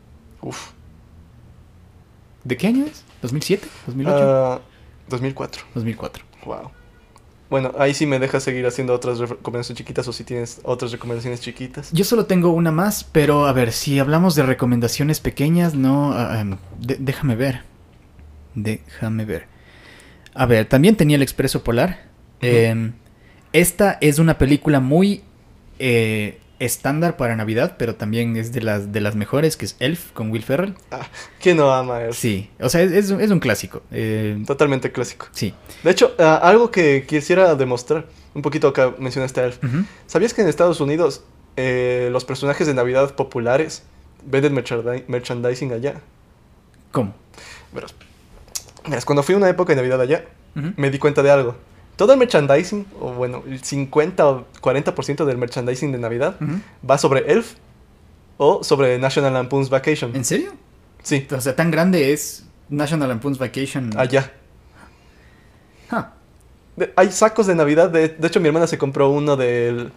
[0.42, 0.72] Uf.
[2.44, 3.04] ¿De qué año es?
[3.22, 3.60] ¿2007?
[3.86, 4.06] ¿2008?
[4.08, 4.60] Ah,
[5.08, 5.62] 2004.
[5.74, 6.24] 2004.
[6.44, 6.70] Wow.
[7.50, 11.40] Bueno, ahí sí me dejas seguir haciendo otras recomendaciones chiquitas o si tienes otras recomendaciones
[11.40, 11.90] chiquitas.
[11.92, 16.12] Yo solo tengo una más, pero a ver, si hablamos de recomendaciones pequeñas, no...
[16.12, 17.62] ah, em, déjame ver.
[18.54, 19.46] Déjame ver.
[20.32, 22.08] A ver, también tenía El Expreso Polar.
[22.40, 22.92] Em,
[23.52, 25.22] esta es una película muy
[25.80, 30.12] eh, estándar para Navidad, pero también es de las, de las mejores, que es Elf
[30.12, 30.74] con Will Ferrell.
[31.42, 32.12] ¿Quién no ama eso?
[32.14, 33.82] Sí, o sea, es, es un- es un clásico.
[33.90, 35.26] eh, Totalmente clásico.
[35.32, 35.52] sí.
[35.82, 39.58] De hecho, ah, algo que quisiera demostrar, un poquito acá mencionaste a Elf.
[40.06, 41.22] ¿Sabías que en Estados Unidos
[41.56, 43.82] eh, los personajes de Navidad populares
[44.24, 44.54] venden
[45.08, 45.94] merchandising allá?
[46.92, 47.14] ¿Cómo?
[47.72, 47.94] Verás,
[48.86, 50.24] verás, cuando fui una época de Navidad allá,
[50.76, 51.56] me di cuenta de algo.
[52.00, 56.34] Todo el merchandising, o bueno, el 50 o 40% del merchandising de Navidad
[56.88, 57.56] va sobre Elf
[58.38, 60.16] o sobre National Lampoon's Vacation.
[60.16, 60.52] ¿En serio?
[61.02, 63.90] Sí, O sea, tan grande es National Lampoon's Vacation.
[63.98, 64.32] allá.
[65.90, 66.12] Ah,
[66.74, 67.90] De- hay sacos de Navidad.
[67.90, 69.92] De, de hecho, mi hermana se compró uno del.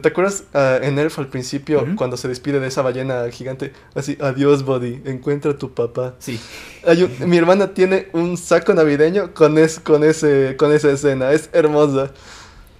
[0.00, 3.72] ¿Te acuerdas ah, en Elf al principio, cuando se despide de esa ballena gigante?
[3.94, 6.14] Así, adiós, Buddy, encuentra a tu papá.
[6.20, 6.38] sí.
[6.86, 11.32] Hay un- mi hermana tiene un saco navideño con, es, con, ese, con esa escena.
[11.32, 12.12] Es hermosa.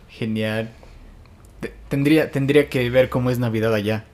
[0.09, 0.71] Genial.
[1.61, 4.05] Te- Tendría, tendría que ver cómo es Navidad allá.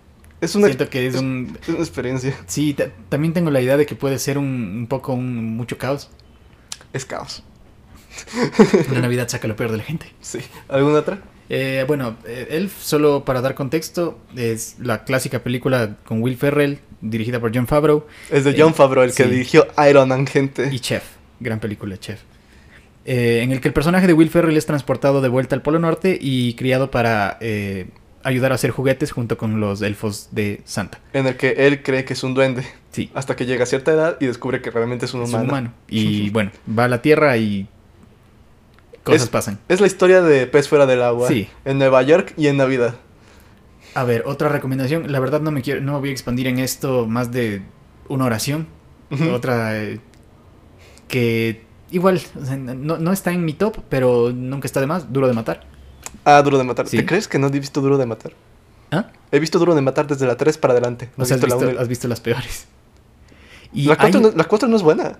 [0.40, 1.56] Es una, Siento que es un...
[1.62, 2.34] es una experiencia.
[2.46, 5.76] Sí, ta- también tengo la idea de que puede ser un, un poco un mucho
[5.78, 6.08] caos.
[6.92, 7.42] Es caos.
[8.92, 10.06] La Navidad saca lo peor de la gente.
[10.20, 10.38] Sí.
[10.68, 11.18] ¿Alguna otra?
[11.48, 16.78] Eh, bueno, eh, Elf, solo para dar contexto, es la clásica película con Will Ferrell,
[17.00, 19.30] dirigida por John Favreau, Es de Eh, John Favreau, el que sí.
[19.30, 20.68] dirigió Iron Man, gente.
[20.72, 21.04] y Chef,
[21.40, 22.20] gran película Chef.
[23.04, 25.78] Eh, en el que el personaje de Will Ferrell es transportado de vuelta al Polo
[25.78, 27.86] Norte y criado para eh,
[28.24, 30.98] ayudar a hacer juguetes junto con los elfos de Santa.
[31.12, 32.64] En el que él cree que es un duende.
[32.90, 35.44] Sí, Hasta que llega a cierta edad y descubre que realmente es un es humano.
[35.44, 35.72] un humano.
[35.88, 37.68] Y bueno, va a la Tierra y
[39.06, 39.58] cosas Es- pasan.
[39.68, 41.28] Es la historia de Pez fuera del agua.
[41.28, 41.48] Sí.
[41.64, 42.96] En Nueva York y en Navidad.
[43.94, 45.10] A ver, otra recomendación.
[45.10, 47.62] La verdad no me quiero, no voy a expandir en esto más de
[48.08, 48.66] una oración.
[49.32, 50.00] Otra eh,
[51.08, 55.12] que igual o sea, no, no está en mi top, pero nunca está de más.
[55.12, 55.64] Duro de matar.
[56.24, 56.88] Ah, Duro de Matar.
[56.88, 56.96] Sí.
[56.96, 58.32] ¿Te crees que no he visto Duro de Matar?
[58.90, 59.10] ¿Ah?
[59.30, 61.08] He visto Duro de Matar desde la 3 para adelante.
[61.16, 62.66] No O he sea, has visto la visto, has las peores.
[63.72, 65.18] Y La 4 hay- no, la cuatro no es buena.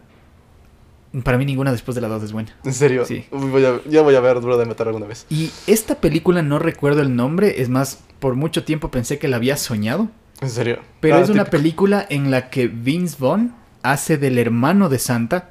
[1.24, 2.54] Para mí ninguna después de la 2 es buena.
[2.64, 3.04] En serio.
[3.04, 3.24] Sí.
[3.30, 5.26] Voy a- ya voy a ver Duro de Matar alguna vez.
[5.30, 9.36] Y esta película no recuerdo el nombre, es más, por mucho tiempo pensé que la
[9.36, 10.08] había soñado.
[10.40, 10.80] En serio.
[11.00, 15.50] Pero Ah, es una película en la que Vince Vaughn hace del hermano de Santa.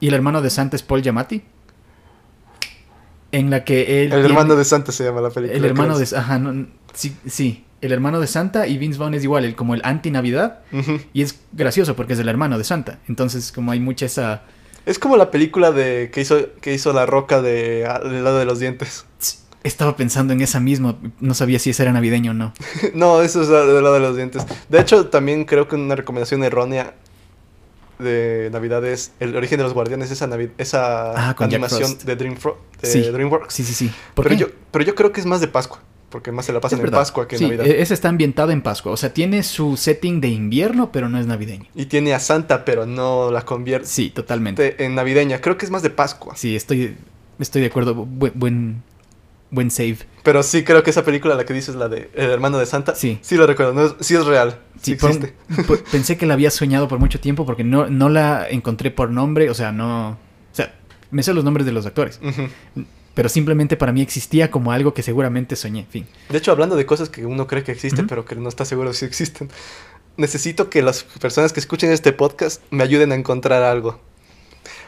[0.00, 1.42] Y el hermano de Santa es Paul Giamatti.
[3.32, 4.12] En la que él.
[4.12, 5.56] El tiene- hermano de Santa se llama la película.
[5.58, 6.16] El hermano de.
[6.16, 7.64] Ajá, no, sí, sí.
[7.82, 10.60] El hermano de Santa y Vince Vaughn es igual, el, como el anti-Navidad.
[11.12, 13.00] Y es gracioso porque es el hermano de Santa.
[13.08, 14.42] Entonces, como hay mucha esa.
[14.86, 18.44] Es como la película de que hizo, que hizo la roca de al lado de
[18.46, 19.04] los dientes.
[19.64, 20.96] Estaba pensando en esa misma.
[21.20, 22.52] No sabía si esa era navideño o no.
[22.94, 24.44] no, eso es del lado de los dientes.
[24.68, 26.94] De hecho, también creo que una recomendación errónea
[27.98, 32.56] de Navidad es El origen de los guardianes, esa, navi- esa Ah, animación de, Dreamfro-
[32.82, 33.02] de Sí.
[33.02, 33.54] DreamWorks.
[33.54, 33.90] Sí, sí, sí.
[34.14, 34.40] ¿Por Pero qué?
[34.42, 35.80] yo, pero yo creo que es más de Pascua,
[36.10, 36.90] porque más se la pasan en.
[36.90, 37.66] Pascua que en sí, Navidad.
[37.66, 38.92] e- esa está ambientada en Pascua.
[38.92, 41.66] O sea, tiene su setting de invierno, pero no es navideño.
[41.74, 44.84] Y tiene a Santa, pero no la convierte Sí, totalmente.
[44.84, 45.40] en navideña.
[45.40, 46.36] Creo que es más de Pascua.
[46.36, 46.96] Sí, estoy,
[47.38, 47.94] estoy de acuerdo.
[47.94, 48.82] Buen, buen,
[49.50, 49.98] buen save.
[50.22, 52.94] Pero sí creo que esa película, la que dices, la de El hermano de Santa,
[52.94, 53.18] Sí.
[53.22, 53.74] sí lo recuerdo.
[53.74, 54.58] no sí es real.
[54.80, 55.34] Sí, Sí, existe.
[55.66, 59.10] por- pensé que la había soñado por mucho tiempo porque no, no la encontré por
[59.10, 59.50] nombre.
[59.50, 60.10] O sea, no.
[60.10, 60.16] O
[60.52, 60.74] sea,
[61.10, 62.20] me sé los nombres de los actores.
[63.16, 65.86] Pero simplemente para mí existía como algo que seguramente soñé.
[65.88, 66.06] Fin.
[66.28, 68.92] De hecho, hablando de cosas que uno cree que existen, pero que no está seguro
[68.92, 69.48] si existen,
[70.18, 73.98] necesito que las personas que escuchen este podcast me ayuden a encontrar algo.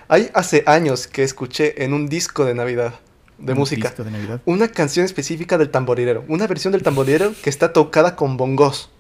[0.09, 3.01] Hay hace años que escuché en un disco de Navidad
[3.39, 3.89] de Un música.
[3.89, 4.43] disco de Navidad.
[4.45, 6.23] Una canción específica del tamborilero.
[6.29, 8.91] Una versión del tamborilero que está tocada con bongos.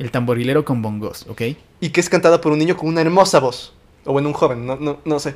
[0.00, 1.42] El tamborilero con bongos, ¿ok?
[1.80, 3.74] y que es cantada por un niño con una hermosa voz.
[4.04, 5.34] O bueno, un joven, no, no, no sé.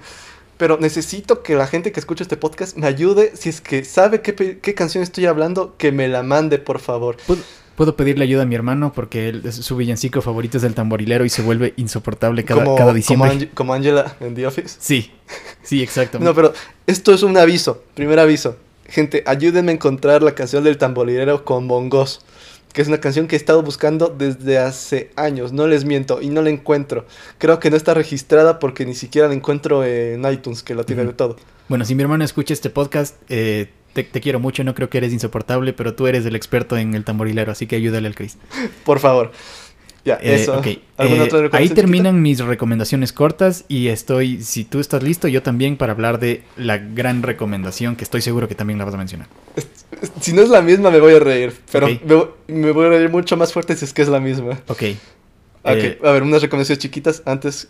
[0.60, 3.32] Pero necesito que la gente que escucha este podcast me ayude.
[3.34, 7.16] Si es que sabe qué, qué canción estoy hablando, que me la mande, por favor.
[7.26, 7.40] ¿Puedo,
[7.76, 11.24] puedo pedirle ayuda a mi hermano porque él, es- su villancico favorito es el tamborilero
[11.24, 13.30] y se vuelve insoportable cada, como, cada diciembre.
[13.30, 14.76] Como, Ange- como Angela en The Office.
[14.80, 15.10] Sí,
[15.62, 16.18] sí, exacto.
[16.18, 16.52] No, pero
[16.86, 17.82] esto es un aviso.
[17.94, 18.58] Primer aviso.
[18.86, 22.20] Gente, ayúdenme a encontrar la canción del tamborilero con bongos.
[22.72, 25.52] Que es una canción que he estado buscando desde hace años.
[25.52, 26.22] No les miento.
[26.22, 27.06] Y no la encuentro.
[27.38, 31.04] Creo que no está registrada porque ni siquiera la encuentro en iTunes, que lo tiene
[31.04, 31.36] de todo.
[31.68, 34.98] Bueno, si mi hermano escucha este podcast, eh, te, te quiero mucho, no creo que
[34.98, 38.38] eres insoportable, pero tú eres el experto en el tamborilero, así que ayúdale al Chris.
[38.84, 39.32] Por favor.
[40.04, 40.58] Ya, Eh, eso.
[40.58, 40.66] ok,
[40.96, 45.76] ¿Alguna eh, ahí terminan mis recomendaciones cortas y estoy, si tú estás listo, yo también
[45.76, 49.28] para hablar de la gran recomendación que estoy seguro que también la vas a mencionar.
[50.20, 51.52] Si no es la misma, me voy a reír.
[51.70, 51.92] Pero Ok.
[52.48, 54.52] me, me voy a reír mucho más fuerte si es que es la misma.
[54.68, 54.82] Ok.
[55.62, 57.68] Ok, Eh, a ver, unas recomendaciones chiquitas antes,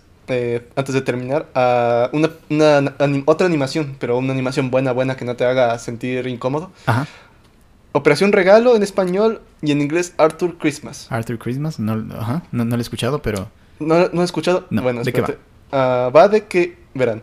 [0.77, 1.49] antes de terminar.
[1.57, 5.77] Ah, una, una anim- otra animación, pero una animación buena, buena que no te haga
[5.81, 6.71] sentir incómodo.
[6.87, 7.09] Ajá.
[7.93, 11.07] Operación Regalo en español y en inglés Arthur Christmas.
[11.11, 13.51] Arthur Christmas, no, ajá, no, no lo he escuchado, pero...
[13.81, 14.67] ¿No, no he escuchado?
[14.71, 15.39] No, bueno, ¿de qué.
[15.73, 17.23] Ah, va de que, verán,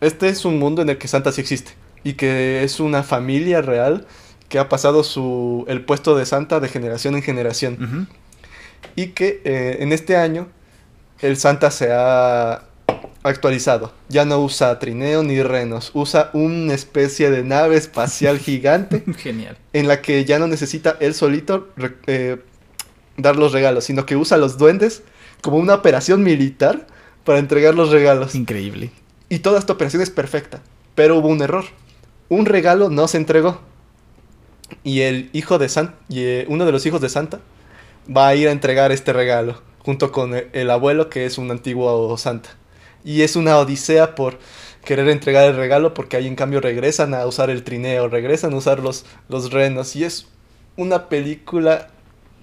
[0.00, 3.62] este es un mundo en el que Santa sí existe y que es una familia
[3.62, 4.06] real
[4.48, 8.08] que ha pasado su, el puesto de Santa de generación en generación.
[8.96, 10.48] y que eh, en este año
[11.20, 12.64] el Santa se ha
[13.24, 13.92] actualizado.
[14.08, 19.56] Ya no usa trineo ni renos, usa una especie de nave espacial gigante Genial.
[19.72, 21.68] en la que ya no necesita él solito
[22.06, 22.38] eh,
[23.16, 25.02] dar los regalos, sino que usa a los duendes
[25.42, 26.86] como una operación militar
[27.24, 28.34] para entregar los regalos.
[28.34, 28.90] Increíble.
[29.28, 30.60] Y toda esta operación es perfecta,
[30.94, 31.64] pero hubo un error.
[32.28, 33.60] Un regalo no se entregó.
[34.82, 37.40] Y el hijo de Santa, y eh, uno de los hijos de Santa
[38.14, 41.50] va a ir a entregar este regalo junto con e- el abuelo que es un
[41.50, 42.50] antiguo Santa.
[43.04, 44.38] Y es una odisea por
[44.84, 48.56] querer entregar el regalo porque ahí en cambio regresan a usar el trineo, regresan a
[48.56, 50.26] usar los, los renos y es
[50.76, 51.88] una película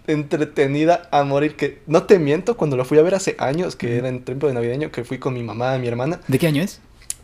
[0.08, 3.98] entretenida a morir que no te miento cuando lo fui a ver hace años que
[3.98, 6.48] era en tiempo de navideño que fui con mi mamá y mi hermana ¿De qué
[6.48, 6.82] año es?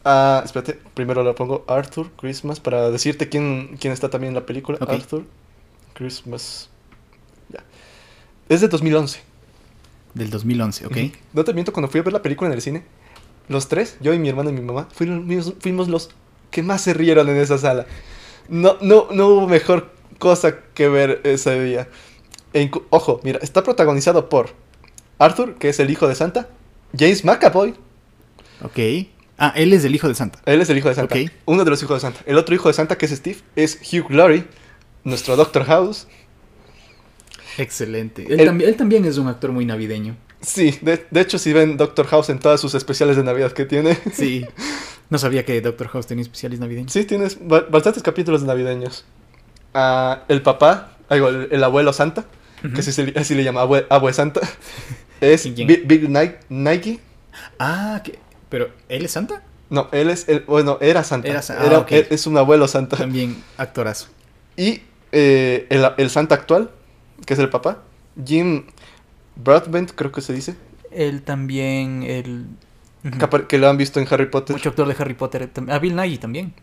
[0.09, 4.45] Ah, espérate, primero lo pongo Arthur Christmas para decirte quién, quién está también en la
[4.45, 4.77] película.
[4.79, 5.25] Arthur
[5.93, 6.69] Christmas.
[7.49, 7.61] Ya.
[8.47, 9.19] Es de 2011.
[10.13, 10.97] Del 2011, ¿ok?
[11.33, 12.83] No te miento, cuando fui a ver la película en el cine,
[13.47, 16.09] los tres, yo y mi hermano y mi mamá, fuimos, fuimos los
[16.51, 17.85] que más se rieron en esa sala.
[18.49, 21.87] No, no, no hubo mejor cosa que ver ese día.
[22.53, 24.51] E ojo, mira, está protagonizado por
[25.19, 26.49] Arthur, que es el hijo de Santa,
[26.97, 27.75] James McAvoy,
[28.63, 28.79] Ok.
[29.37, 30.39] Ah, él es el hijo de Santa.
[30.47, 31.13] Él es el hijo de Santa.
[31.13, 31.29] Ok.
[31.45, 32.21] Uno de los hijos de Santa.
[32.25, 34.45] El otro hijo de Santa, que es Steve, es Hugh Laurie,
[35.03, 36.07] nuestro Doctor House.
[37.57, 38.25] Excelente.
[38.33, 40.15] Él, El- también, él también es un actor muy navideño.
[40.41, 43.65] Sí, de, de hecho, si ven Doctor House en todas sus especiales de Navidad que
[43.65, 43.97] tiene.
[44.13, 44.45] Sí.
[45.09, 46.91] No sabía que Doctor House tenía especiales navideños.
[46.91, 49.05] Sí, tienes ba- bastantes capítulos navideños.
[49.73, 52.25] Ah, el papá, el, el abuelo Santa,
[52.61, 54.41] que así, le- así le llama abue, abue Santa,
[55.21, 55.45] es.
[55.55, 56.99] Big, Big Ni- Nike.
[57.57, 58.19] Ah, ¿qué?
[58.49, 59.43] ¿pero él es Santa?
[59.69, 61.29] No, él es, el, bueno, era Santa.
[61.29, 61.41] Era
[61.77, 61.91] ah, ok.
[61.93, 62.97] él- es un abuelo Santa.
[62.97, 64.07] También actorazo.
[64.57, 64.81] Y
[65.13, 66.69] eh, el, el Santa actual,
[67.25, 67.81] que es el papá,
[68.25, 68.65] Jim
[69.43, 70.55] Broadbent, creo que se dice,
[70.91, 72.45] Él también, el...
[73.03, 74.55] que, apar- que lo han visto en Harry Potter.
[74.55, 75.51] Mucho actor de Harry Potter.
[75.53, 76.53] tam- Ah, Bill Nighy también.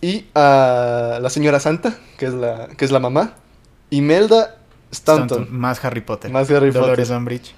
[0.00, 3.34] Y a la señora Santa, que es la, que es la mamá,
[3.90, 4.56] Imelda
[4.90, 5.26] Stanton.
[5.42, 6.30] Stanton, Más Harry Potter.
[6.30, 7.16] Más Harry Dolores Potter.
[7.18, 7.54] Umbridge.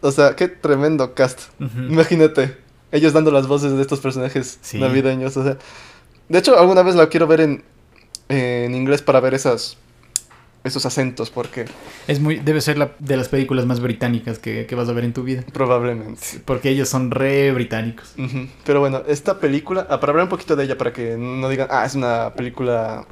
[0.00, 1.40] O sea, qué tremendo cast.
[1.60, 2.56] Imagínate,
[2.92, 4.78] ellos dando las voces de estos personajes Sí.
[4.78, 5.36] navideños.
[5.36, 5.56] O sea,
[6.28, 7.64] de hecho, alguna vez la quiero ver en,
[8.28, 9.76] en inglés para ver esas,
[10.68, 11.64] esos acentos, porque
[12.06, 15.04] Es muy, debe ser la, de las películas más británicas que, que vas a ver
[15.04, 15.42] en tu vida.
[15.52, 16.20] probablemente.
[16.44, 18.14] Porque ellos son re británicos.
[18.64, 21.68] Pero bueno, esta película, ah, para hablar un poquito de ella, para que no digan,
[21.70, 23.04] ah, es una película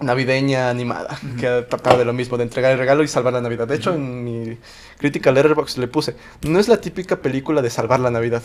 [0.00, 1.36] navideña animada, Ujú.
[1.40, 3.66] que ha tratado de lo mismo, de entregar el regalo y salvar la Navidad.
[3.66, 4.56] De hecho, en mi
[4.98, 8.42] crítica Letterboxd le puse, no es la típica película de salvar la Navidad.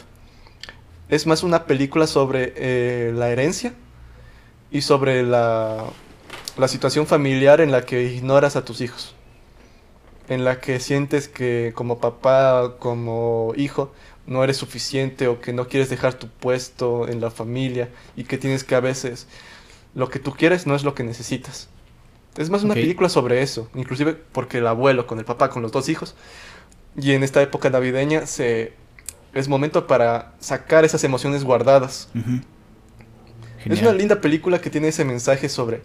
[1.09, 3.73] Es más una película sobre eh, la herencia
[4.71, 5.83] y sobre la,
[6.57, 9.15] la situación familiar en la que ignoras a tus hijos.
[10.29, 13.91] En la que sientes que como papá, como hijo,
[14.25, 18.37] no eres suficiente o que no quieres dejar tu puesto en la familia y que
[18.37, 19.27] tienes que a veces
[19.93, 21.67] lo que tú quieres no es lo que necesitas.
[22.37, 25.71] Es más una película sobre eso, inclusive porque el abuelo con el papá, con los
[25.71, 26.15] dos hijos,
[26.95, 28.73] y en esta época navideña se
[29.33, 32.09] es momento para sacar esas emociones guardadas.
[33.65, 35.81] Es una linda película que tiene ese mensaje sobre,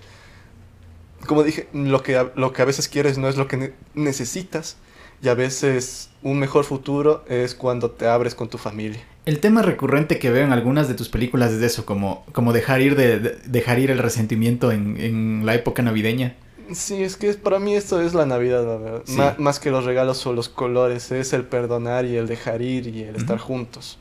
[1.26, 3.72] como dije, lo que, a- lo que a veces quieres no es lo que ne-
[3.94, 4.76] necesitas
[5.22, 9.00] y a veces un mejor futuro es cuando te abres con tu familia.
[9.26, 12.52] El tema recurrente que veo en algunas de tus películas es de eso, como, como
[12.52, 16.34] dejar ir de, de- dejar ir el resentimiento en, en la época navideña.
[16.72, 19.02] Sí, es que es- para mí esto es la Navidad, la verdad.
[19.04, 19.18] Sí.
[19.38, 23.02] Más que los regalos o los colores, es el perdonar y el dejar ir y
[23.02, 23.98] el estar juntos.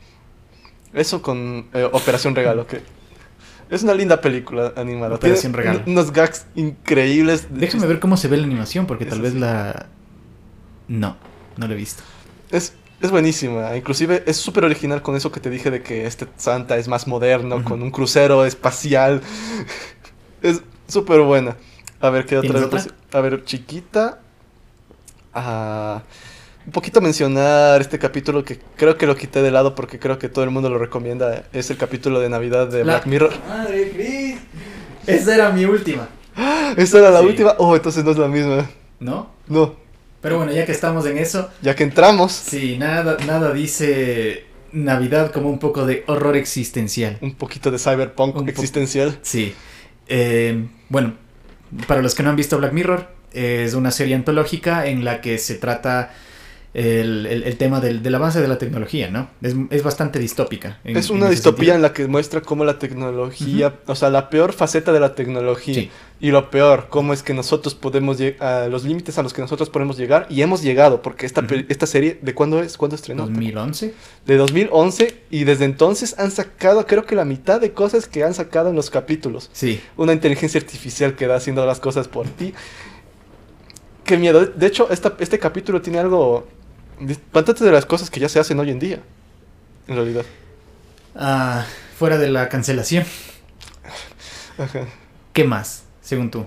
[0.94, 2.82] Eso con eh, Operación Regalo, que
[3.70, 5.16] es una linda película animada.
[5.16, 5.84] Operación Tiene Regalo.
[5.86, 7.48] un- Unos gags increíbles.
[7.50, 9.88] Déjame ver cómo se ve la animación, porque tal vez la...
[10.88, 11.18] No,
[11.58, 12.04] no la he visto.
[12.52, 13.76] Es, es buenísima.
[13.76, 17.08] Inclusive es súper original con eso que te dije de que este Santa es más
[17.08, 19.22] moderno, con un crucero espacial.
[20.42, 21.58] es súper buena.
[22.00, 22.50] A ver, ¿qué otra?
[23.12, 24.20] A ver, chiquita.
[25.34, 26.04] Ah,
[26.68, 30.28] un poquito mencionar este capítulo que creo que lo quité de lado porque creo que
[30.30, 31.46] todo el mundo lo recomienda.
[31.54, 33.32] Es el capítulo de Navidad de La- Black Mirror.
[33.48, 34.36] Madre Cris.
[35.08, 36.10] Esa era mi última.
[36.78, 37.26] ¿Esta era la Sí.
[37.26, 37.56] última?
[37.58, 38.70] Oh, entonces no es la misma.
[39.00, 39.32] ¿No?
[39.48, 39.76] No.
[40.22, 45.32] Pero bueno, ya que estamos en eso, Ya que entramos, sí, nada, nada dice Navidad
[45.32, 47.18] como un poco de horror existencial.
[47.22, 49.18] un poquito de cyberpunk Un existencial.
[49.22, 49.54] Sí.
[50.10, 51.14] Eh, bueno,
[51.88, 55.38] para los que no han visto Black Mirror, es una serie antológica en la que
[55.38, 56.12] se trata
[56.80, 59.30] el, el- el tema del, del avance de la tecnología, ¿no?
[59.42, 60.80] Es, es bastante distópica.
[60.84, 61.76] en- Es una distopía sentido.
[61.76, 65.74] en la que muestra cómo la tecnología, o sea, la peor faceta de la tecnología.
[65.74, 65.90] Sí.
[66.20, 69.70] Y lo peor, cómo es que nosotros podemos llegar los límites a los que nosotros
[69.72, 70.28] podemos llegar.
[70.30, 72.78] Y hemos llegado, porque esta, pe- esta serie, ¿de cuándo es?
[72.78, 73.28] ¿Cuándo estrenó?
[73.28, 73.94] 2011.
[74.28, 75.16] De 2011.
[75.32, 78.76] Y desde entonces han sacado, creo que la mitad de cosas que han sacado en
[78.76, 79.50] los capítulos.
[79.52, 79.80] Sí.
[79.96, 82.54] Una inteligencia artificial que va haciendo las cosas por ti.
[84.04, 84.46] Qué miedo.
[84.46, 86.48] De hecho, esta- este capítulo tiene algo.
[87.34, 89.00] Bastante de las cosas que ya se hacen hoy en día.
[89.88, 90.26] En realidad.
[91.16, 91.66] Ah,
[91.98, 93.06] fuera de la cancelación.
[94.58, 94.86] Ajá.
[95.34, 96.46] ¿Qué más, según tú?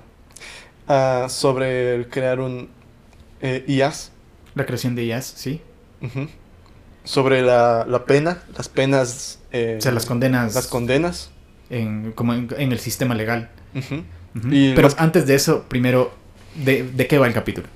[0.89, 2.69] Ah, sobre el crear un
[3.41, 4.13] eh, IAS.
[4.55, 5.61] La creación de IAS, sí.
[6.03, 6.29] Ujú.
[7.05, 9.39] Sobre la, la pena, las penas.
[9.53, 11.31] eh, O sea, las condenas las condenas.
[11.71, 13.51] en, como en, en el sistema legal.
[13.75, 14.03] Ujú.
[14.37, 14.49] Ujú.
[14.53, 16.13] Y Pero más- antes de eso, primero,
[16.57, 17.69] ¿de, de qué va el capítulo?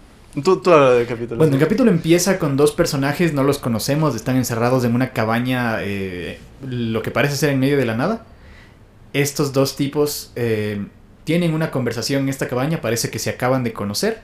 [0.42, 1.38] Tú, tú habla del capítulo.
[1.38, 5.76] Bueno, el capítulo empieza con dos personajes, no los conocemos, están encerrados en una cabaña,
[5.82, 8.26] eh, lo que parece ser en medio de la nada.
[9.12, 10.84] Estos dos tipos eh,
[11.22, 14.22] tienen una conversación en esta cabaña, parece que se acaban de conocer.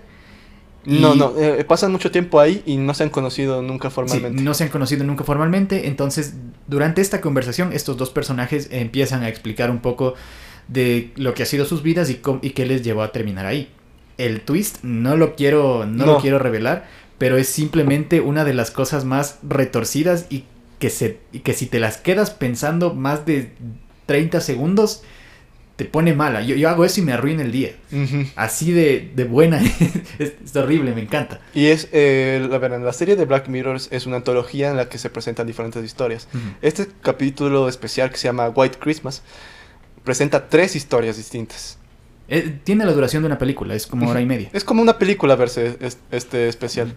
[0.85, 3.95] y- No, no, eh, pasan mucho tiempo ahí y no se han conocido nunca Sí,
[3.95, 4.43] formalmente.
[4.43, 6.35] no se han conocido nunca formalmente, entonces
[6.67, 10.15] durante esta conversación estos dos personajes empiezan a explicar un poco
[10.67, 12.15] de lo que ha sido sus vidas y
[12.51, 13.69] qué les llevó a terminar ahí.
[14.27, 16.13] El twist no lo quiero no, No.
[16.15, 16.87] lo quiero revelar,
[17.19, 20.45] pero es simplemente una de las cosas más retorcidas y
[20.79, 23.53] que se y que si te las quedas pensando más de
[24.07, 25.03] 30 segundos
[25.77, 26.43] te pone mala.
[26.43, 27.71] Yo, yo hago eso y me arruina el día.
[28.37, 29.63] Así de, de buena.
[30.19, 31.41] es, es horrible, me encanta.
[31.55, 34.91] Y es, eh, la verdad, la serie de Black Mirror es una antología en la
[34.91, 36.29] que se presentan diferentes historias.
[36.61, 39.23] Este capítulo especial que se llama White Christmas
[40.05, 41.79] presenta tres historias distintas.
[42.31, 44.49] Eh, tiene la duración de una película, es como hora y media.
[44.53, 46.95] Es como una película verse es- este especial.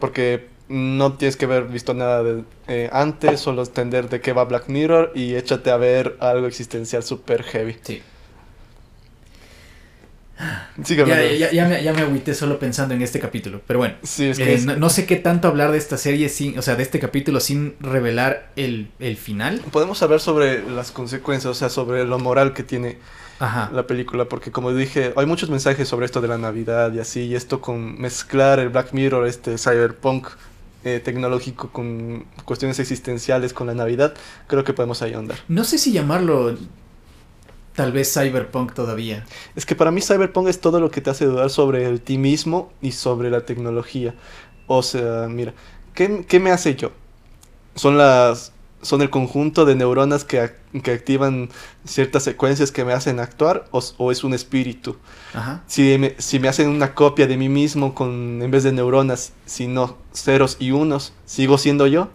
[0.00, 4.44] Porque no tienes que haber visto nada de, eh, antes, solo entender de qué va
[4.44, 7.76] Black Mirror y échate a ver algo existencial super heavy.
[7.82, 8.02] Sí.
[11.06, 13.60] Ya, ya, ya me, ya me agüité solo pensando en este capítulo.
[13.68, 15.96] Pero bueno, Sí, es eh, que es- no, no sé qué tanto hablar de esta
[15.96, 19.60] serie sin, o sea, de este capítulo sin revelar el, el final.
[19.70, 22.98] podemos hablar sobre las consecuencias, o sea, sobre lo moral que tiene
[23.38, 23.70] Ajá.
[23.72, 27.22] la película, porque como dije, hay muchos mensajes sobre esto de la Navidad y así,
[27.22, 30.28] y esto con mezclar el Black Mirror, este cyberpunk
[30.84, 34.14] eh, tecnológico con cuestiones existenciales con la Navidad,
[34.46, 35.38] creo que podemos ahí ahondar.
[35.48, 36.56] No sé si llamarlo
[37.74, 39.24] tal vez cyberpunk todavía.
[39.56, 42.18] Es que para mí cyberpunk es todo lo que te hace dudar sobre el ti
[42.18, 44.14] mismo y sobre la tecnología.
[44.66, 45.54] O sea, mira,
[45.94, 46.92] ¿qué, qué me hace yo?
[47.74, 48.52] Son las
[48.84, 50.52] son el conjunto de neuronas que,
[50.82, 51.48] que activan
[51.84, 54.96] ciertas secuencias que me hacen actuar o, o es un espíritu.
[55.32, 55.62] Ajá.
[55.66, 59.32] Si me, si me hacen una copia de mí mismo con en vez de neuronas,
[59.46, 62.10] sino ceros y unos, ¿sigo siendo yo?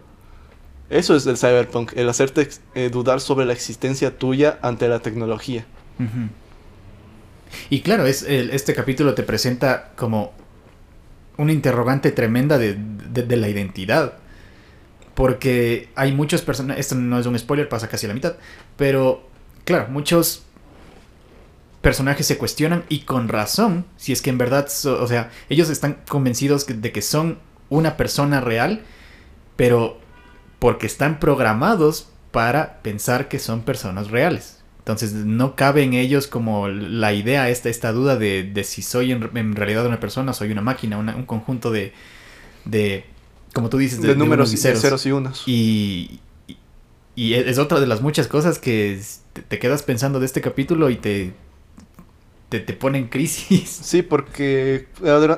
[0.88, 5.64] Eso es el cyberpunk, el hacerte eh, dudar sobre la existencia tuya ante la tecnología.
[7.68, 10.32] Y claro, es el- este capítulo te presenta como
[11.36, 14.14] una interrogante tremenda de, de- de la identidad.
[15.14, 18.36] Porque hay muchos personajes, esto no es un spoiler, pasa casi a la mitad,
[18.76, 19.28] pero
[19.64, 20.44] claro, muchos
[21.80, 25.98] personajes se cuestionan y con razón, si es que en verdad, o sea, ellos están
[26.08, 27.38] convencidos de que son
[27.68, 28.82] una persona real,
[29.56, 29.98] pero
[30.58, 34.58] porque están programados para pensar que son personas reales.
[34.78, 39.12] Entonces no cabe en ellos como la idea, esta, esta duda de, de si soy
[39.12, 41.92] en, realidad una persona, soy una máquina, un conjunto de,
[42.64, 43.04] de,
[43.52, 44.80] como tú dices, de, de números y ceros.
[44.80, 45.06] ceros.
[45.06, 45.42] y unos.
[45.46, 46.56] Y, y,
[47.14, 49.00] y, es otra de las muchas cosas que
[49.32, 51.32] te, te quedas pensando de este capítulo y te,
[52.48, 53.68] te, te pone en crisis.
[53.82, 54.88] Sí, porque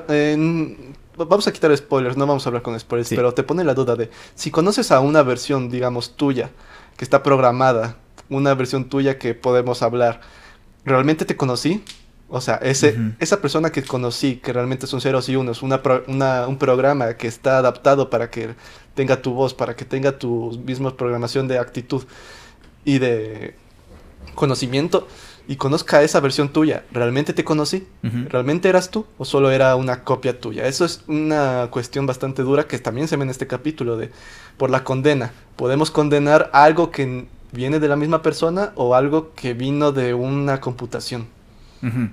[0.09, 3.15] en, vamos a quitar spoilers, no vamos a hablar con spoilers, sí.
[3.15, 6.51] pero te pone la duda de si conoces a una versión, digamos, tuya,
[6.97, 7.97] que está programada
[8.29, 10.21] una versión tuya que podemos hablar.
[10.85, 11.83] ¿Realmente te conocí?
[12.35, 13.15] O sea, ese, uh -huh.
[13.19, 17.13] esa persona que conocí, que realmente son ceros y unos, una, pro, una, un programa
[17.13, 18.55] que está adaptado para que
[18.95, 22.03] tenga tu voz, para que tenga tu misma programación de actitud
[22.85, 23.53] y de
[24.33, 25.07] conocimiento,
[25.47, 27.87] y conozca esa versión tuya, ¿realmente te conocí?
[28.01, 28.29] Uh -huh.
[28.29, 29.05] ¿Realmente eras tú?
[29.19, 30.65] ¿O solo era una copia tuya?
[30.65, 34.09] Eso es una cuestión bastante dura que también se ve en este capítulo de
[34.57, 35.33] por la condena.
[35.55, 40.59] Podemos condenar algo que viene de la misma persona o algo que vino de una
[40.59, 41.27] computación.
[41.83, 42.09] Uh -huh.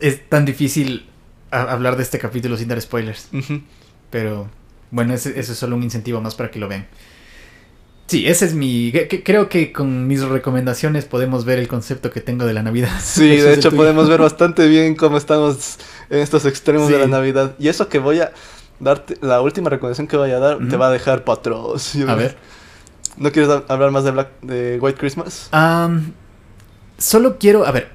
[0.00, 1.08] Es tan difícil
[1.50, 3.28] hablar de este capítulo sin dar spoilers.
[3.32, 3.62] Uh -huh.
[4.10, 4.48] Pero
[4.90, 6.86] bueno, ese, ese, es solo un incentivo más para que lo vean.
[8.06, 8.90] Sí, ese es mi...
[8.90, 13.00] Que, creo que con mis recomendaciones podemos ver el concepto que tengo de la Navidad.
[13.02, 16.94] Sí, de hecho podemos ver bastante bien cómo estamos en estos extremos sí.
[16.94, 17.54] de la Navidad.
[17.58, 18.32] Y eso que voy a
[18.80, 20.70] darte, la última recomendación que voy a dar, uh -huh.
[20.70, 22.10] te va a dejar patrocinio.
[22.10, 22.38] A ver.
[23.18, 25.50] ¿No quieres hablar más de, Black, de White Christmas?
[25.52, 26.12] Um,
[26.96, 27.90] solo quiero, a ver.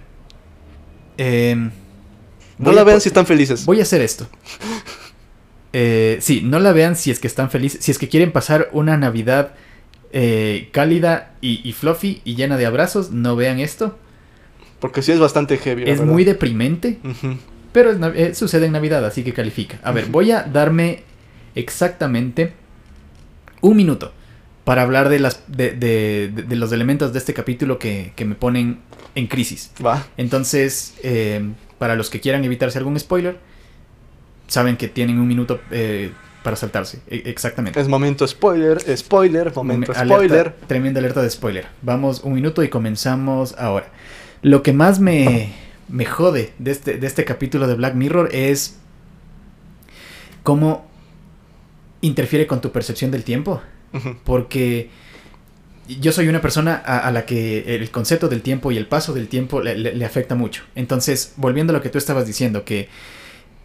[1.18, 1.72] Eh,
[2.58, 3.66] no la vean si están felices.
[3.66, 4.28] Voy a hacer esto.
[5.74, 7.84] eh, sí, no la vean si es que están felices.
[7.84, 9.54] Si es que quieren pasar una Navidad
[10.12, 13.98] eh, cálida y, y, fluffy y llena de abrazos, no vean esto.
[14.80, 15.84] Porque sí es bastante heavy.
[15.86, 17.00] Es muy deprimente.
[17.04, 17.38] Uh -huh.
[17.72, 19.80] Pero es, eh, sucede en Navidad, así que califica.
[19.84, 19.96] A uh -huh.
[19.96, 21.04] ver, voy a darme
[21.56, 22.54] exactamente
[23.62, 24.14] un minuto
[24.64, 28.36] para hablar de, las, de, de, de, los elementos de este capítulo que, que me
[28.36, 28.80] ponen
[29.16, 29.72] en crisis.
[29.84, 30.06] Va.
[30.18, 31.42] Entonces, eh,
[31.84, 33.40] para los que quieran evitarse algún spoiler,
[34.48, 36.12] saben que tienen un minuto eh,
[36.42, 37.02] para saltarse.
[37.08, 37.78] E exactamente.
[37.78, 40.56] Es momento spoiler, spoiler, momento alerta, spoiler.
[40.66, 41.66] Tremenda alerta de spoiler.
[41.82, 43.88] Vamos un minuto y comenzamos ahora.
[44.42, 45.52] Lo que más me,
[45.90, 48.78] me jode de este, de este capítulo de Black Mirror es
[50.44, 50.88] cómo
[52.00, 53.62] interfiere con tu percepción del tiempo.
[54.24, 54.90] Porque
[55.88, 59.14] yo soy una persona a, a, la que el concepto del tiempo y el paso
[59.14, 60.64] del tiempo le, le, le afecta mucho.
[60.76, 62.90] Entonces, volviendo a lo que tú estabas diciendo, que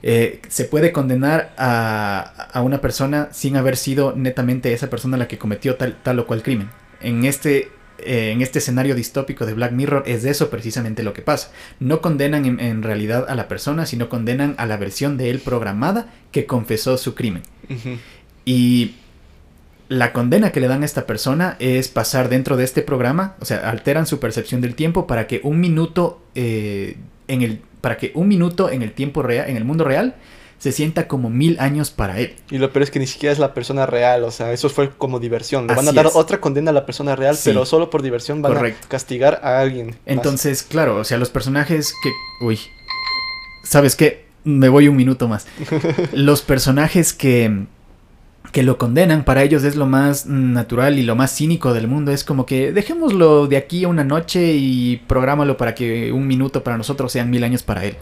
[0.02, 2.20] eh, se puede condenar a,
[2.52, 6.26] a, una persona sin haber sido netamente esa persona la que cometió tal, tal o
[6.26, 6.70] cual crimen.
[7.00, 11.12] En este, eh, en este escenario distópico de Black Mirror es de eso precisamente lo
[11.14, 11.50] que pasa.
[11.80, 15.40] No condenan en, en, realidad a la persona, sino condenan a la versión de él
[15.40, 17.42] programada que confesó su crimen.
[17.68, 17.98] Uh -huh.
[18.44, 18.94] Y
[19.88, 23.44] la condena que le dan a esta persona es pasar dentro de este programa, o
[23.44, 26.96] sea, alteran su percepción del tiempo para que un minuto eh,
[27.26, 30.16] en el para que un minuto en el tiempo real, en el mundo real,
[30.58, 32.34] se sienta como mil años para él.
[32.50, 34.90] Y lo peor es que ni siquiera es la persona real, o sea, eso fue
[34.90, 35.66] como diversión.
[35.66, 36.16] Le Así van a dar es.
[36.16, 37.50] otra condena a la persona real, sí.
[37.50, 38.86] pero solo por diversión van Correcto.
[38.86, 39.96] a castigar a alguien.
[40.04, 40.70] Entonces, más.
[40.70, 42.10] claro, o sea, los personajes que.
[42.44, 42.58] Uy.
[43.62, 44.26] ¿Sabes qué?
[44.44, 45.46] Me voy un minuto más.
[46.12, 47.66] los personajes que
[48.52, 52.12] que lo condenan, para ellos es lo más natural y lo más cínico del mundo.
[52.12, 56.64] Es como que dejémoslo de aquí a una noche y prográmalo para que un minuto
[56.64, 57.96] para nosotros sean mil años para él.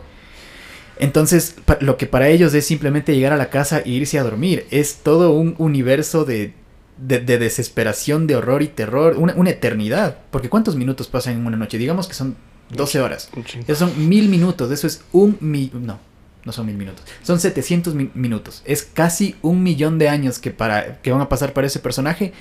[0.98, 4.66] Entonces, lo que para ellos es simplemente llegar a la casa e irse a dormir.
[4.70, 6.54] Es todo un universo de,
[6.96, 9.16] de, de desesperación, de horror y terror.
[9.18, 10.18] Una, una, eternidad.
[10.30, 11.76] Porque ¿cuántos minutos pasan en una noche?
[11.76, 12.36] Digamos que son
[12.70, 13.30] 12 horas.
[13.66, 14.70] Esos son mil minutos.
[14.70, 15.36] Eso es un...
[15.40, 15.98] Mi no,
[16.46, 18.62] no son mil minutos, son 700 mi minutos.
[18.64, 22.32] Es casi un millón de años que, para, que van a pasar para ese personaje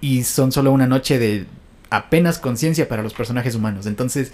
[0.00, 1.44] y son solo una noche de
[1.90, 3.86] apenas conciencia para los personajes humanos.
[3.86, 4.32] Entonces,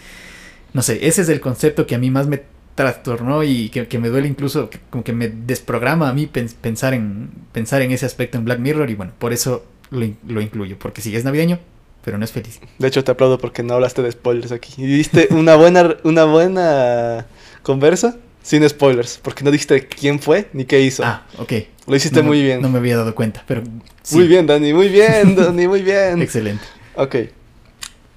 [0.73, 2.43] no sé, ese es el concepto que a mí más me
[2.77, 6.95] trastornó y que, que me duele incluso, que, como que me desprograma a mí pensar
[6.95, 10.79] en, pensar en ese aspecto en Black Mirror y bueno, por eso lo, lo incluyo,
[10.79, 11.59] porque sí es navideño,
[12.05, 12.61] pero no es feliz.
[12.79, 14.73] De hecho, te aplaudo porque no hablaste de spoilers aquí.
[14.77, 17.27] Y diste una buena, una buena
[17.63, 21.03] conversa sin spoilers, porque no dijiste quién fue ni qué hizo.
[21.03, 21.53] Ah, ok.
[21.87, 22.61] Lo hiciste no, muy bien.
[22.61, 23.63] No me había dado cuenta, pero...
[24.03, 24.17] Sí.
[24.17, 26.21] Muy bien, Dani, muy bien, Dani, muy bien.
[26.21, 26.63] Excelente.
[26.95, 27.17] Ok.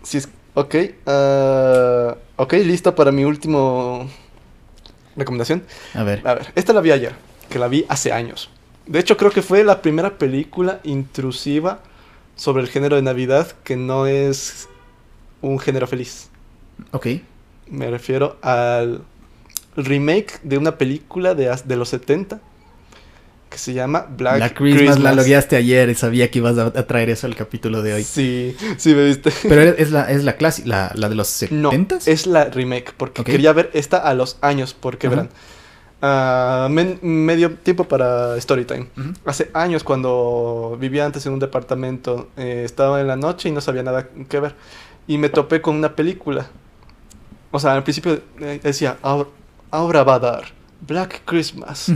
[0.04, 0.20] Sí,
[0.54, 0.76] ok.
[1.06, 4.10] Uh, ok, listo para mi último
[5.16, 5.64] recomendación.
[5.94, 6.22] A ver.
[6.28, 7.16] A ver, esta la vi ayer,
[7.50, 8.50] que la vi hace años.
[8.86, 11.80] De hecho, creo que fue la primera película intrusiva
[12.36, 14.68] sobre el género de Navidad que no es
[15.42, 16.30] un género feliz.
[16.92, 17.08] Ok.
[17.70, 19.04] Me refiero al
[19.78, 22.42] remake de una película de, de los 70
[23.50, 26.86] que se llama Black, La Christmas, la logueaste ayer y sabía que ibas a, a
[26.86, 28.04] traer eso al capítulo de hoy.
[28.04, 29.32] Sí, sí me viste.
[29.48, 32.94] Pero es la, es la clásica, la, la de los No, 70 es la remake,
[32.98, 35.30] porque quería ver esta a los años, porque verán.
[37.02, 38.88] medio tiempo para Storytime.
[38.98, 39.14] Ujú.
[39.26, 43.62] Hace años cuando vivía antes en un departamento, eh, estaba en la noche y no
[43.62, 44.56] sabía nada que ver.
[45.08, 46.48] Y me topé con una película.
[47.52, 49.30] O sea, al principio eh, decía, ahora,
[49.78, 50.44] ahora va a dar
[50.88, 51.90] Black Christmas.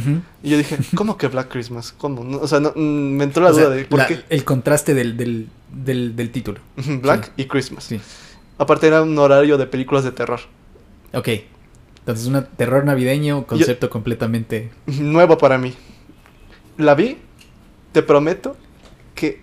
[0.43, 1.91] Y yo dije, ¿cómo que Black Christmas?
[1.97, 2.23] ¿Cómo?
[2.23, 2.79] No, o sea, no, mm,
[3.17, 4.21] me entró la O sea, duda de por la- qué.
[4.29, 6.59] el contraste del, del, del, del título.
[7.01, 7.31] Black sí.
[7.37, 7.83] y Christmas.
[7.83, 7.99] Sí.
[8.57, 10.39] Aparte era un horario de películas de terror.
[11.13, 11.27] Ok.
[11.99, 14.71] Entonces, un terror navideño, concepto completamente.
[14.87, 15.73] nuevo para mí.
[16.77, 17.17] La vi,
[17.91, 18.57] te prometo
[19.13, 19.41] que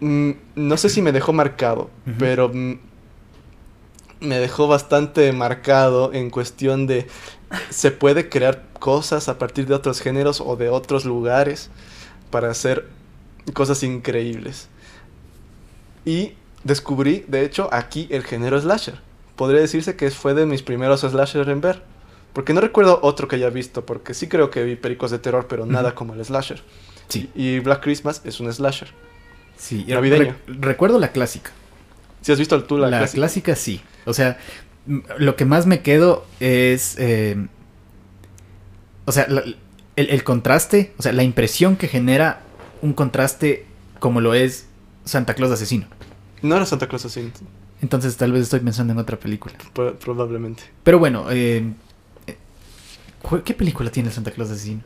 [0.00, 2.74] mm, no sé si me dejó marcado, pero mm,
[4.20, 7.06] me dejó bastante marcado en cuestión de
[7.70, 11.70] se puede crear cosas a partir de otros géneros o de otros lugares
[12.30, 12.88] para hacer
[13.52, 14.68] cosas increíbles.
[16.04, 16.32] Y
[16.64, 19.00] descubrí, de hecho, aquí el género slasher.
[19.36, 21.82] Podría decirse que fue de mis primeros slasher en ver.
[22.32, 25.46] Porque no recuerdo otro que haya visto, porque sí creo que vi pericos de terror,
[25.48, 26.62] pero nada como el slasher.
[27.08, 27.30] Sí.
[27.34, 28.88] Y Black Christmas es un slasher.
[29.56, 29.84] Sí.
[29.86, 30.34] Navideño.
[30.46, 31.52] Re- recuerdo la clásica.
[32.22, 33.20] Si has visto tú la, La, clásica?
[33.20, 33.80] clásica sí.
[34.06, 34.38] O sea,
[35.18, 36.96] lo que más me quedo es.
[36.98, 37.46] eh,
[39.06, 39.42] o sea, la-
[39.96, 42.40] el, el contraste, o sea, la impresión que genera
[42.82, 43.64] un contraste
[44.00, 44.66] como lo es
[45.04, 45.86] Santa Claus asesino.
[46.42, 47.30] No era Santa Claus así,
[47.80, 49.54] Entonces, tal vez estoy pensando en otra película.
[49.72, 50.64] pro- probablemente.
[50.82, 51.64] Pero bueno, eh,
[52.26, 52.36] eh,
[53.22, 54.82] ¿cu- ¿qué película tiene Santa Claus asesino?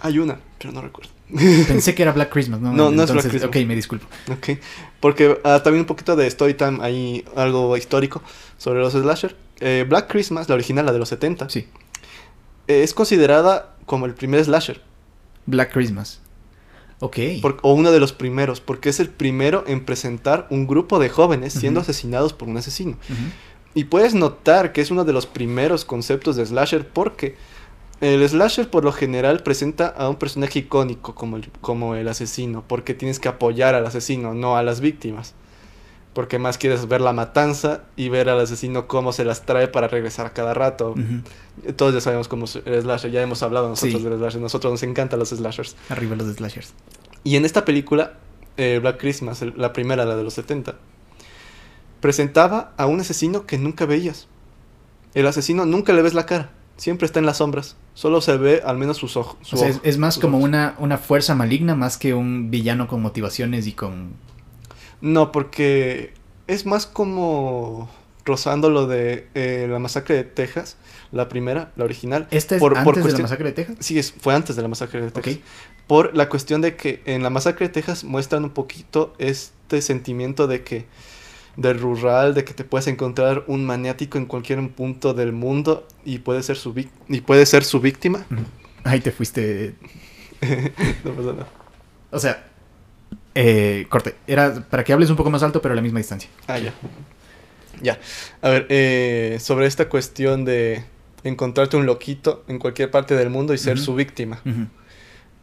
[0.00, 1.10] Hay una, pero no recuerdo.
[1.68, 2.72] Pensé que era Black Christmas, ¿no?
[2.72, 3.48] No, no es Black Christmas.
[3.48, 4.06] Ok, me disculpo.
[4.30, 4.58] Ok,
[5.00, 8.22] porque ah, también un poquito de Storytime, hay algo histórico
[8.58, 9.36] sobre los slasher.
[9.60, 11.66] Eh, Black Christmas, la original, la de los 70, Sí,
[12.68, 14.80] eh, es considerada como el primer slasher,
[15.46, 16.20] Black Christmas.
[17.00, 17.18] Ok.
[17.42, 21.08] por- o uno de los primeros, porque es el primero en presentar un grupo de
[21.10, 22.96] jóvenes siendo asesinados por un asesino.
[23.74, 27.36] Y puedes notar que es uno de los primeros conceptos de slasher porque
[28.00, 32.64] el slasher por lo general presenta a un personaje icónico como el, como el asesino,
[32.66, 35.34] porque tienes que apoyar al asesino, no a las víctimas.
[36.12, 39.88] Porque más quieres ver la matanza y ver al asesino cómo se las trae para
[39.88, 40.94] regresar a cada rato.
[41.76, 44.08] Todos ya sabemos cómo es el slasher, ya hemos hablado nosotros Sí.
[44.08, 45.74] del slasher, nosotros nos encantan los slashers.
[45.88, 46.72] Arriba los slashers.
[47.24, 48.12] Y en esta película,
[48.56, 50.76] eh, Black Christmas, el- la primera, la de los 70,
[52.00, 54.28] presentaba a un asesino que nunca veías.
[55.14, 58.62] El asesino nunca le ves la cara, siempre está en las sombras, solo se ve
[58.64, 59.36] al menos sus ojos.
[59.42, 60.48] su O sea, es, ojo, es más como ojos.
[60.48, 64.12] una, una fuerza maligna más que un villano con motivaciones y con...
[65.00, 66.14] No, porque
[66.46, 67.88] es más como
[68.24, 70.76] rozando lo de eh, la masacre de Texas,
[71.12, 72.26] la primera, la original.
[72.30, 73.76] ¿Esta es Por- por antes de la masacre de Texas?
[73.80, 75.38] Sí, es, fue antes de la masacre de Texas.
[75.86, 80.46] Por la cuestión de que en la masacre de Texas muestran un poquito este sentimiento
[80.46, 80.86] de que
[81.56, 86.18] del rural, de que te puedes encontrar un maniático en cualquier punto del mundo y
[86.18, 86.74] puede ser su
[87.08, 88.26] y puede ser su víctima.
[88.84, 89.74] Ahí te fuiste...
[91.04, 91.48] No pasa nada.
[92.10, 92.44] O sea,
[93.34, 94.14] eh, corte.
[94.26, 96.28] Era para que hables un poco más alto, pero a la misma distancia.
[96.46, 96.72] Ah, ya.
[97.82, 97.98] Ya.
[98.42, 100.84] A ver, eh, sobre esta cuestión de
[101.24, 104.40] encontrarte un loquito en cualquier parte del mundo y ser su víctima.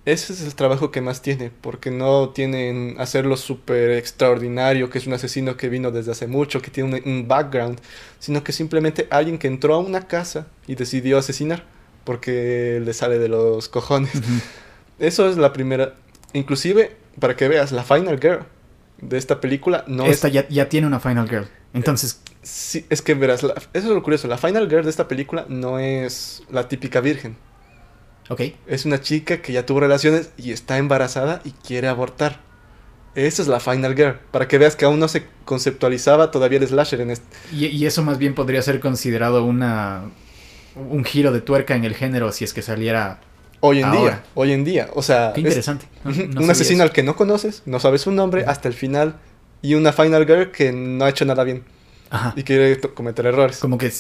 [0.04, 5.06] Ese es el trabajo que más tiene, porque no tienen hacerlo súper extraordinario, que es
[5.06, 7.80] un asesino que vino desde hace mucho, que tiene un, un background,
[8.20, 11.66] sino que simplemente alguien que entró a una casa y decidió asesinar,
[12.04, 14.12] porque le sale de los cojones.
[14.98, 15.94] Eso es la primera.
[16.34, 18.46] Inclusive, para que veas, la Final Girl
[19.02, 20.34] de esta película no Esta es...
[20.34, 21.48] ya, ya tiene una Final Girl.
[21.74, 25.08] Entonces, Sí, es que verás, la- eso es lo curioso, la Final Girl de esta
[25.08, 27.36] película no es la típica virgen.
[28.30, 28.42] Ok.
[28.68, 32.40] Es una chica que ya tuvo relaciones y está embarazada y quiere abortar.
[33.16, 34.20] Esa es la Final Girl.
[34.32, 37.26] Para que veas que aún no se conceptualizaba todavía el slasher en este.
[37.54, 40.04] Y, y eso más bien podría ser considerado una
[40.76, 43.20] un giro de tuerca en el género si es que saliera...
[43.60, 44.00] Hoy en Ahora.
[44.00, 44.24] día.
[44.34, 44.90] Hoy en día.
[44.94, 45.86] O sea, Qué es interesante.
[46.04, 46.84] No- ujú, no un asesino eso.
[46.84, 49.18] al que no conoces, no sabes su nombre hasta el final.
[49.62, 51.64] Y una Final Girl que no ha hecho nada bien
[52.10, 52.34] Ajá.
[52.38, 53.58] y quiere cometer errores.
[53.58, 53.92] Como que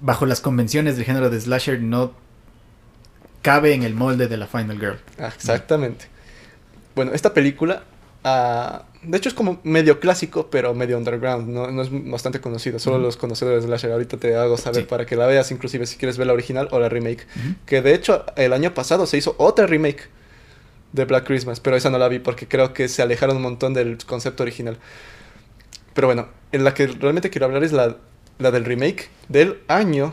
[0.00, 2.12] bajo las convenciones del género de slasher no
[3.42, 4.98] cabe en el molde de la Final Girl.
[5.18, 6.06] Ah, Exactamente.
[6.94, 7.84] Bueno, esta película,
[8.24, 12.78] ah, de hecho es como medio clásico, pero medio underground, no, no es bastante conocido,
[12.78, 13.92] solo los conocedores de Slasher.
[13.92, 14.88] Ahorita te hago saber Sí.
[14.88, 17.26] para que la veas, inclusive si quieres ver la original o la remake.
[17.66, 20.08] Que de hecho el año pasado se hizo otra remake
[20.92, 23.72] de Black Christmas, pero esa no la vi porque creo que se alejaron un montón
[23.72, 24.76] del concepto original.
[25.94, 27.96] Pero bueno, en la que realmente quiero hablar es la,
[28.38, 30.12] la del remake del año.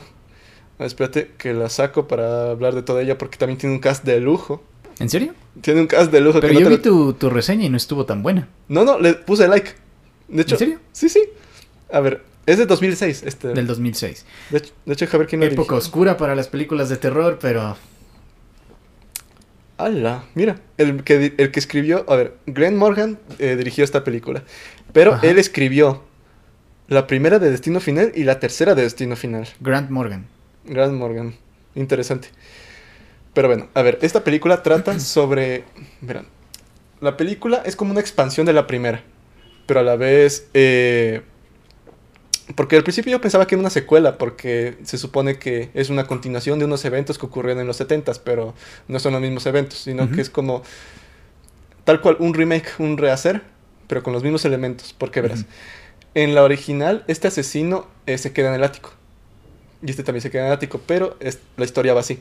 [0.80, 4.04] Ah, Espérate que la saco para hablar de toda ella porque también tiene un cast
[4.06, 4.64] de lujo.
[5.00, 5.34] ¿En serio?
[5.62, 6.40] Tiene un cast de lujo.
[6.40, 8.48] Pero que no yo te vi lo- tu, tu reseña y no estuvo tan buena.
[8.68, 9.72] No, no, le puse like.
[10.28, 10.80] De hecho, ¿En serio?
[10.92, 11.22] Sí, sí.
[11.92, 13.24] A ver, es de 2006.
[13.24, 13.50] Este.
[13.50, 14.26] Del 2006.
[14.52, 15.78] De hecho, de hecho, deja ver quién Época dirigió.
[15.78, 17.76] oscura para las películas de terror, pero...
[19.78, 20.24] ¡Hala!
[20.34, 22.04] Mira, el que, el que escribió.
[22.10, 24.44] A ver, Glenn Morgan eh, dirigió esta película.
[24.92, 25.28] Pero Ajá.
[25.28, 26.04] él escribió
[26.88, 29.48] la primera de Destino Final y la tercera de Destino Final.
[29.60, 30.26] Grant Morgan.
[30.68, 31.36] Grant Morgan.
[31.76, 32.30] Interesante.
[33.34, 35.64] Pero bueno, a ver, esta película trata sobre.
[36.02, 36.28] Verán,
[37.02, 39.04] la película es como una expansión de la primera,
[39.66, 40.48] pero a la vez.
[40.54, 41.22] eh,
[42.56, 46.08] porque al principio yo pensaba que era una secuela, porque se supone que es una
[46.08, 48.54] continuación de unos eventos que ocurrieron en los 70s, pero
[48.88, 50.64] no son los mismos eventos, sino que es como.
[51.84, 53.42] Tal cual, un remake, un rehacer,
[53.88, 54.94] pero con los mismos elementos.
[54.98, 55.46] Porque verás,
[56.16, 58.94] en la original, este asesino eh, se queda en el ático.
[59.86, 62.20] Y este también se queda en el ático, pero es- la historia va así.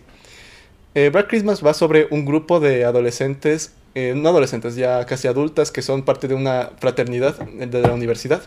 [0.94, 5.70] Eh, Black Christmas va sobre un grupo de adolescentes, eh, no adolescentes, ya casi adultas,
[5.70, 8.42] que son parte de una fraternidad eh, de la universidad,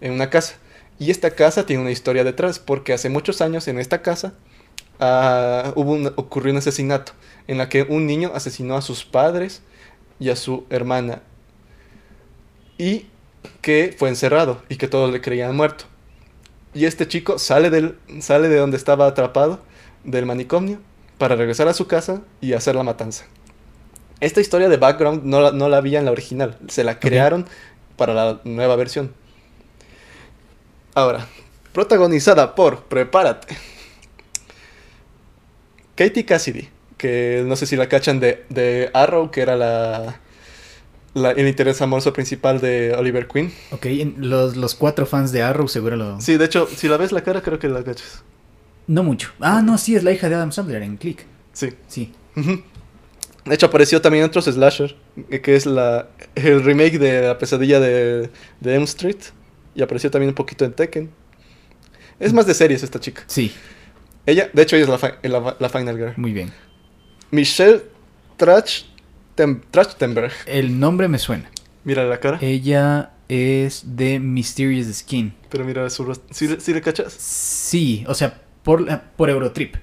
[0.00, 0.56] en una casa.
[0.98, 4.34] Y esta casa tiene una historia detrás, porque hace muchos años en esta casa
[5.02, 7.12] ah, hubo un- ocurrió un asesinato,
[7.48, 9.62] en la que un niño asesinó a sus padres
[10.18, 11.22] y a su hermana.
[12.78, 13.06] Y
[13.62, 15.84] que fue encerrado y que todos le creían muerto.
[16.72, 19.60] Y este chico sale, del, sale de donde estaba atrapado,
[20.04, 20.78] del manicomio,
[21.18, 23.26] para regresar a su casa y hacer la matanza.
[24.20, 27.46] Esta historia de background no la, no la había en la original, se la crearon
[27.96, 29.12] para la nueva versión.
[30.94, 31.26] Ahora,
[31.72, 33.56] protagonizada por, prepárate,
[35.96, 40.20] Katie Cassidy, que no sé si la cachan de, de Arrow, que era la,
[41.14, 43.52] la- el interés amoroso principal de Oliver Queen.
[43.72, 43.86] Ok,
[44.18, 46.20] los, los cuatro fans de Arrow seguro lo...
[46.20, 48.22] Sí, de hecho, si la ves la cara, creo que la cachas.
[48.86, 49.30] No mucho.
[49.40, 51.24] Ah, no, sí, es la hija de Adam Sandler en Click.
[51.52, 51.70] Sí.
[51.88, 52.12] Sí.
[53.44, 54.96] De hecho, apareció también en otros slasher,
[55.30, 58.30] eh, que es la, el remake de La pesadilla de,
[58.60, 59.16] de Elm Street.
[59.74, 61.10] Y apareció también un poquito en Tekken.
[62.18, 63.22] Es más de series esta chica.
[63.26, 63.52] Sí,
[64.26, 66.12] Ella, de hecho, ella es la, la, la Final Girl.
[66.16, 66.52] muy bien.
[67.30, 67.82] Michelle
[69.70, 70.32] Trachtenberg.
[70.46, 71.50] El nombre me suena.
[71.84, 72.38] Mira la cara.
[72.40, 75.34] Ella es de Mysterious Skin.
[75.48, 76.26] Pero mira su rostro.
[76.30, 77.12] ¿Sí, le- sí le cachas?
[77.12, 78.86] Sí, o sea, por,
[79.16, 79.76] por Eurotrip.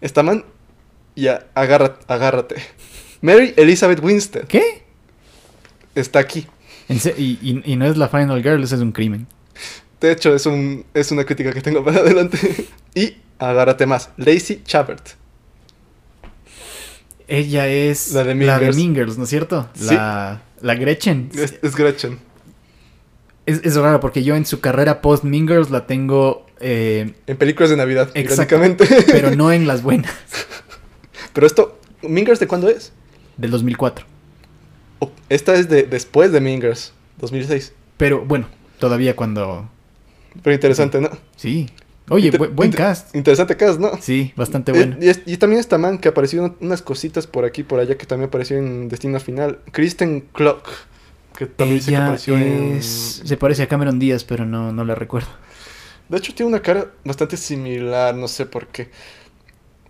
[0.00, 0.44] Esta man.
[1.16, 2.56] Ya, agárrate, agárrate.
[3.20, 4.84] Mary Elizabeth Winstead ¿Qué?
[5.96, 6.46] está aquí.
[6.88, 6.94] Y,
[7.42, 9.26] y- y no es la Final Girl, eso es un crimen.
[10.00, 12.38] De hecho, es, un, es una crítica que tengo para adelante.
[12.94, 14.10] y agárrate más.
[14.16, 15.10] Lacey Chabert.
[17.28, 18.76] Ella es La de Mean Girls.
[18.76, 19.68] Mean Girls, ¿no es cierto?
[19.74, 19.94] Sí.
[19.94, 21.30] La, la Gretchen.
[21.34, 22.18] Es, es Gretchen.
[23.46, 27.36] Es, es raro porque yo en su carrera post Mean Girls la tengo, eh, En
[27.36, 28.56] películas de Navidad, Exacto.
[28.56, 29.04] irónicamente.
[29.12, 30.12] pero no en las buenas,
[31.32, 32.92] Pero esto, ¿Mingers de cuándo es?
[33.36, 34.04] del 2004.
[35.00, 37.72] Oh, esta es de después de Mingers, 2006.
[37.96, 38.48] Pero bueno,
[38.80, 39.68] todavía cuando...
[40.42, 41.10] Pero interesante, ¿no?
[41.36, 41.68] Sí.
[42.10, 43.14] Oye, Inter- buen cast.
[43.14, 43.90] Interesante cast, ¿no?
[44.00, 44.96] Sí, bastante bueno.
[45.00, 48.56] Y, también esta man que apareció unas cositas por aquí por allá que también apareció
[48.56, 49.58] en Destino Final.
[49.72, 50.68] Kristen Clock.
[51.36, 53.20] Que también Ella apareció es...
[53.20, 53.26] en.
[53.28, 55.28] Se parece a Cameron Díaz, pero no, no la recuerdo.
[56.08, 58.90] De hecho, tiene una cara bastante similar, no sé por qué.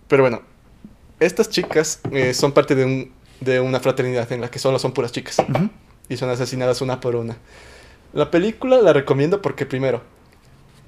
[0.07, 0.41] Pero bueno,
[1.19, 4.91] estas chicas eh, son parte de, un, de una fraternidad en la que solo son
[4.91, 5.37] puras chicas.
[6.09, 7.37] Y son asesinadas una por una.
[8.13, 10.01] La película la recomiendo porque primero,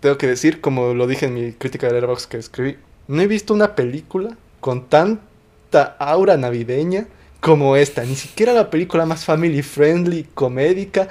[0.02, 3.28] tengo que decir, como lo dije en mi crítica de Letterboxd que escribí, no he
[3.28, 7.08] visto una película con tanta aura navideña
[7.40, 8.04] como esta.
[8.04, 11.08] Ni siquiera la película más family friendly, comédica,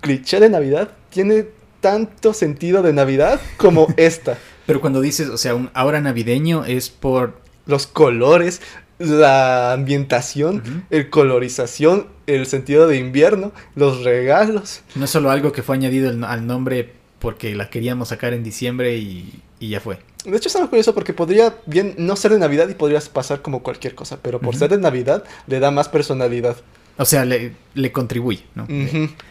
[0.00, 1.46] cliché de Navidad, tiene
[1.80, 4.38] tanto sentido de Navidad como esta.
[4.66, 7.46] Pero cuando dices, o sea, un aura navideño es por...
[7.66, 8.62] Los colores,
[8.98, 10.80] la ambientación, Ujú.
[10.88, 14.80] el colorización, el sentido de invierno, los regalos.
[14.94, 18.96] No es solo algo que fue añadido al nombre porque la queríamos sacar en diciembre
[18.96, 19.98] y, y ya fue.
[20.24, 23.42] De hecho, es algo curioso porque podría bien no ser de Navidad y podrías pasar
[23.42, 26.56] como cualquier cosa, pero por ser de Navidad le da más personalidad.
[26.96, 28.66] O sea, le, le contribuye, ¿no?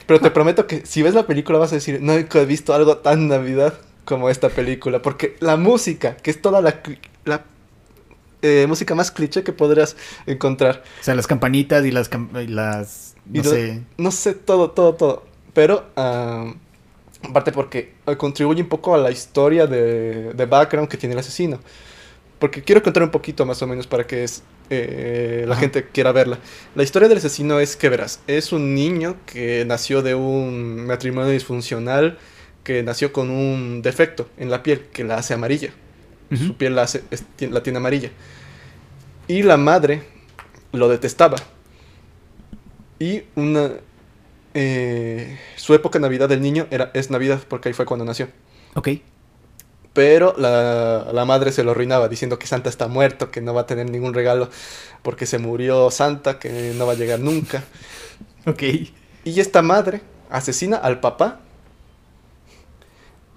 [0.05, 2.97] Pero te prometo que si ves la película vas a decir, no he visto algo
[2.97, 3.73] tan Navidad
[4.05, 6.81] como esta película, porque la música, que es toda la,
[8.41, 10.83] eh, música más cliché que podrías encontrar.
[11.01, 12.09] O sea, las campanitas y las...
[12.09, 13.81] cam- y las no sé...
[13.97, 15.25] No sé, todo, todo, todo.
[15.53, 16.53] Pero, ah,
[17.23, 21.19] aparte porque eh, contribuye un poco a la historia de, de background que tiene el
[21.19, 21.59] asesino.
[22.39, 25.61] Porque quiero contar un poquito más o menos para que es, eh, la Ajá.
[25.61, 26.37] gente quiera verla.
[26.75, 31.31] La historia del asesino es que verás, es un niño que nació de un matrimonio
[31.31, 32.19] disfuncional,
[32.63, 35.71] que nació con un defecto en la piel que la hace amarilla.
[36.45, 37.03] Su piel la, hace-
[37.39, 38.11] la tiene amarilla.
[39.29, 40.03] Y la madre
[40.73, 41.37] lo detestaba.
[42.99, 43.71] Y una...
[44.59, 48.27] eh, su época de Navidad del niño era, es Navidad porque ahí fue cuando nació.
[48.73, 48.89] Ok.
[49.93, 53.61] Pero la, la madre se lo arruinaba diciendo que Santa está muerto, que no va
[53.61, 54.49] a tener ningún regalo
[55.03, 57.63] porque se murió Santa, que no va a llegar nunca.
[58.47, 58.63] Ok.
[59.25, 61.41] Y esta madre asesina al papá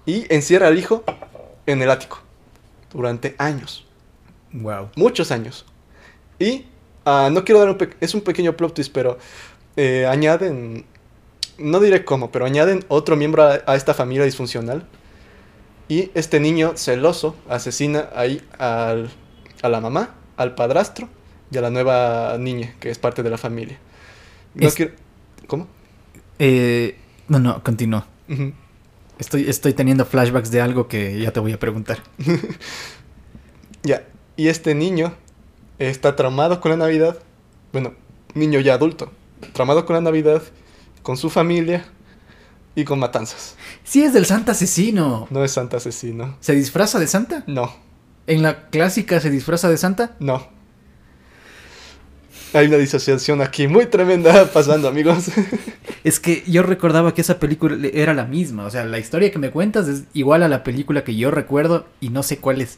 [0.05, 1.03] y encierra al hijo
[1.65, 2.19] en el ático
[2.93, 3.85] durante años,
[4.53, 4.89] Wow.
[4.95, 5.65] muchos años.
[6.39, 6.65] Y
[7.05, 9.17] ah, no quiero dar un es un pequeño plot twist, pero
[9.75, 10.85] eh, añaden,
[11.61, 14.87] no diré cómo, pero añaden otro miembro a, a esta familia disfuncional.
[15.87, 19.09] Y este niño celoso asesina ahí al,
[19.61, 21.09] a la mamá, al padrastro
[21.51, 23.77] y a la nueva niña que es parte de la familia.
[24.55, 24.93] No Es- quiero-
[25.47, 25.67] ¿Cómo?
[26.39, 26.95] Eh,
[27.27, 28.07] no, no, continúa.
[28.29, 28.53] Ujú.
[29.19, 31.99] Estoy, estoy teniendo flashbacks de algo que ya te voy a preguntar.
[33.83, 34.03] Ya,
[34.37, 35.13] y este niño
[35.79, 37.17] está traumado con la Navidad.
[37.73, 37.93] Bueno,
[38.35, 39.11] niño ya adulto.
[39.53, 40.41] Traumado con la Navidad,
[41.03, 41.85] con su familia
[42.75, 43.55] y con matanzas.
[43.83, 45.27] Sí, es del Santa asesino.
[45.29, 46.37] No es Santa asesino.
[46.39, 47.43] ¿Se disfraza de Santa?
[47.47, 47.73] No,
[48.27, 50.15] ¿En la clásica se disfraza de Santa?
[50.19, 50.47] no.
[52.53, 55.31] Hay una disociación aquí muy tremenda pasando, amigos.
[56.03, 58.65] Es que yo recordaba que esa película era la misma.
[58.65, 61.85] O sea, la historia que me cuentas es igual a la película que yo recuerdo
[62.01, 62.77] y no sé cuál es.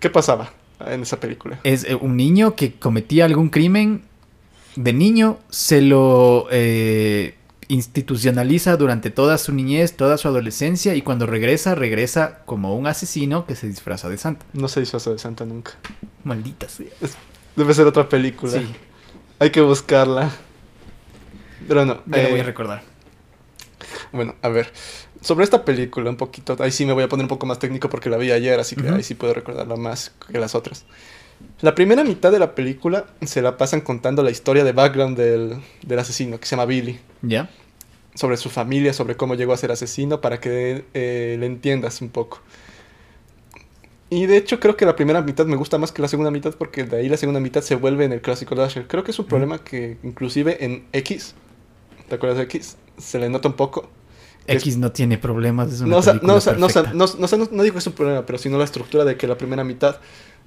[0.00, 0.50] ¿Qué pasaba
[0.86, 1.60] en esa película?
[1.62, 4.02] Es eh, un niño que cometía algún crimen.
[4.76, 7.36] De niño se lo eh,
[7.68, 13.46] institucionaliza durante toda su niñez, toda su adolescencia y cuando regresa, regresa como un asesino
[13.46, 14.44] que se disfraza de Santa.
[14.52, 15.72] No se disfrazó de Santa nunca.
[16.24, 16.86] Maldita sea.
[17.56, 18.52] Debe ser otra película.
[18.52, 18.66] Sí,
[19.38, 20.30] Hay que buscarla.
[21.66, 22.02] Pero no.
[22.06, 22.82] ya lo voy eh, a recordar.
[24.12, 24.72] Bueno, a ver.
[25.20, 26.56] Sobre esta película, un poquito.
[26.60, 28.76] Ahí sí me voy a poner un poco más técnico porque la vi ayer, así
[28.76, 30.84] que ahí sí puedo recordarla más que las otras.
[31.60, 35.56] La primera mitad de la película se la pasan contando la historia de background del,
[35.82, 36.98] del asesino, que se llama Billy.
[37.22, 37.48] ¿Ya?
[38.14, 42.10] Sobre su familia, sobre cómo llegó a ser asesino, para que eh, le entiendas un
[42.10, 42.40] poco.
[44.10, 46.54] Y de hecho creo que la primera mitad me gusta más que la segunda mitad
[46.54, 48.86] porque de ahí la segunda mitad se vuelve en el clásico Dasher.
[48.86, 51.34] Creo que es un problema que inclusive en X,
[52.08, 52.76] ¿te acuerdas de X?
[52.98, 53.88] Se le nota un poco.
[54.46, 56.32] Es- X no tiene problemas, es una película
[57.38, 59.64] no- no digo que es un problema, pero sino la estructura de que la primera
[59.64, 59.96] mitad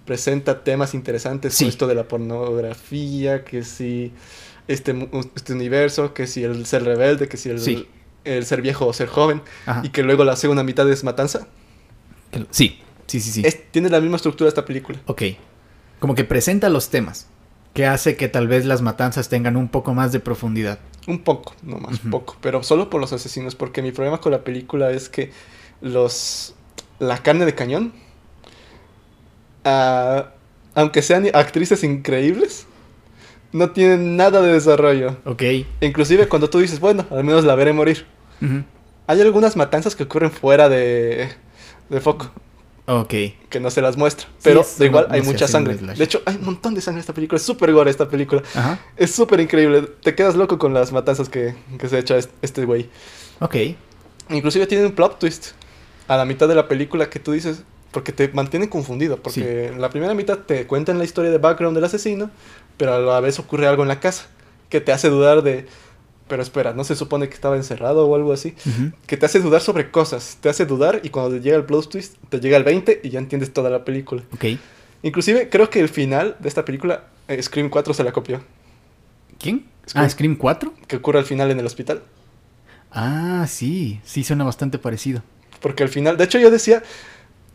[0.08, 1.68] presenta temas interesantes Sí.
[1.68, 4.12] esto de la pornografía, que si
[4.68, 7.88] este, este universo, que si el ser rebelde, que si el, Sí.
[8.24, 9.82] el ser viejo o ser joven, Ajá.
[9.84, 11.48] y que luego la segunda mitad es matanza.
[12.52, 13.42] Sí, sí, sí, sí.
[13.46, 15.00] Es- tiene la misma estructura esta película.
[15.06, 15.22] Ok.
[16.00, 17.28] Como que presenta los temas.
[17.74, 20.80] Que hace que tal vez las matanzas tengan un poco más de profundidad.
[21.06, 22.10] Un poco, no más, Ujú.
[22.10, 25.32] poco, pero solo por los asesinos, porque mi problema con la película es que
[25.82, 26.56] los
[27.00, 27.94] la carne de cañón,
[30.76, 32.66] aunque sean actrices increíbles,
[33.52, 35.18] no tienen nada de desarrollo.
[35.26, 35.44] Ok.
[35.82, 38.06] Inclusive cuando tú dices, bueno, al menos la veré morir,
[39.08, 41.30] hay algunas matanzas que ocurren fuera de,
[41.90, 42.30] de foco,
[42.86, 43.14] Ok.
[43.50, 45.76] que no se las muestra, pero de igual hay no mucha sangre.
[45.76, 48.44] De hecho, hay un montón de sangre en esta película, es súper gore esta película.
[48.54, 48.80] Ajá.
[48.96, 49.84] Es súper increíble.
[50.04, 52.90] Te quedas loco con las matanzas que, que se echa est- este güey.
[53.40, 53.56] Ok.
[54.30, 55.48] Inclusive tiene un plot twist
[56.08, 57.64] a la mitad de la película que tú dices,
[57.98, 61.76] porque te mantiene confundido, porque en la primera mitad te cuentan la historia de background
[61.76, 62.30] del asesino,
[62.78, 64.28] pero a la vez ocurre algo en la casa
[64.70, 65.66] que te hace dudar de,
[66.28, 68.54] pero espera, ¿no se supone que estaba encerrado o algo así?
[69.08, 71.90] Que te hace dudar sobre cosas, te hace dudar y cuando te llega el plot
[71.90, 74.22] twist, te llega el 20 y ya entiendes toda la película.
[74.32, 74.46] Ok.
[75.02, 78.42] Inclusive creo que el final de esta película, eh, Scream 4 se la copió,
[79.40, 79.66] ¿Quién?
[79.90, 80.06] Scream.
[80.06, 80.72] Ah, Scream 4.
[80.86, 82.04] que ocurre al final en el hospital.
[82.92, 84.00] Ah, sí.
[84.04, 85.24] Sí, suena bastante parecido.
[85.62, 86.84] Porque al final, de hecho yo decía,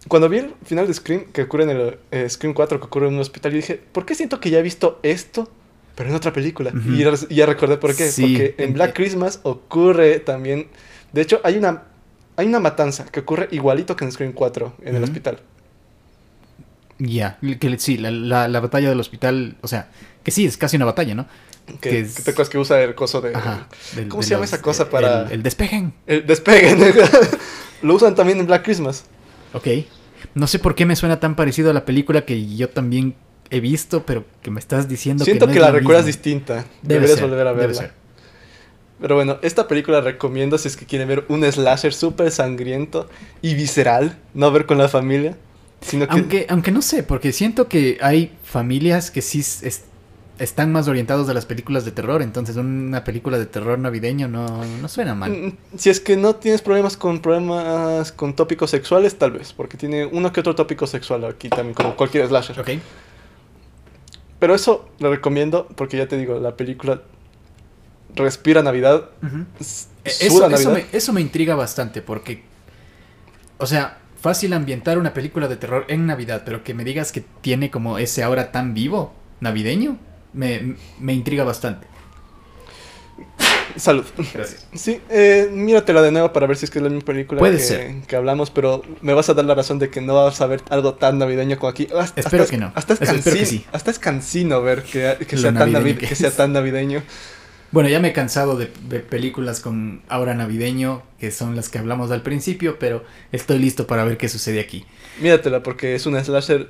[0.09, 3.09] cuando vi el final de Scream, que ocurre en el eh, Scream 4, que ocurre
[3.09, 5.51] en un hospital, yo dije, ¿por qué siento que ya he visto esto,
[5.95, 6.73] pero en otra película?
[6.89, 7.05] Y
[7.35, 8.11] ya, recordé por qué.
[8.11, 10.69] Sí, Porque en Black Christmas ocurre también,
[11.13, 11.85] de hecho hay una,
[12.37, 15.39] hay una matanza que ocurre igualito que en Scream 4, en el hospital.
[16.99, 17.39] Ya.
[17.79, 19.57] Sí, la, la- la batalla del hospital.
[19.61, 19.89] O sea,
[20.23, 21.27] que sí, es casi una batalla, ¿no?
[21.81, 23.35] Que, Que es- que te acuerdas que usa el coso de...
[23.35, 23.67] Ajá.
[23.97, 25.95] del- ¿Cómo de se llama los- esa cosa el- para- El, el despejen.
[26.07, 26.77] El despegue.
[27.83, 29.05] Lo usan también en Black Christmas.
[29.53, 29.69] Ok.
[30.35, 33.15] No sé por qué me suena tan parecido a la película que yo también
[33.51, 36.65] he visto, pero que me estás diciendo Siento que, que, no es la recuerdas distinta.
[36.83, 37.83] Debe Deberías ser, volver a debe verla.
[37.83, 37.93] ser.
[39.01, 43.09] Pero bueno, esta película recomiendo si es que quieren ver un slasher súper sangriento
[43.43, 45.37] y visceral, no ver con la familia,
[45.81, 46.13] sino que...
[46.13, 49.83] Aunque, aunque no sé, porque siento que hay familias que sí es-
[50.43, 54.65] están más orientados a las películas de terror, entonces una película de terror navideño no,
[54.65, 55.31] no suena mal.
[55.31, 59.77] Mm, Si es que no tienes problemas con problemas con tópicos sexuales, tal vez, porque
[59.77, 62.59] tiene uno que otro tópico sexual aquí también, como cualquier slasher.
[62.59, 62.71] Ok.
[64.41, 67.03] Pero eso lo recomiendo porque ya te digo, la película
[68.17, 69.11] respira Navidad.
[70.05, 72.43] E, eso, me, eso me intriga bastante porque,
[73.59, 77.21] o sea, fácil ambientar una película de terror en Navidad, pero que me digas que
[77.41, 79.99] tiene como ese ahora tan vivo navideño,
[80.33, 81.87] me, me intriga bastante.
[83.77, 84.05] Salud.
[84.35, 84.67] Gracias.
[84.75, 88.03] Sí, eh, míratela de nuevo para ver si es que es la misma película que,
[88.07, 90.63] que, hablamos, pero me vas a dar la razón de que no vas a ver
[90.69, 91.89] algo tan navideño como aquí.
[92.17, 92.73] espero que no.
[92.75, 97.03] Hasta es, cansino, hasta es cansino ver que, sea, tan que, sea tan navideño.
[97.71, 98.67] Bueno, ya me he cansado de,
[99.01, 103.03] películas con aura navideño, que son las que hablamos al principio, pero
[103.33, 104.85] estoy listo para ver qué sucede aquí.
[105.21, 106.69] Míratela porque es una slasher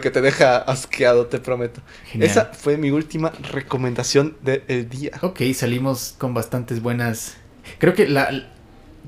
[0.00, 1.80] que te deja asqueado, te prometo.
[2.18, 5.12] Esa fue mi última recomendación del día.
[5.22, 7.36] Ok, salimos con bastantes buenas.
[7.78, 8.30] Creo que la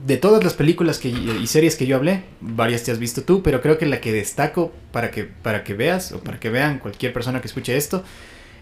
[0.05, 3.43] de todas las películas que, y series que yo hablé, varias te has visto tú,
[3.43, 6.79] pero creo que la que destaco para que, para que veas o para que vean
[6.79, 8.03] cualquier persona que escuche esto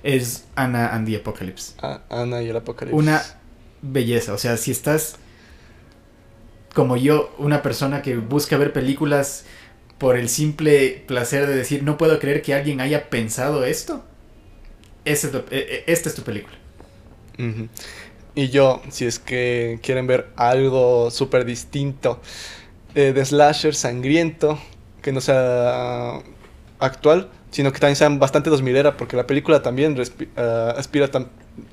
[0.02, 1.74] es Anna and the Apocalypse.
[1.81, 2.98] Ah, Ana y el Apocalipsis.
[2.98, 3.23] Una
[3.82, 5.16] belleza, o sea, si estás
[6.74, 9.44] como yo, una persona que busca ver películas
[9.99, 14.05] por el simple placer de decir, no puedo creer que alguien haya pensado esto,
[15.05, 16.57] es e, e, esta es tu película.
[18.35, 22.20] Y yo, si es que quieren ver algo súper distinto
[22.95, 24.59] eh, de slasher sangriento,
[25.03, 26.23] que no sea
[26.79, 30.41] actual, sino que también sea bastante 2000 era, porque la película también uh,
[30.77, 31.29] aspira tan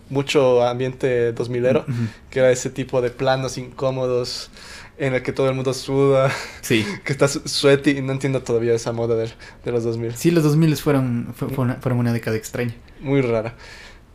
[0.10, 1.84] mucho ambiente 2000
[2.30, 4.50] que era ese tipo de planos incómodos
[4.98, 6.32] en el que todo el mundo suda,
[6.62, 6.86] sí.
[7.04, 9.30] que está sweaty y no entiendo todavía esa moda de,
[9.64, 10.16] de los 2000.
[10.16, 12.74] Sí, los 2000 fueron, fueron, fueron una década extraña.
[13.02, 13.56] Muy rara.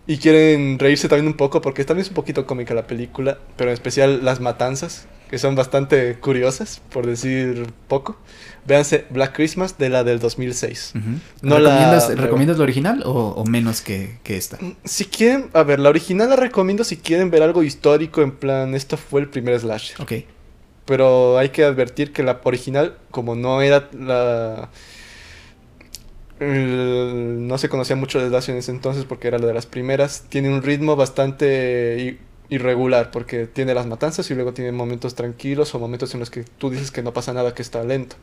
[0.07, 3.71] Y quieren reírse también un poco porque también es un poquito cómica la película, pero
[3.71, 8.17] en especial las matanzas, que son bastante curiosas, por decir poco.
[8.67, 10.95] Véanse Black Christmas de la del 2006.
[11.43, 14.57] no ¿Recomiendas, la, ¿Recomiendas la original o, menos que, que, esta?
[14.61, 18.33] Mm, si quieren, a ver, la original la recomiendo si quieren ver algo histórico, en
[18.33, 19.93] plan, esto fue el primer slash.
[20.01, 20.13] Ok.
[20.85, 24.69] Pero hay que advertir que la original, como no era la
[26.41, 30.25] no se conocía mucho de Slash en ese entonces porque era la de las primeras.
[30.29, 32.19] Tiene un ritmo bastante
[32.51, 36.45] irregular porque tiene las matanzas y luego tiene momentos tranquilos o momentos en los que
[36.45, 38.17] tú dices que no pasa nada, que está lento.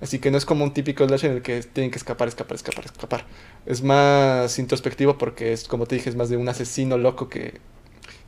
[0.00, 2.56] Así que no es como un típico Slash en el que tienen que escapar, escapar,
[2.56, 3.26] escapar, escapar.
[3.66, 7.60] Es más introspectivo porque es, como te dije, es más de un asesino loco que,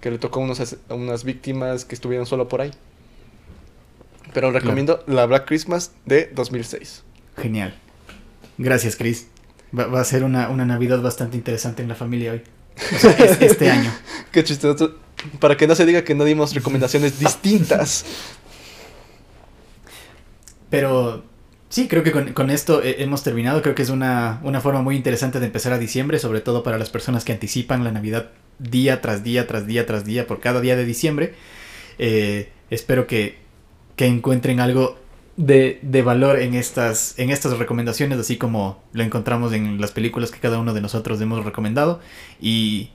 [0.00, 2.72] que le tocó unos, a unas víctimas que estuvieron solo por ahí.
[4.32, 7.02] Pero recomiendo la Black Christmas de 2006.
[7.36, 7.74] Genial.
[8.58, 9.28] Gracias, Chris.
[9.76, 12.42] Va, a ser una, Navidad bastante interesante en la familia hoy.
[13.40, 13.92] este año.
[14.30, 15.05] Qué chistoso.
[15.40, 18.04] Para que no se diga que no dimos recomendaciones distintas.
[20.70, 21.24] Pero
[21.68, 23.62] sí, creo que con, esto hemos terminado.
[23.62, 26.90] Creo que es una, forma muy interesante de empezar a diciembre, sobre todo para las
[26.90, 30.76] personas que anticipan la Navidad día tras día, tras día, tras día, por cada día
[30.76, 31.34] de diciembre.
[31.98, 33.38] Eh, espero que,
[33.94, 34.98] que encuentren algo
[35.36, 40.30] de, de, valor en estas, en estas recomendaciones, así como lo encontramos en las películas
[40.30, 42.00] que cada uno de nosotros hemos recomendado.
[42.40, 42.90] Y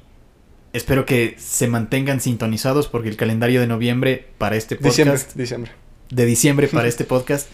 [0.74, 5.36] espero que se mantengan sintonizados porque el calendario de noviembre para este podcast...
[5.36, 5.72] Diciembre,
[6.10, 7.50] De diciembre para este podcast.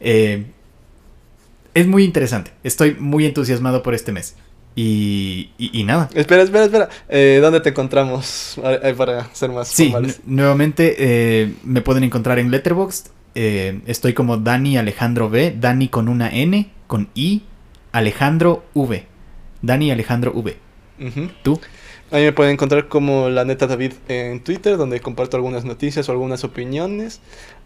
[0.00, 0.46] Eh,
[1.74, 2.52] es muy interesante.
[2.64, 4.34] Estoy muy entusiasmado por este mes.
[4.74, 6.08] Y, y, nada.
[6.14, 6.88] Espera, espera, espera.
[7.08, 8.60] Eh, ¿Dónde te encontramos
[8.96, 9.92] para ser más sí,
[10.24, 16.28] nuevamente eh, me pueden encontrar en Letterboxd estoy como Dani Alejandro B, Dani con una
[16.30, 17.42] N, con I,
[17.92, 19.06] Alejandro V.
[19.62, 20.56] Dani Alejandro V.
[21.42, 21.60] ¿Tú?
[22.10, 26.08] A mí me pueden encontrar como la neta David en Twitter, donde comparto algunas noticias
[26.08, 27.20] o algunas opiniones.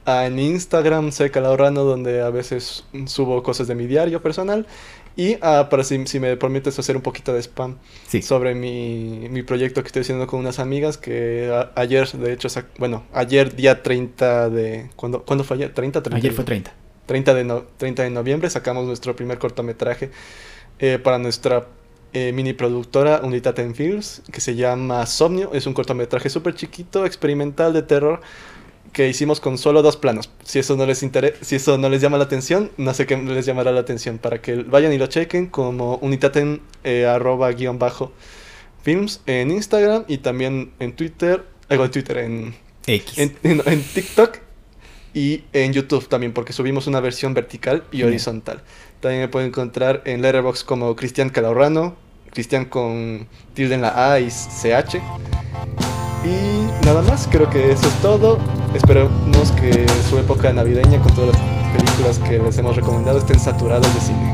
[0.05, 4.67] Ah, en Instagram, Seca Laurano, donde a veces subo cosas de mi diario personal.
[5.15, 7.77] Y uh, para si, si, me permites hacer un poquito de spam
[8.23, 12.49] sobre mi, mi, proyecto que estoy haciendo con unas amigas que ayer, de hecho,
[12.79, 14.91] bueno, ayer día 30 de...
[14.97, 15.75] ¿Cuándo, ¿cuándo fue ayer?
[15.75, 16.03] ¿30?
[16.03, 16.73] 30 ayer fue 30.
[17.07, 20.11] 30 de, no, 30 de noviembre sacamos nuestro primer cortometraje
[20.79, 21.67] eh, para nuestra
[22.13, 25.51] eh, mini productora Unitaten Films que se llama Somnio.
[25.53, 28.21] Es un cortometraje súper chiquito, experimental de terror
[28.93, 30.31] que hicimos con solo dos planos.
[30.45, 33.17] Si eso no les interesa, si eso no les llama la atención, no sé qué
[33.17, 37.79] les llamará la atención para que vayan y lo chequen como unitaten eh, arroba guion
[37.79, 38.13] bajo
[38.83, 42.55] films en Instagram y también en Twitter, eh, en Twitter en
[42.87, 43.19] X.
[43.19, 44.39] En, TikTok
[45.15, 48.63] y en YouTube también porque subimos una versión vertical y horizontal.
[49.01, 51.97] También me pueden encontrar en Letterboxd como Cristian Calorrano,
[52.33, 54.97] Cristian con tilde en la A y CH.
[56.25, 58.39] Y nada más, creo que eso es todo.
[58.75, 63.93] Esperemos que su época navideña con todas las películas que les hemos recomendado estén saturadas
[63.95, 64.32] de cine.